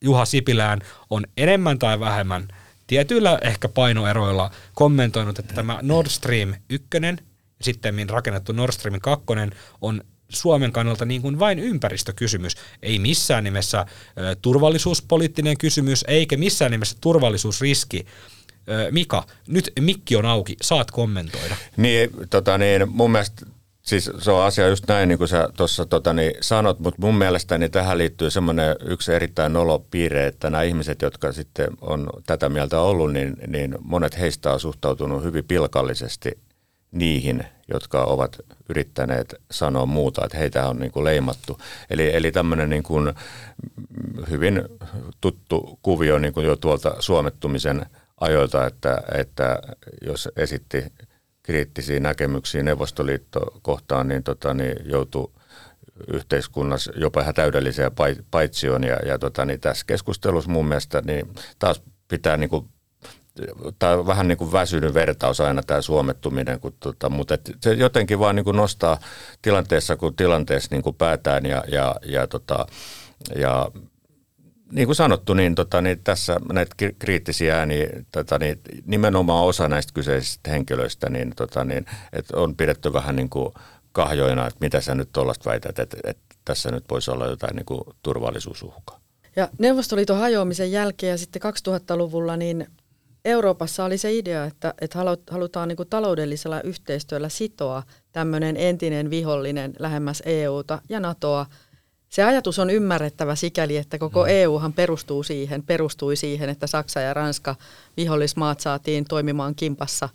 Juha 0.00 0.24
Sipilään 0.24 0.80
on 1.10 1.24
enemmän 1.36 1.78
tai 1.78 2.00
vähemmän 2.00 2.48
tietyillä 2.86 3.38
ehkä 3.42 3.68
painoeroilla 3.68 4.50
kommentoinut, 4.74 5.38
että 5.38 5.54
tämä 5.54 5.78
Nord 5.82 6.08
Stream 6.08 6.54
1 6.70 6.88
ja 6.92 7.16
sitten 7.60 8.08
rakennettu 8.10 8.52
Nord 8.52 8.72
Stream 8.72 9.00
2 9.00 9.26
on 9.80 10.02
Suomen 10.28 10.72
kannalta 10.72 11.04
niin 11.04 11.22
kuin 11.22 11.38
vain 11.38 11.58
ympäristökysymys, 11.58 12.56
ei 12.82 12.98
missään 12.98 13.44
nimessä 13.44 13.86
turvallisuuspoliittinen 14.42 15.58
kysymys, 15.58 16.04
eikä 16.08 16.36
missään 16.36 16.70
nimessä 16.70 16.96
turvallisuusriski. 17.00 18.06
Mika, 18.90 19.26
nyt 19.46 19.72
mikki 19.80 20.16
on 20.16 20.26
auki, 20.26 20.56
saat 20.62 20.90
kommentoida. 20.90 21.56
Niin, 21.76 22.10
tota 22.30 22.58
niin 22.58 22.88
mun 22.88 23.10
mielestä 23.10 23.46
Siis 23.88 24.10
se 24.18 24.30
on 24.30 24.42
asia 24.44 24.68
just 24.68 24.84
näin, 24.88 25.08
niin 25.08 25.18
kuin 25.18 25.28
sä 25.28 25.48
tuossa 25.56 25.86
tota, 25.86 26.12
niin 26.12 26.32
sanot, 26.40 26.78
mutta 26.78 27.00
mun 27.00 27.14
mielestäni 27.14 27.68
tähän 27.68 27.98
liittyy 27.98 28.30
semmoinen 28.30 28.76
yksi 28.84 29.12
erittäin 29.12 29.52
nolo 29.52 29.78
piirre, 29.90 30.26
että 30.26 30.50
nämä 30.50 30.62
ihmiset, 30.62 31.02
jotka 31.02 31.32
sitten 31.32 31.68
on 31.80 32.10
tätä 32.26 32.48
mieltä 32.48 32.80
ollut, 32.80 33.12
niin, 33.12 33.36
niin 33.46 33.74
monet 33.80 34.18
heistä 34.18 34.52
on 34.52 34.60
suhtautunut 34.60 35.22
hyvin 35.22 35.44
pilkallisesti 35.44 36.38
niihin, 36.92 37.44
jotka 37.68 38.04
ovat 38.04 38.36
yrittäneet 38.68 39.34
sanoa 39.50 39.86
muuta, 39.86 40.24
että 40.24 40.38
heitä 40.38 40.68
on 40.68 40.78
niin 40.78 40.92
kuin 40.92 41.04
leimattu. 41.04 41.58
Eli, 41.90 42.16
eli 42.16 42.32
tämmöinen 42.32 42.70
niin 42.70 42.82
kuin 42.82 43.14
hyvin 44.30 44.62
tuttu 45.20 45.78
kuvio 45.82 46.18
niin 46.18 46.32
kuin 46.32 46.46
jo 46.46 46.56
tuolta 46.56 46.96
suomettumisen 46.98 47.86
ajoilta, 48.20 48.66
että, 48.66 49.02
että 49.14 49.58
jos 50.06 50.28
esitti 50.36 50.84
kriittisiä 51.48 52.00
näkemyksiä 52.00 52.62
Neuvostoliitto 52.62 53.40
kohtaan, 53.62 54.08
niin, 54.08 54.22
tota, 54.22 54.54
niin 54.54 54.76
joutui 54.84 55.30
yhteiskunnassa 56.12 56.92
jopa 56.96 57.20
ihan 57.20 57.34
täydelliseen 57.34 57.92
paitsioon. 58.30 58.84
Ja, 58.84 58.96
ja 59.06 59.18
tota, 59.18 59.44
niin 59.44 59.60
tässä 59.60 59.84
keskustelussa 59.86 60.50
mun 60.50 60.68
mielestä 60.68 61.02
niin 61.06 61.28
taas 61.58 61.82
pitää 62.08 62.36
niin 62.36 62.50
kuin 62.50 62.68
on 63.96 64.06
vähän 64.06 64.28
niin 64.28 64.38
kuin 64.38 64.52
väsynyt 64.52 64.94
vertaus 64.94 65.40
aina 65.40 65.62
tämä 65.62 65.82
suomettuminen, 65.82 66.60
kun, 66.60 66.74
tota, 66.80 67.08
mutta 67.08 67.34
et 67.34 67.50
se 67.60 67.72
jotenkin 67.72 68.18
vaan 68.18 68.36
niin 68.36 68.44
kuin 68.44 68.56
nostaa 68.56 68.98
tilanteessa, 69.42 69.96
kun 69.96 70.16
tilanteessa 70.16 70.68
niin 70.74 70.82
kuin 70.82 70.96
päätään 70.96 71.46
ja, 71.46 71.64
ja, 71.68 71.96
ja, 72.04 72.26
tota, 72.26 72.66
ja 73.36 73.70
niin 74.72 74.86
kuin 74.86 74.96
sanottu, 74.96 75.34
niin, 75.34 75.54
tota, 75.54 75.80
niin 75.80 76.00
tässä 76.04 76.40
näitä 76.52 76.74
kriittisiä 76.98 77.58
ääniä, 77.58 77.88
tota, 78.12 78.38
niin 78.38 78.60
nimenomaan 78.86 79.44
osa 79.44 79.68
näistä 79.68 79.92
kyseisistä 79.94 80.50
henkilöistä, 80.50 81.10
niin, 81.10 81.32
tota, 81.36 81.64
niin 81.64 81.86
että 82.12 82.36
on 82.36 82.56
pidetty 82.56 82.92
vähän 82.92 83.16
niin 83.16 83.30
kuin 83.30 83.54
kahjoina, 83.92 84.46
että 84.46 84.58
mitä 84.60 84.80
sä 84.80 84.94
nyt 84.94 85.08
tuollaista 85.12 85.50
väität, 85.50 85.78
että, 85.78 85.96
että 86.04 86.36
tässä 86.44 86.70
nyt 86.70 86.84
voisi 86.90 87.10
olla 87.10 87.26
jotain 87.26 87.56
niin 87.56 87.66
kuin 87.66 87.80
turvallisuusuhkaa. 88.02 89.00
Ja 89.36 89.48
Neuvostoliiton 89.58 90.18
hajoamisen 90.18 90.72
jälkeen 90.72 91.10
ja 91.10 91.18
sitten 91.18 91.42
2000-luvulla 91.42 92.36
niin 92.36 92.66
Euroopassa 93.24 93.84
oli 93.84 93.98
se 93.98 94.12
idea, 94.14 94.44
että, 94.44 94.74
että 94.80 94.98
halutaan 95.30 95.68
niin 95.68 95.76
kuin 95.76 95.88
taloudellisella 95.88 96.60
yhteistyöllä 96.60 97.28
sitoa 97.28 97.82
tämmöinen 98.12 98.56
entinen 98.56 99.10
vihollinen 99.10 99.72
lähemmäs 99.78 100.22
EUta 100.26 100.82
ja 100.88 101.00
NATOa. 101.00 101.46
Se 102.08 102.22
ajatus 102.22 102.58
on 102.58 102.70
ymmärrettävä 102.70 103.34
sikäli, 103.34 103.76
että 103.76 103.98
koko 103.98 104.22
mm. 104.22 104.28
EUhan 104.28 104.72
perustuu 104.72 105.22
siihen, 105.22 105.62
perustui 105.62 106.16
siihen, 106.16 106.48
että 106.48 106.66
Saksa 106.66 107.00
ja 107.00 107.14
Ranska 107.14 107.56
vihollismaat 107.96 108.60
saatiin 108.60 109.04
toimimaan 109.04 109.54
kimpassa 109.54 110.08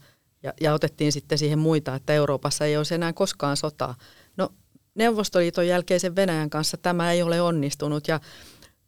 ja, 0.43 0.53
ja 0.61 0.73
otettiin 0.73 1.11
sitten 1.11 1.37
siihen 1.37 1.59
muita, 1.59 1.95
että 1.95 2.13
Euroopassa 2.13 2.65
ei 2.65 2.77
olisi 2.77 2.95
enää 2.95 3.13
koskaan 3.13 3.57
sotaa. 3.57 3.95
No 4.37 4.49
Neuvostoliiton 4.95 5.67
jälkeisen 5.67 6.15
Venäjän 6.15 6.49
kanssa 6.49 6.77
tämä 6.77 7.11
ei 7.11 7.23
ole 7.23 7.41
onnistunut 7.41 8.07
ja 8.07 8.19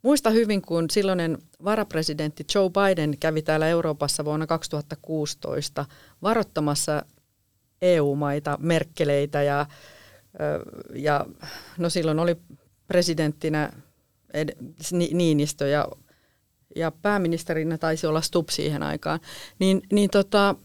Muista 0.06 0.30
hyvin, 0.30 0.62
kun 0.62 0.90
silloinen 0.90 1.38
varapresidentti 1.64 2.46
Joe 2.56 2.70
Biden 2.70 3.18
kävi 3.20 3.42
täällä 3.42 3.68
Euroopassa 3.68 4.26
vuonna 4.26 4.48
2016 4.48 5.86
varoittamassa 6.22 7.06
EU-maita, 7.82 8.58
merkkeleitä 8.62 9.44
ja, 9.44 9.66
ja 10.94 11.26
no 11.78 11.90
silloin 11.90 12.20
oli 12.20 12.38
presidenttinä 12.88 13.74
Niinistö 15.12 15.68
ja, 15.68 15.88
ja 16.76 16.92
pääministerinä 16.92 17.78
taisi 17.78 18.08
olla 18.08 18.22
Stubb 18.22 18.50
siihen 18.50 18.84
aikaan, 18.84 19.20
niin, 19.60 19.82
niin 19.92 20.10
tota, 20.10 20.56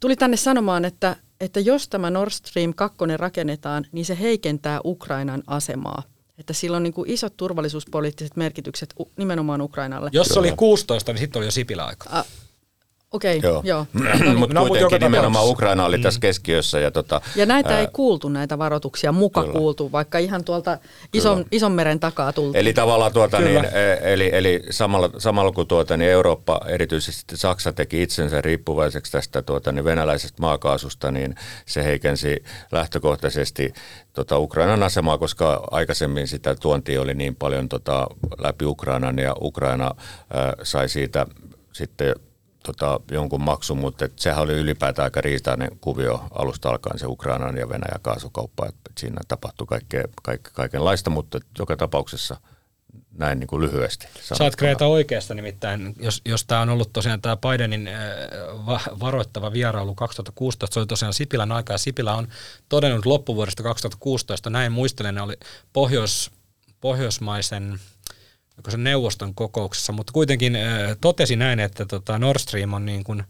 tuli 0.00 0.16
tänne 0.16 0.36
sanomaan, 0.36 0.84
että, 0.84 1.16
että 1.40 1.60
jos 1.60 1.88
tämä 1.88 2.10
Nord 2.10 2.30
Stream 2.30 2.74
2 2.74 2.98
rakennetaan, 3.16 3.86
niin 3.92 4.04
se 4.04 4.18
heikentää 4.20 4.80
Ukrainan 4.84 5.42
asemaa– 5.46 6.02
että 6.40 6.52
sillä 6.52 6.76
on 6.76 6.82
niin 6.82 6.92
kuin 6.92 7.10
isot 7.10 7.36
turvallisuuspoliittiset 7.36 8.36
merkitykset 8.36 8.94
nimenomaan 9.16 9.60
Ukrainalle. 9.60 10.10
Jos 10.12 10.28
se 10.28 10.38
oli 10.38 10.52
16, 10.56 11.12
niin 11.12 11.20
sitten 11.20 11.40
oli 11.40 11.46
jo 11.46 11.50
Sipilä 11.50 11.84
aika. 11.84 12.24
Okei, 13.12 13.38
okay, 13.38 13.50
joo. 13.50 13.62
joo. 13.64 13.86
Mutta 14.36 14.54
no, 14.60 14.66
kuitenkin 14.66 15.00
nimenomaan 15.00 15.48
Ukraina 15.48 15.84
oli 15.84 15.98
tässä 15.98 16.18
mm. 16.18 16.20
keskiössä. 16.20 16.80
Ja, 16.80 16.90
tota, 16.90 17.20
ja 17.36 17.46
näitä 17.46 17.70
ää... 17.70 17.80
ei 17.80 17.88
kuultu, 17.92 18.28
näitä 18.28 18.58
varoituksia, 18.58 19.12
muka 19.12 19.40
Kyllä. 19.40 19.52
kuultu, 19.52 19.92
vaikka 19.92 20.18
ihan 20.18 20.44
tuolta 20.44 20.78
ison, 21.12 21.44
ison 21.52 21.72
meren 21.72 22.00
takaa 22.00 22.32
tultiin. 22.32 22.60
Eli 22.60 22.72
tavallaan 22.72 23.12
tuota, 23.12 23.40
niin, 23.40 23.64
e, 23.64 24.12
eli, 24.12 24.30
eli 24.32 24.62
samalla, 24.70 25.10
samalla 25.18 25.52
kun 25.52 25.66
tuota, 25.66 25.96
niin 25.96 26.10
Eurooppa, 26.10 26.60
erityisesti 26.66 27.36
Saksa 27.36 27.72
teki 27.72 28.02
itsensä 28.02 28.40
riippuvaiseksi 28.40 29.12
tästä 29.12 29.42
tuota, 29.42 29.72
niin 29.72 29.84
venäläisestä 29.84 30.42
maakaasusta, 30.42 31.10
niin 31.10 31.34
se 31.66 31.84
heikensi 31.84 32.44
lähtökohtaisesti 32.72 33.72
tota, 34.12 34.38
Ukrainan 34.38 34.82
asemaa, 34.82 35.18
koska 35.18 35.68
aikaisemmin 35.70 36.28
sitä 36.28 36.54
tuontia 36.54 37.00
oli 37.00 37.14
niin 37.14 37.36
paljon 37.36 37.68
tota, 37.68 38.06
läpi 38.38 38.64
Ukrainan 38.64 39.18
ja 39.18 39.34
Ukraina 39.40 39.90
ää, 40.34 40.52
sai 40.62 40.88
siitä 40.88 41.26
sitten 41.72 42.14
tota, 42.62 43.00
jonkun 43.10 43.42
maksun, 43.42 43.78
mutta 43.78 44.04
et 44.04 44.18
sehän 44.18 44.42
oli 44.42 44.52
ylipäätään 44.52 45.04
aika 45.04 45.20
riitainen 45.20 45.70
kuvio 45.80 46.24
alusta 46.30 46.68
alkaen 46.68 46.98
se 46.98 47.06
Ukrainan 47.06 47.56
ja 47.56 47.68
Venäjän 47.68 48.00
kaasukauppa. 48.02 48.66
Et 48.66 48.74
siinä 48.98 49.20
tapahtui 49.28 49.66
kaikkea, 49.66 50.04
kaik, 50.22 50.42
kaikenlaista, 50.42 51.10
mutta 51.10 51.40
joka 51.58 51.76
tapauksessa 51.76 52.36
näin 53.12 53.40
niin 53.40 53.48
kuin 53.48 53.62
lyhyesti. 53.62 54.06
Saat 54.20 54.56
Kreta 54.56 54.86
oikeasta 54.86 55.34
nimittäin, 55.34 55.94
jos, 56.00 56.22
jos 56.24 56.44
tämä 56.44 56.60
on 56.60 56.68
ollut 56.68 56.92
tosiaan 56.92 57.20
tämä 57.20 57.36
Bidenin 57.36 57.88
äh, 57.88 57.94
varoittava 59.00 59.52
vierailu 59.52 59.94
2016, 59.94 60.74
se 60.74 60.80
oli 60.80 60.86
tosiaan 60.86 61.14
Sipilän 61.14 61.52
aika 61.52 61.72
ja 61.72 61.78
Sipilä 61.78 62.14
on 62.14 62.28
todennut 62.68 63.06
loppuvuodesta 63.06 63.62
2016, 63.62 64.50
näin 64.50 64.72
muistelen, 64.72 65.18
oli 65.18 65.34
Pohjois, 65.72 66.30
pohjoismaisen 66.80 67.80
se 68.68 68.76
neuvoston 68.76 69.34
kokouksessa, 69.34 69.92
mutta 69.92 70.12
kuitenkin 70.12 70.56
äh, 70.56 70.96
totesi 71.00 71.36
näin, 71.36 71.60
että 71.60 71.86
tota 71.86 72.18
Nord 72.18 72.38
Stream 72.38 72.72
on 72.72 72.86
niin 72.86 73.04
kuin 73.04 73.24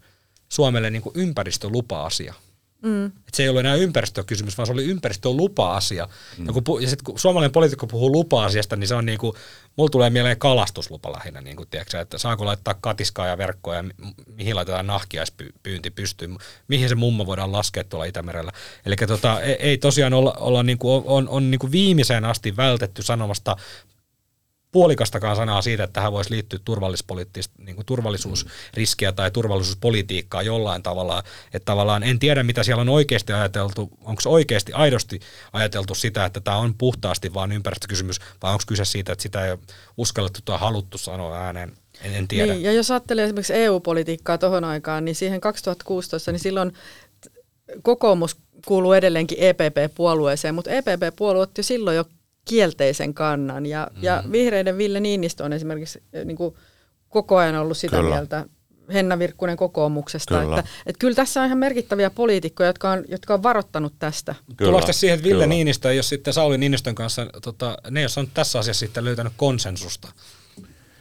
Suomelle 0.48 0.90
niin 0.90 1.02
kuin 1.02 1.12
ympäristölupa-asia. 1.16 2.34
Mm. 2.82 3.06
Et 3.06 3.34
se 3.34 3.42
ei 3.42 3.48
ole 3.48 3.60
enää 3.60 3.74
ympäristökysymys, 3.74 4.58
vaan 4.58 4.66
se 4.66 4.72
oli 4.72 4.84
ympäristölupa-asia. 4.84 6.08
Mm. 6.38 6.46
Ja, 6.46 6.52
kun, 6.52 6.82
ja 6.82 6.88
sitten 6.88 7.04
kun 7.04 7.18
suomalainen 7.18 7.52
poliitikko 7.52 7.86
puhuu 7.86 8.12
lupa-asiasta, 8.12 8.76
niin 8.76 8.88
se 8.88 8.94
on 8.94 9.06
niin 9.06 9.18
kuin, 9.18 9.36
mulla 9.76 9.90
tulee 9.90 10.10
mieleen 10.10 10.38
kalastuslupa 10.38 11.12
lähinnä, 11.12 11.40
niin 11.40 11.56
kuin, 11.56 11.68
tiedätkö, 11.68 12.00
että 12.00 12.18
saanko 12.18 12.46
laittaa 12.46 12.74
katiskaa 12.80 13.26
ja 13.26 13.38
verkkoa 13.38 13.74
ja 13.74 13.84
mihin 14.36 14.56
laitetaan 14.56 14.86
nahkiaispyynti 14.86 15.90
pystyyn, 15.90 16.38
mihin 16.68 16.88
se 16.88 16.94
mummo 16.94 17.26
voidaan 17.26 17.52
laskea 17.52 17.84
tuolla 17.84 18.04
Itämerellä. 18.04 18.52
Eli 18.86 18.96
tota, 18.96 19.40
ei, 19.40 19.54
ei 19.54 19.78
tosiaan 19.78 20.14
olla, 20.14 20.32
olla 20.40 20.62
niin 20.62 20.78
kuin, 20.78 21.02
on, 21.06 21.28
on 21.28 21.50
niin 21.50 21.58
kuin 21.58 21.72
viimeiseen 21.72 22.24
asti 22.24 22.56
vältetty 22.56 23.02
sanomasta 23.02 23.56
puolikastakaan 24.72 25.36
sanaa 25.36 25.62
siitä, 25.62 25.84
että 25.84 25.92
tähän 25.92 26.12
voisi 26.12 26.30
liittyä 26.30 26.58
niin 27.58 27.76
kuin 27.76 27.86
turvallisuusriskiä 27.86 29.12
tai 29.12 29.30
turvallisuuspolitiikkaa 29.30 30.42
jollain 30.42 30.82
tavalla. 30.82 31.22
Että 31.54 31.64
tavallaan 31.64 32.02
en 32.02 32.18
tiedä, 32.18 32.42
mitä 32.42 32.62
siellä 32.62 32.80
on 32.80 32.88
oikeasti 32.88 33.32
ajateltu, 33.32 33.90
onko 34.04 34.22
oikeasti 34.26 34.72
aidosti 34.72 35.20
ajateltu 35.52 35.94
sitä, 35.94 36.24
että 36.24 36.40
tämä 36.40 36.56
on 36.56 36.74
puhtaasti 36.74 37.34
vain 37.34 37.52
ympäristökysymys, 37.52 38.20
vai 38.42 38.52
onko 38.52 38.64
kyse 38.66 38.84
siitä, 38.84 39.12
että 39.12 39.22
sitä 39.22 39.46
ei 39.46 39.56
uskallettu 39.96 40.40
tai 40.44 40.58
haluttu 40.58 40.98
sanoa 40.98 41.36
ääneen. 41.36 41.72
En, 42.02 42.14
en 42.14 42.28
tiedä. 42.28 42.52
Niin, 42.52 42.62
ja 42.62 42.72
jos 42.72 42.90
ajattelee 42.90 43.24
esimerkiksi 43.24 43.54
EU-politiikkaa 43.54 44.38
tuohon 44.38 44.64
aikaan, 44.64 45.04
niin 45.04 45.14
siihen 45.14 45.40
2016, 45.40 46.32
niin 46.32 46.40
silloin 46.40 46.72
kokoomus 47.82 48.36
kuuluu 48.66 48.92
edelleenkin 48.92 49.38
EPP-puolueeseen, 49.40 50.54
mutta 50.54 50.70
EPP-puolue 50.70 51.42
otti 51.42 51.62
silloin 51.62 51.96
jo 51.96 52.04
kielteisen 52.45 53.14
kannan. 53.14 53.66
Ja, 53.66 53.91
mm. 53.97 54.03
ja 54.03 54.24
vihreiden 54.32 54.78
Ville 54.78 55.01
Niinistö 55.01 55.45
on 55.45 55.53
esimerkiksi 55.53 56.03
eh, 56.12 56.24
niin 56.24 56.36
kuin 56.36 56.55
koko 57.09 57.36
ajan 57.36 57.55
ollut 57.55 57.76
sitä 57.76 57.97
Kyllä. 57.97 58.14
mieltä, 58.14 58.47
Henna 58.93 59.18
Virkkunen 59.18 59.57
kokoomuksesta, 59.57 60.41
Kyllä. 60.41 60.59
että, 60.59 60.70
että 60.86 60.99
kyllä 60.99 61.14
tässä 61.14 61.41
on 61.41 61.47
ihan 61.47 61.59
merkittäviä 61.59 62.11
poliitikkoja, 62.11 62.68
jotka 62.68 62.91
on, 62.91 63.05
jotka 63.09 63.34
on 63.34 63.43
varoittanut 63.43 63.95
tästä. 63.99 64.34
Tulosta 64.34 64.64
Tulosta 64.64 64.93
siihen, 64.93 65.14
että 65.14 65.24
Ville 65.24 65.34
kyllä. 65.34 65.47
Niinistö 65.55 65.91
ei 65.91 65.97
ole 65.97 66.03
sitten 66.03 66.34
Sauli 66.34 66.59
Niinistön 66.59 66.95
kanssa, 66.95 67.26
tota, 67.43 67.78
ne 67.91 68.01
ei 68.01 68.05
ole 68.05 68.09
saanut 68.09 68.34
tässä 68.34 68.59
asiassa 68.59 68.80
sitten 68.80 69.05
löytänyt 69.05 69.32
konsensusta. 69.36 70.09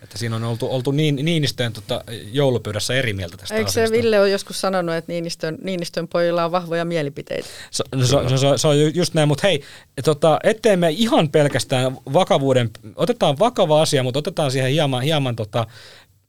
Että 0.09 0.17
siinä 0.17 0.35
on 0.35 0.43
oltu, 0.43 0.71
oltu 0.71 0.91
niin, 0.91 1.15
Niinistöjen 1.15 1.73
tota, 1.73 2.03
joulupöydässä 2.31 2.93
eri 2.93 3.13
mieltä 3.13 3.37
tästä 3.37 3.55
Eikö 3.55 3.71
se 3.71 3.81
asiasta. 3.81 3.97
Ville 3.97 4.19
ole 4.19 4.29
joskus 4.29 4.61
sanonut, 4.61 4.95
että 4.95 5.11
Niinistön, 5.11 5.57
Niinistön 5.63 6.07
pojilla 6.07 6.45
on 6.45 6.51
vahvoja 6.51 6.85
mielipiteitä? 6.85 7.47
Se, 7.71 7.83
se, 8.01 8.07
se, 8.29 8.37
se, 8.37 8.47
se 8.57 8.67
on 8.67 8.79
ju- 8.79 8.91
just 8.93 9.13
näin, 9.13 9.27
mutta 9.27 9.47
hei, 9.47 9.63
tota, 10.03 10.39
ettei 10.43 10.77
me 10.77 10.89
ihan 10.89 11.29
pelkästään 11.29 11.97
vakavuuden, 12.13 12.69
otetaan 12.95 13.39
vakava 13.39 13.81
asia, 13.81 14.03
mutta 14.03 14.19
otetaan 14.19 14.51
siihen 14.51 14.71
hieman, 14.71 15.01
hieman, 15.03 15.35
tota, 15.35 15.67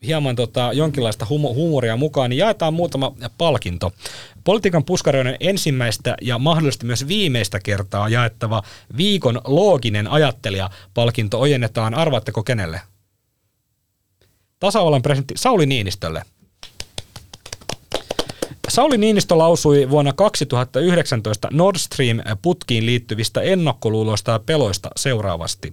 hieman 0.06 0.36
tota, 0.36 0.70
jonkinlaista 0.72 1.26
humo, 1.28 1.54
huumoria 1.54 1.96
mukaan, 1.96 2.30
niin 2.30 2.38
jaetaan 2.38 2.74
muutama 2.74 3.12
palkinto. 3.38 3.92
Politiikan 4.44 4.84
puskaroiden 4.84 5.36
ensimmäistä 5.40 6.16
ja 6.22 6.38
mahdollisesti 6.38 6.86
myös 6.86 7.08
viimeistä 7.08 7.60
kertaa 7.60 8.08
jaettava 8.08 8.62
viikon 8.96 9.40
looginen 9.44 10.08
ajattelija-palkinto 10.08 11.40
ojennetaan, 11.40 11.94
arvaatteko 11.94 12.42
kenelle? 12.42 12.80
Tasavallan 14.60 15.02
presidentti 15.02 15.34
Sauli 15.36 15.66
Niinistölle. 15.66 16.22
Sauli 18.68 18.98
Niinistö 18.98 19.38
lausui 19.38 19.90
vuonna 19.90 20.12
2019 20.12 21.48
Nord 21.52 21.76
Stream-putkiin 21.78 22.86
liittyvistä 22.86 23.40
ennakkoluuloista 23.40 24.30
ja 24.30 24.38
peloista 24.38 24.90
seuraavasti. 24.96 25.72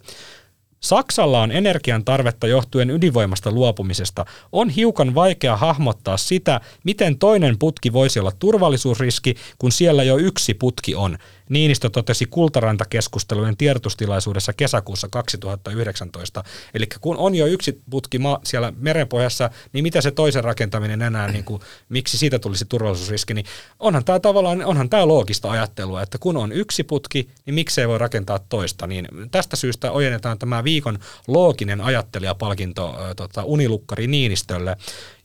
Saksalla 0.79 1.41
on 1.41 1.51
energian 1.51 2.05
tarvetta 2.05 2.47
johtuen 2.47 2.89
ydinvoimasta 2.89 3.51
luopumisesta. 3.51 4.25
On 4.51 4.69
hiukan 4.69 5.15
vaikea 5.15 5.57
hahmottaa 5.57 6.17
sitä, 6.17 6.61
miten 6.83 7.17
toinen 7.17 7.59
putki 7.59 7.93
voisi 7.93 8.19
olla 8.19 8.31
turvallisuusriski, 8.39 9.35
kun 9.57 9.71
siellä 9.71 10.03
jo 10.03 10.17
yksi 10.17 10.53
putki 10.53 10.95
on. 10.95 11.17
Niinistö 11.49 11.89
totesi 11.89 12.25
Kultaranta-keskustelujen 12.25 13.57
tiedotustilaisuudessa 13.57 14.53
kesäkuussa 14.53 15.07
2019. 15.11 16.43
Eli 16.73 16.87
kun 17.01 17.17
on 17.17 17.35
jo 17.35 17.45
yksi 17.45 17.81
putki 17.89 18.19
maa 18.19 18.39
siellä 18.43 18.73
merenpohjassa, 18.77 19.49
niin 19.73 19.83
mitä 19.83 20.01
se 20.01 20.11
toisen 20.11 20.43
rakentaminen 20.43 21.01
enää, 21.01 21.31
niin 21.31 21.43
kuin, 21.43 21.61
miksi 21.89 22.17
siitä 22.17 22.39
tulisi 22.39 22.65
turvallisuusriski, 22.65 23.33
niin 23.33 23.45
onhan 23.79 24.05
tämä 24.05 24.19
tavallaan, 24.19 24.65
onhan 24.65 24.89
tämä 24.89 25.07
loogista 25.07 25.51
ajattelua, 25.51 26.01
että 26.01 26.17
kun 26.17 26.37
on 26.37 26.51
yksi 26.51 26.83
putki, 26.83 27.29
niin 27.45 27.53
miksei 27.53 27.87
voi 27.87 27.97
rakentaa 27.97 28.39
toista. 28.39 28.87
Niin 28.87 29.07
tästä 29.31 29.55
syystä 29.55 29.91
ojennetaan 29.91 30.39
tämä 30.39 30.63
viikon 30.63 30.99
looginen 31.27 31.81
ajattelija-palkinto 31.81 32.95
äh, 32.99 33.15
tota, 33.15 33.43
Unilukkari 33.43 34.07
Niinistölle. 34.07 34.77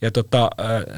Ja 0.03 0.11
tota, 0.11 0.50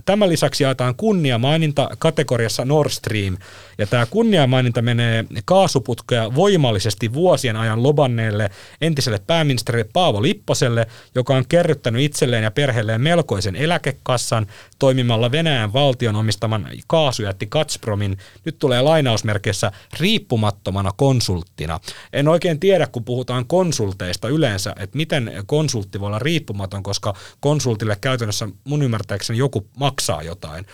tämän 0.05 0.29
lisäksi 0.29 0.63
jaetaan 0.63 0.95
kunniamaininta 0.95 1.89
kategoriassa 1.99 2.65
Nord 2.65 2.91
Stream. 2.91 3.37
Ja 3.79 3.87
tämä 3.87 4.07
kunniamaininta 4.07 4.83
menee 4.83 5.25
kaasuputkea 5.45 6.35
voimallisesti 6.35 7.13
vuosien 7.13 7.57
ajan 7.57 7.83
lobanneelle 7.83 8.51
entiselle 8.81 9.21
pääministerille 9.27 9.91
Paavo 9.93 10.23
Lipposelle, 10.23 10.87
joka 11.15 11.35
on 11.35 11.45
kerryttänyt 11.49 12.03
itselleen 12.03 12.43
ja 12.43 12.51
perheelleen 12.51 13.01
melkoisen 13.01 13.57
eläkekassan 13.57 14.47
toimimalla 14.79 15.33
Venäjän 15.33 15.73
valtion 15.73 16.17
omistaman 16.17 16.69
kaasujätti 16.87 17.47
Gazpromin, 17.47 18.19
nyt 18.45 18.59
tulee 18.59 18.83
lainausmerkeissä 18.83 19.73
riippumattomana 20.01 20.91
konsulttina. 20.97 21.81
En 22.13 22.29
oikein 22.29 22.61
tiedä, 22.61 22.87
kun 22.87 23.05
puhutaan 23.05 23.47
konsulteista 23.47 24.29
yleensä, 24.29 24.75
että 24.79 24.97
miten 24.97 25.33
konsultti 25.47 26.01
voi 26.01 26.07
olla 26.07 26.19
riippumaton, 26.19 26.83
koska 26.83 27.15
konsultille 27.41 27.97
käytännössä 28.01 28.49
mun 28.65 28.83
ymmärtääkseni 28.95 29.39
joku 29.39 29.67
maksaa 29.77 30.23
jotain. 30.23 30.67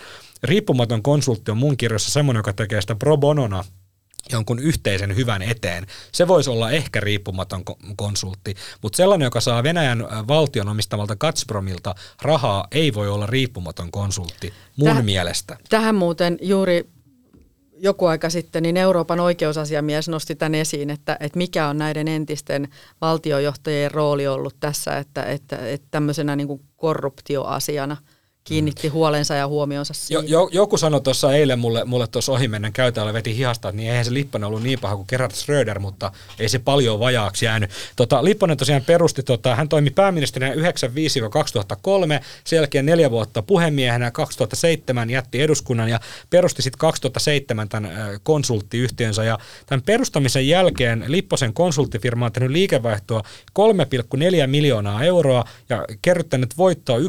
Riippumaton 0.43 1.03
konsultti 1.03 1.51
on 1.51 1.57
mun 1.57 1.77
kirjassa 1.77 2.11
semmoinen, 2.11 2.39
joka 2.39 2.53
tekee 2.53 2.81
sitä 2.81 2.95
pro 2.95 3.17
bonona 3.17 3.63
jonkun 4.31 4.59
yhteisen 4.59 5.15
hyvän 5.15 5.41
eteen. 5.41 5.85
Se 6.11 6.27
voisi 6.27 6.49
olla 6.49 6.71
ehkä 6.71 6.99
riippumaton 6.99 7.63
ko- 7.69 7.93
konsultti, 7.95 8.55
mutta 8.81 8.97
sellainen, 8.97 9.25
joka 9.25 9.41
saa 9.41 9.63
Venäjän 9.63 10.07
valtion 10.27 10.69
omistamalta 10.69 11.15
Gazpromilta 11.15 11.95
rahaa, 12.21 12.67
ei 12.71 12.93
voi 12.93 13.09
olla 13.09 13.25
riippumaton 13.25 13.91
konsultti 13.91 14.53
mun 14.75 14.97
Täh- 14.97 15.01
mielestä. 15.01 15.57
Tähän 15.69 15.95
muuten 15.95 16.37
juuri 16.41 16.89
joku 17.81 18.05
aika 18.05 18.29
sitten 18.29 18.63
niin 18.63 18.77
Euroopan 18.77 19.19
oikeusasiamies 19.19 20.09
nosti 20.09 20.35
tämän 20.35 20.55
esiin, 20.55 20.89
että, 20.89 21.17
että 21.19 21.37
mikä 21.37 21.67
on 21.67 21.77
näiden 21.77 22.07
entisten 22.07 22.67
valtiojohtajien 23.01 23.91
rooli 23.91 24.27
ollut 24.27 24.55
tässä, 24.59 24.97
että, 24.97 25.23
että, 25.23 25.57
että 25.57 25.87
tämmöisenä 25.91 26.35
niin 26.35 26.47
kuin 26.47 26.61
korruptioasiana 26.77 27.97
kiinnitti 28.43 28.87
huolensa 28.87 29.33
ja 29.35 29.47
huomionsa 29.47 29.91
Jo, 29.91 30.19
siihen. 30.19 30.31
jo, 30.31 30.49
joku 30.51 30.77
sanoi 30.77 31.01
tuossa 31.01 31.33
eilen 31.33 31.59
mulle, 31.59 31.85
mulle 31.85 32.07
tuossa 32.07 32.31
ohimennen 32.31 32.73
käytävällä 32.73 33.13
veti 33.13 33.35
hihasta, 33.35 33.69
että 33.69 33.77
niin 33.77 33.89
eihän 33.89 34.05
se 34.05 34.13
Lipponen 34.13 34.47
ollut 34.47 34.63
niin 34.63 34.79
paha 34.79 34.95
kuin 34.95 35.05
Gerhard 35.09 35.31
Schröder, 35.33 35.79
mutta 35.79 36.11
ei 36.39 36.49
se 36.49 36.59
paljon 36.59 36.99
vajaaksi 36.99 37.45
jäänyt. 37.45 37.71
Tota, 37.95 38.23
Lipponen 38.23 38.57
tosiaan 38.57 38.81
perusti, 38.85 39.23
tota, 39.23 39.55
hän 39.55 39.69
toimi 39.69 39.89
pääministerinä 39.89 40.53
95-2003, 40.55 40.57
sen 42.43 42.57
jälkeen 42.57 42.85
neljä 42.85 43.11
vuotta 43.11 43.41
puhemiehenä, 43.41 44.11
2007 44.11 45.09
jätti 45.09 45.41
eduskunnan 45.41 45.89
ja 45.89 45.99
perusti 46.29 46.61
sitten 46.61 46.79
2007 46.79 47.69
tämän 47.69 47.91
konsulttiyhtiönsä. 48.23 49.23
Ja 49.23 49.37
tämän 49.65 49.81
perustamisen 49.83 50.47
jälkeen 50.47 51.03
Lipposen 51.07 51.53
konsulttifirma 51.53 52.25
on 52.25 52.31
tehnyt 52.31 52.51
liikevaihtoa 52.51 53.21
3,4 53.59 54.47
miljoonaa 54.47 55.03
euroa 55.03 55.43
ja 55.69 55.85
kerryttänyt 56.01 56.57
voittoa 56.57 56.97
1,2 56.97 57.03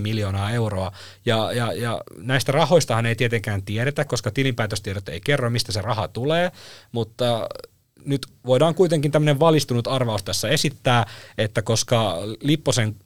miljoonaa 0.00 0.41
euroa. 0.50 0.92
Ja, 1.26 1.52
ja, 1.52 1.72
ja 1.72 2.00
näistä 2.16 2.52
rahoistahan 2.52 3.06
ei 3.06 3.16
tietenkään 3.16 3.62
tiedetä, 3.62 4.04
koska 4.04 4.30
tilinpäätöstiedot 4.30 5.08
ei 5.08 5.20
kerro, 5.20 5.50
mistä 5.50 5.72
se 5.72 5.82
raha 5.82 6.08
tulee, 6.08 6.52
mutta 6.92 7.48
nyt 8.04 8.26
voidaan 8.46 8.74
kuitenkin 8.74 9.10
tämmöinen 9.10 9.40
valistunut 9.40 9.86
arvaus 9.86 10.22
tässä 10.22 10.48
esittää, 10.48 11.06
että 11.38 11.62
koska 11.62 12.18
Lipposen 12.40 12.96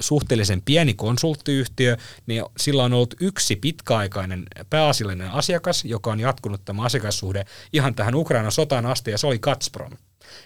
suhteellisen 0.00 0.62
pieni 0.62 0.94
konsulttiyhtiö, 0.94 1.96
niin 2.26 2.44
sillä 2.56 2.84
on 2.84 2.92
ollut 2.92 3.14
yksi 3.20 3.56
pitkäaikainen 3.56 4.42
pääasiallinen 4.70 5.30
asiakas, 5.30 5.84
joka 5.84 6.10
on 6.10 6.20
jatkunut 6.20 6.64
tämä 6.64 6.82
asiakassuhde 6.82 7.44
ihan 7.72 7.94
tähän 7.94 8.14
Ukrainan 8.14 8.52
sotaan 8.52 8.86
asti, 8.86 9.10
ja 9.10 9.18
se 9.18 9.26
oli 9.26 9.38
Gazprom. 9.38 9.92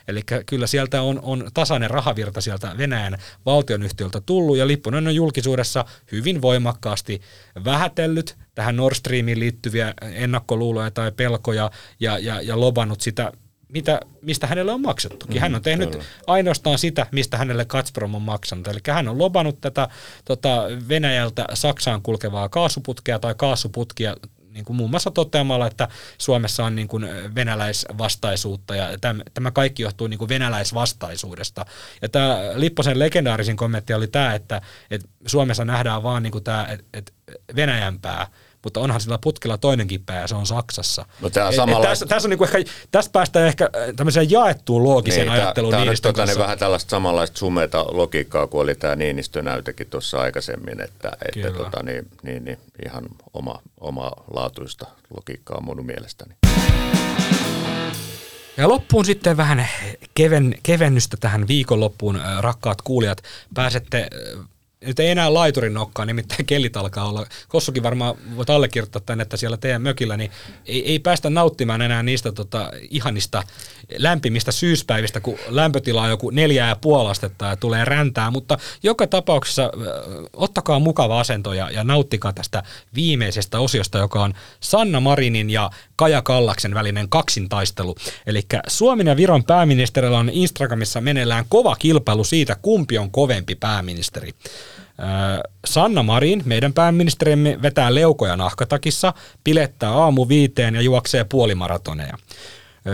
Eli 0.08 0.22
kyllä 0.46 0.66
sieltä 0.66 1.02
on, 1.02 1.20
on 1.22 1.50
tasainen 1.54 1.90
rahavirta 1.90 2.40
sieltä 2.40 2.74
Venäjän 2.78 3.18
valtionyhtiöltä 3.46 4.20
tullut, 4.20 4.56
ja 4.56 4.66
Lipponen 4.66 5.06
on 5.06 5.14
julkisuudessa 5.14 5.84
hyvin 6.12 6.42
voimakkaasti 6.42 7.20
vähätellyt 7.64 8.36
tähän 8.54 8.76
Nord 8.76 8.94
Streamiin 8.94 9.40
liittyviä 9.40 9.94
ennakkoluuloja 10.02 10.90
tai 10.90 11.12
pelkoja, 11.12 11.70
ja, 12.00 12.18
ja, 12.18 12.40
ja 12.42 12.60
lobannut 12.60 13.00
sitä 13.00 13.32
mitä, 13.72 14.00
mistä 14.22 14.46
hänelle 14.46 14.72
on 14.72 14.80
maksettukin. 14.80 15.40
Hän 15.40 15.54
on 15.54 15.62
tehnyt 15.62 15.90
kyllä. 15.90 16.04
ainoastaan 16.26 16.78
sitä, 16.78 17.06
mistä 17.12 17.36
hänelle 17.36 17.64
Gazprom 17.64 18.14
on 18.14 18.22
maksanut. 18.22 18.68
Eli 18.68 18.78
hän 18.88 19.08
on 19.08 19.18
lobannut 19.18 19.60
tätä 19.60 19.88
tota, 20.24 20.64
Venäjältä 20.88 21.44
Saksaan 21.54 22.02
kulkevaa 22.02 22.48
kaasuputkea 22.48 23.18
tai 23.18 23.34
kaasuputkia 23.34 24.16
niin 24.50 24.64
kuin 24.64 24.76
muun 24.76 24.90
muassa 24.90 25.10
toteamalla, 25.10 25.66
että 25.66 25.88
Suomessa 26.18 26.64
on 26.64 26.76
niin 26.76 26.88
kuin 26.88 27.08
venäläisvastaisuutta 27.34 28.76
ja 28.76 28.88
tämä, 29.34 29.50
kaikki 29.50 29.82
johtuu 29.82 30.06
niin 30.06 30.18
kuin 30.18 30.28
venäläisvastaisuudesta. 30.28 31.66
Ja 32.02 32.08
tämä 32.08 32.38
Lipposen 32.54 32.98
legendaarisin 32.98 33.56
kommentti 33.56 33.94
oli 33.94 34.06
tämä, 34.06 34.34
että, 34.34 34.62
että 34.90 35.08
Suomessa 35.26 35.64
nähdään 35.64 36.02
vaan 36.02 36.22
niin 36.22 36.32
kuin 36.32 36.44
tämä, 36.44 36.68
että 36.92 37.12
Venäjän 37.56 38.00
pää, 38.00 38.26
mutta 38.64 38.80
onhan 38.80 39.00
sillä 39.00 39.18
putkella 39.18 39.58
toinenkin 39.58 40.02
pää 40.06 40.20
ja 40.20 40.26
se 40.26 40.34
on 40.34 40.46
Saksassa. 40.46 41.06
No 41.20 41.30
tää 41.30 41.46
on 41.46 41.54
samalla- 41.54 41.86
tässä, 41.86 42.06
tässä, 42.06 42.26
on 42.26 42.30
niinku 42.30 42.44
ehkä, 42.44 42.58
tästä 42.90 43.12
päästään 43.12 43.46
ehkä 43.46 43.64
äh, 43.64 43.94
tämmöiseen 43.96 44.30
jaettuun 44.30 44.84
loogiseen 44.84 45.26
Niin, 45.26 45.32
ajatteluun 45.32 45.70
Tämä 45.70 45.80
on 45.80 45.86
nyt 45.86 45.88
Niinistön 45.88 46.14
tota, 46.14 46.26
niin 46.26 46.38
vähän 46.38 46.58
tällaista 46.58 46.90
samanlaista 46.90 47.38
sumeta 47.38 47.84
logiikkaa 47.90 48.46
kuin 48.46 48.62
oli 48.62 48.74
tämä 48.74 48.96
Niinistö-näytekin 48.96 49.86
tuossa 49.86 50.20
aikaisemmin, 50.20 50.80
että, 50.80 51.12
että 51.34 51.50
tota, 51.50 51.82
niin, 51.82 52.08
niin, 52.22 52.44
niin, 52.44 52.58
ihan 52.84 53.04
oma, 53.34 53.58
oma 53.80 54.12
laatuista 54.34 54.86
logiikkaa 55.16 55.60
mun 55.60 55.86
mielestäni. 55.86 56.34
Ja 58.56 58.68
loppuun 58.68 59.04
sitten 59.04 59.36
vähän 59.36 59.68
keven, 60.14 60.54
kevennystä 60.62 61.16
tähän 61.20 61.48
viikonloppuun, 61.48 62.16
äh, 62.16 62.38
rakkaat 62.40 62.82
kuulijat. 62.82 63.22
Pääsette 63.54 63.98
äh, 63.98 64.44
nyt 64.86 65.00
ei 65.00 65.08
enää 65.08 65.34
laiturin 65.34 65.74
nokkaa, 65.74 66.04
nimittäin 66.04 66.46
kellit 66.46 66.76
alkaa 66.76 67.08
olla. 67.08 67.26
Kossukin 67.48 67.82
varmaan 67.82 68.14
voit 68.36 68.50
allekirjoittaa 68.50 69.02
tänne, 69.06 69.22
että 69.22 69.36
siellä 69.36 69.56
teidän 69.56 69.82
mökillä 69.82 70.16
niin 70.16 70.30
ei, 70.66 70.90
ei 70.90 70.98
päästä 70.98 71.30
nauttimaan 71.30 71.82
enää 71.82 72.02
niistä 72.02 72.32
tota, 72.32 72.70
ihanista 72.90 73.42
lämpimistä 73.96 74.52
syyspäivistä, 74.52 75.20
kun 75.20 75.38
lämpötila 75.48 76.02
on 76.02 76.10
joku 76.10 76.30
neljää 76.30 76.68
ja 76.68 76.76
puoli 76.76 77.10
astetta 77.10 77.46
ja 77.46 77.56
tulee 77.56 77.84
räntää, 77.84 78.30
mutta 78.30 78.58
joka 78.82 79.06
tapauksessa 79.06 79.70
ottakaa 80.32 80.78
mukava 80.78 81.20
asento 81.20 81.52
ja, 81.52 81.70
ja 81.70 81.84
nauttikaa 81.84 82.32
tästä 82.32 82.62
viimeisestä 82.94 83.60
osiosta, 83.60 83.98
joka 83.98 84.22
on 84.22 84.34
Sanna 84.60 85.00
Marinin 85.00 85.50
ja 85.50 85.70
Kaja 85.96 86.22
Kallaksen 86.22 86.74
välinen 86.74 87.08
kaksintaistelu. 87.08 87.94
Eli 88.26 88.42
Suomen 88.66 89.06
ja 89.06 89.16
Viron 89.16 89.44
pääministerillä 89.44 90.18
on 90.18 90.30
Instagramissa 90.30 91.00
meneillään 91.00 91.44
kova 91.48 91.76
kilpailu 91.76 92.24
siitä, 92.24 92.56
kumpi 92.62 92.98
on 92.98 93.10
kovempi 93.10 93.54
pääministeri. 93.54 94.34
Sanna 95.64 96.02
Marin, 96.02 96.42
meidän 96.44 96.72
pääministerimme, 96.72 97.58
vetää 97.62 97.94
leukoja 97.94 98.36
nahkatakissa, 98.36 99.14
pilettää 99.44 99.90
aamu 99.90 100.28
viiteen 100.28 100.74
ja 100.74 100.80
juoksee 100.80 101.24
puolimaratoneja. 101.24 102.18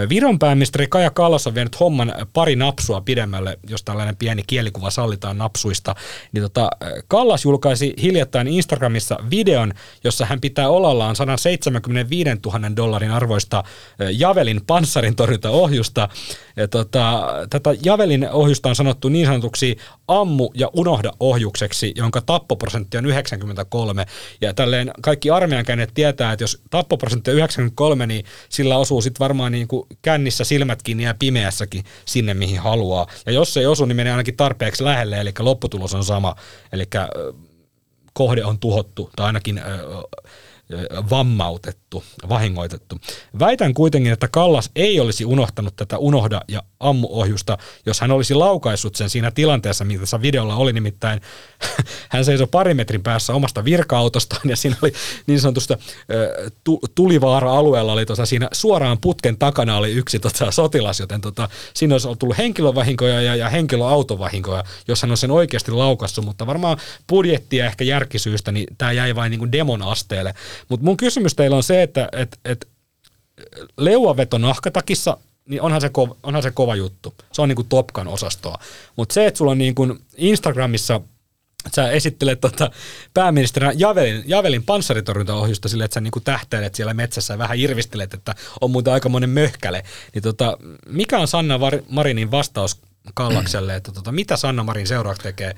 Viron 0.09 0.39
pääministeri 0.39 0.87
Kaja 0.87 1.11
Kallas 1.11 1.47
on 1.47 1.55
vienyt 1.55 1.81
homman 1.81 2.15
pari 2.33 2.57
napsua 2.57 3.01
pidemmälle, 3.01 3.59
jos 3.69 3.83
tällainen 3.83 4.17
pieni 4.17 4.43
kielikuva 4.47 4.91
sallitaan 4.91 5.39
napsuista. 5.39 5.95
Niin 6.33 6.43
tota, 6.43 6.71
Kallas 7.09 7.45
julkaisi 7.45 7.95
hiljattain 8.03 8.49
Instagramissa 8.49 9.19
videon, 9.31 9.73
jossa 10.05 10.27
hän 10.27 10.41
pitää 10.41 10.69
olallaan 10.69 11.17
175 11.17 12.31
000 12.47 12.77
dollarin 12.77 13.11
arvoista 13.11 13.65
Javelin 14.19 14.61
panssarin 14.67 15.17
torjuntaohjusta. 15.17 16.09
Ja 16.57 16.69
tota, 16.69 17.29
tätä 17.51 17.71
Javelin 17.85 18.29
ohjusta 18.31 18.69
on 18.69 18.77
sanottu 18.77 19.09
niin 19.09 19.27
sanotuksi 19.27 19.77
ammu 20.09 20.51
ja 20.55 20.71
unohda 20.73 21.13
ohjukseksi, 21.21 21.93
jonka 21.97 22.21
tappoprosentti 22.21 22.99
on 22.99 23.07
93. 23.07 24.07
Ja 24.41 24.55
tälleen 24.55 24.91
kaikki 25.01 25.31
armeijan 25.31 25.65
käyneet 25.65 25.91
tietää, 25.95 26.33
että 26.33 26.43
jos 26.43 26.63
tappoprosentti 26.71 27.31
on 27.31 27.37
93, 27.37 28.07
niin 28.07 28.25
sillä 28.49 28.79
osuu 28.79 29.03
sitten 29.03 29.21
varmaan 29.21 29.53
niin 29.53 29.69
kuin 29.69 29.76
kännissä 30.03 30.45
silmät 30.45 30.83
kiinni 30.83 31.05
ja 31.05 31.15
pimeässäkin 31.19 31.85
sinne, 32.05 32.35
mihin 32.35 32.61
haluaa. 32.61 33.07
Ja 33.27 33.33
jos 33.33 33.55
se 33.55 33.61
ei 33.61 33.67
osu, 33.67 33.85
niin 33.85 33.97
menee 33.97 34.13
ainakin 34.13 34.37
tarpeeksi 34.37 34.85
lähelle, 34.85 35.21
eli 35.21 35.33
lopputulos 35.39 35.95
on 35.95 36.05
sama. 36.05 36.35
Eli 36.73 36.85
kohde 38.13 38.45
on 38.45 38.59
tuhottu, 38.59 39.11
tai 39.17 39.27
ainakin 39.27 39.61
vammautettu, 41.11 41.86
vahingoitettu. 42.29 42.97
Väitän 43.39 43.75
kuitenkin, 43.75 44.13
että 44.13 44.29
Kallas 44.29 44.71
ei 44.77 45.01
olisi 45.01 45.25
unohtanut 45.25 45.77
tätä 45.77 45.99
unohda 45.99 46.41
ja 46.49 46.63
ammuohjusta, 46.81 47.59
jos 47.87 48.01
hän 48.01 48.11
olisi 48.11 48.35
laukaissut 48.35 48.97
sen 48.97 49.11
siinä 49.11 49.31
tilanteessa, 49.31 49.85
mitä 49.85 50.01
tässä 50.01 50.23
videolla 50.23 50.57
oli, 50.57 50.73
nimittäin 50.73 51.21
hän 52.09 52.25
seisoi 52.25 52.47
pari 52.47 52.75
metrin 52.75 53.03
päässä 53.03 53.33
omasta 53.33 53.65
virka-autostaan 53.65 54.51
ja 54.51 54.57
siinä 54.57 54.77
oli 54.83 54.93
niin 55.27 55.41
sanotusta 55.41 55.79
tulivaara-alueella 56.95 57.93
oli 57.93 58.07
tuossa 58.07 58.27
siinä 58.27 58.49
suoraan 58.53 58.99
putken 59.01 59.39
takana 59.39 59.77
oli 59.77 59.93
yksi 59.93 60.19
tota, 60.19 60.51
sotilas, 60.51 61.01
joten 61.01 61.21
tota, 61.21 61.49
siinä 61.75 61.95
olisi 61.95 62.09
tullut 62.19 62.39
henkilövahinkoja 62.39 63.23
ja, 63.23 63.37
ja 63.37 63.49
henkilöautovahinkoja, 63.49 64.65
jos 64.89 65.03
hän 65.03 65.11
on 65.11 65.17
sen 65.17 65.31
oikeasti 65.31 65.71
laukassut, 65.71 66.25
mutta 66.25 66.47
varmaan 66.47 66.79
budjettia 67.09 67.67
ehkä 67.67 67.85
järkisyystä, 67.85 68.53
niin 68.53 68.67
tämä 68.79 68.93
jäi 68.93 69.15
vain 69.15 69.31
niin 69.31 69.39
kuin 69.39 69.53
demon 69.53 69.83
asteelle. 69.83 70.35
Mutta 70.69 70.85
mun 70.85 70.97
kysymys 70.97 71.35
teillä 71.35 71.57
on 71.57 71.63
se, 71.63 71.83
että 71.87 72.09
et, 72.13 72.39
et, 72.45 72.69
leuaveto 73.77 74.39
nahkatakissa 74.39 75.17
niin 75.49 75.63
onhan 75.63 75.81
se, 75.81 75.89
kova, 75.89 76.17
onhan 76.23 76.43
se 76.43 76.51
kova 76.51 76.77
juttu. 76.77 77.15
Se 77.33 77.43
on 77.43 77.49
niin 77.49 77.57
kuin 77.57 77.69
Topkan 77.69 78.09
osastoa. 78.09 78.59
Mutta 78.97 79.13
se, 79.13 79.27
että 79.27 79.39
sulla 79.39 79.51
on 79.51 79.59
niin 79.59 79.75
kuin 79.75 79.99
Instagramissa 80.17 81.01
sä 81.75 81.91
esittelet 81.91 82.41
tota 82.41 82.71
pääministerinä 83.15 83.73
Javelin, 83.77 84.23
Javelin 84.27 84.63
panssaritorjuntaohjusta 84.63 85.69
sille, 85.69 85.85
että 85.85 85.95
sä 85.95 86.01
niinku 86.01 86.21
tähtäilet 86.21 86.75
siellä 86.75 86.95
metsässä 86.95 87.35
ja 87.35 87.39
vähän 87.39 87.59
irvistelet, 87.59 88.15
että 88.15 88.35
on 88.61 88.71
muuten 88.71 88.93
aikamoinen 88.93 89.31
möhkäle. 89.31 89.83
Niin 90.15 90.23
tota, 90.23 90.59
mikä 90.87 91.19
on 91.19 91.29
Sanna 91.29 91.59
Marinin 91.89 92.31
vastaus 92.31 92.81
Kallakselle, 93.15 93.77
että 93.77 93.93
tota, 93.93 94.13
mitä 94.13 94.37
Sanna 94.37 94.63
Marin 94.63 94.87
seuraavaksi 94.87 95.23
tekee? 95.23 95.55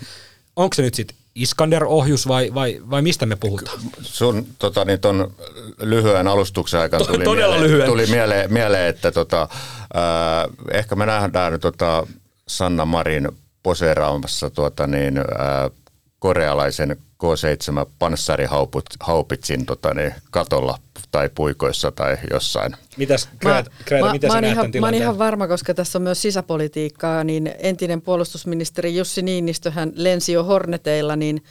Onko 0.57 0.75
se 0.75 0.83
nyt 0.83 0.95
sitten 0.95 1.17
Iskander-ohjus 1.39 2.29
vai, 2.29 2.51
vai, 2.55 2.81
vai 2.91 3.03
mistä 3.03 3.27
me 3.27 3.37
puhutaan? 3.37 3.81
Sun 4.03 4.47
tota, 4.59 4.85
niin 4.85 5.01
ton 5.01 5.35
lyhyen 5.81 6.29
alustuksen 6.29 6.81
aikana 6.81 7.05
tuli, 7.05 7.25
Todella 7.25 7.55
mieleen, 7.55 7.71
lyhyen. 7.71 7.89
tuli 7.89 8.07
mieleen, 8.07 8.53
mieleen, 8.53 8.89
että 8.89 9.13
tota, 9.13 9.43
äh, 9.43 10.57
ehkä 10.71 10.97
me 10.97 11.07
nähdään 11.07 11.61
tota 11.61 12.07
Sanna 12.49 12.85
Marin 12.85 13.29
poseeraamassa 13.63 14.51
tuota, 14.51 14.87
niin, 14.87 15.19
äh, 15.19 15.25
korealaisen 16.19 16.97
K7 17.25 17.91
panssarihaupitsin 17.99 19.67
tota, 19.67 19.95
niin, 19.95 20.15
katolla 20.31 20.79
tai 21.11 21.29
puikoissa 21.35 21.93
tai 21.93 22.17
jossain. 22.31 22.77
Mitäs, 22.97 23.29
Kreeta, 23.39 23.71
Kreeta, 23.85 24.07
mä, 24.07 24.13
sä 24.21 24.29
mä, 24.29 24.41
näet 24.41 24.53
ihan, 24.53 24.71
mä 24.81 24.87
oon 24.87 24.95
ihan 24.95 25.19
varma, 25.19 25.49
koska 25.49 25.75
tässä 25.75 25.99
on 25.99 26.03
myös 26.03 26.23
sisäpolitiikkaa, 26.23 27.25
niin 27.25 27.55
entinen 27.59 28.03
puolustusministeri 28.03 28.97
Jussi 28.97 29.23
Niinistö, 29.23 29.71
hän 29.71 29.93
lensi 29.95 30.33
jo 30.33 30.45
Horneteilla, 30.45 31.17
niin 31.17 31.43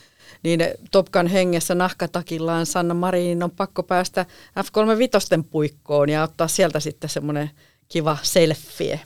niin 0.43 0.65
Topkan 0.91 1.27
hengessä 1.27 1.75
nahkatakillaan 1.75 2.65
Sanna 2.65 2.93
Marinin 2.93 3.43
on 3.43 3.51
pakko 3.51 3.83
päästä 3.83 4.25
F-35 4.59 5.43
puikkoon 5.51 6.09
ja 6.09 6.23
ottaa 6.23 6.47
sieltä 6.47 6.79
sitten 6.79 7.09
semmoinen 7.09 7.49
kiva 7.89 8.17
selfie. 8.21 8.99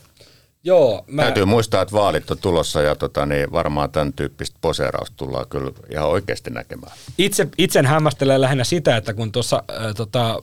Joo, 0.63 1.03
mä, 1.07 1.21
Täytyy 1.21 1.45
muistaa, 1.45 1.81
että 1.81 1.95
vaalit 1.95 2.31
on 2.31 2.37
tulossa 2.37 2.81
ja 2.81 2.95
tota, 2.95 3.25
niin 3.25 3.51
varmaan 3.51 3.91
tämän 3.91 4.13
tyyppistä 4.13 4.57
poseerausta 4.61 5.17
tullaan 5.17 5.49
kyllä 5.49 5.71
ihan 5.91 6.07
oikeasti 6.07 6.49
näkemään. 6.49 6.91
itse, 7.17 7.47
itsen 7.57 7.85
hämmästelee 7.85 8.41
lähinnä 8.41 8.63
sitä, 8.63 8.97
että 8.97 9.13
kun 9.13 9.31
tuossa 9.31 9.63
äh, 9.71 9.95
tota, 9.95 10.39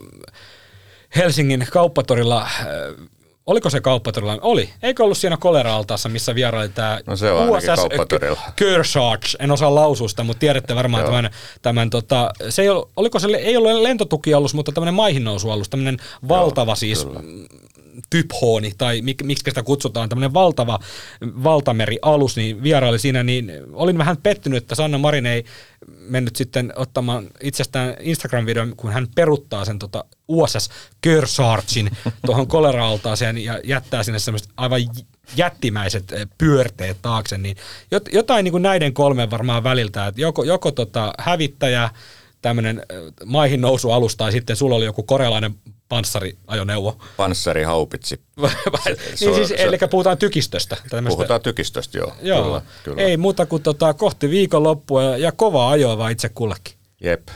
Helsingin 1.17 1.67
kauppatorilla, 1.73 2.43
äh, 2.43 3.09
oliko 3.47 3.71
se 3.71 3.81
kauppatorilla? 3.81 4.39
Oli. 4.41 4.71
Eikö 4.83 5.05
ollut 5.05 5.19
siinä 5.19 5.37
kolera-altaassa, 5.37 6.09
missä 6.09 6.35
vieraili 6.35 6.69
tämä 6.69 7.01
No 7.07 7.17
se 7.17 7.31
on 7.31 7.49
kauppatorilla. 7.77 8.41
Kearsarge, 8.57 9.27
en 9.39 9.51
osaa 9.51 9.75
lausua 9.75 10.09
sitä, 10.09 10.25
mutta 10.25 10.41
tiedätte 10.41 10.75
varmaan 10.75 11.03
Joo. 11.03 11.13
tämän, 11.13 11.31
tämän 11.63 11.91
tota, 11.91 12.31
se 12.49 12.63
ei 12.63 12.69
ollut, 12.69 12.91
oliko 12.97 13.19
se, 13.19 13.29
ei 13.29 13.57
ollut 13.57 13.83
lentotukialus, 13.83 14.55
mutta 14.55 14.73
tämmöinen 14.73 14.95
maihinnousualus, 14.95 15.69
tämmöinen 15.69 15.97
valtava 16.29 16.75
siis 16.75 17.05
kyllä. 17.05 17.21
Typhooni, 18.11 18.73
tai 18.79 19.03
mik, 19.03 19.23
miksi 19.23 19.43
sitä 19.51 19.63
kutsutaan, 19.63 20.09
tämmöinen 20.09 20.35
valtava 20.35 20.79
valtamerialus, 21.23 22.37
niin 22.37 22.63
vieraili 22.63 22.99
siinä, 22.99 23.23
niin 23.23 23.53
olin 23.73 23.99
vähän 23.99 24.17
pettynyt, 24.17 24.63
että 24.63 24.75
Sanna 24.75 24.99
Marin 24.99 25.27
ei 25.27 25.45
mennyt 25.87 26.37
sitten 26.37 26.73
ottamaan 26.77 27.27
itsestään 27.43 27.97
Instagram-videon, 28.01 28.77
kun 28.77 28.93
hän 28.93 29.07
peruttaa 29.15 29.65
sen 29.65 29.79
tota 29.79 30.05
USS 30.29 30.71
Kearsargein 31.01 31.91
tuohon 32.27 32.47
kolera-altaaseen 32.47 33.39
ja 33.39 33.61
jättää 33.65 34.03
sinne 34.03 34.19
semmoiset 34.19 34.49
aivan 34.57 34.81
jättimäiset 35.37 36.13
eh, 36.13 36.27
pyörteet 36.39 36.97
taakse, 37.03 37.39
niin 37.39 37.57
jot- 37.95 38.11
jotain 38.13 38.45
niin 38.45 38.53
kuin 38.53 38.63
näiden 38.63 38.95
kolmen 38.95 39.31
varmaan 39.31 39.65
väliltä, 39.65 40.07
että 40.07 40.21
joko, 40.21 40.45
joko 40.45 40.71
tota 40.71 41.13
hävittäjä, 41.19 41.91
tämmöinen 42.43 42.83
maihin 43.25 43.61
nousualus 43.61 44.17
tai 44.17 44.33
sitten 44.33 44.57
sulla 44.57 44.77
oli 44.77 44.85
joku 44.85 45.03
korealainen 45.03 45.55
panssariajoneuvo. 45.89 46.97
Panssarihaupitsi. 47.17 48.21
niin 49.21 49.35
siis, 49.35 49.49
se- 49.49 49.55
eli 49.59 49.79
puhutaan 49.91 50.19
tykistöstä. 50.19 50.77
tämmöistä- 50.91 51.17
Puhutaan 51.17 51.41
tykistöstä, 51.41 51.99
joo. 51.99 52.13
Joo, 52.23 52.43
Kyllä, 52.45 52.63
kyllä. 52.85 53.03
ei 53.03 53.17
muuta 53.17 53.47
kuin 53.47 53.63
tota, 53.63 53.95
kohti 53.95 54.31
viikonloppua 54.31 55.03
ja, 55.03 55.17
ja 55.17 55.33
kovaa 55.33 55.71
ajoa 55.71 55.99
vaan 55.99 56.13
itse 56.13 56.29
kullekin. 56.29 56.75
Jep. 57.01 57.29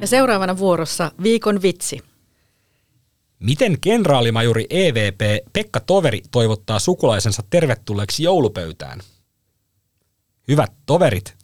Ja 0.00 0.06
seuraavana 0.06 0.58
vuorossa 0.58 1.12
viikon 1.22 1.62
vitsi. 1.62 2.00
Miten 3.38 3.80
kenraalimajuri 3.80 4.66
EVP 4.70 5.20
Pekka 5.52 5.80
Toveri 5.80 6.22
toivottaa 6.30 6.78
sukulaisensa 6.78 7.42
tervetulleeksi 7.50 8.22
joulupöytään? 8.22 9.00
Hyvät 10.48 10.72
toverit, 10.86 11.34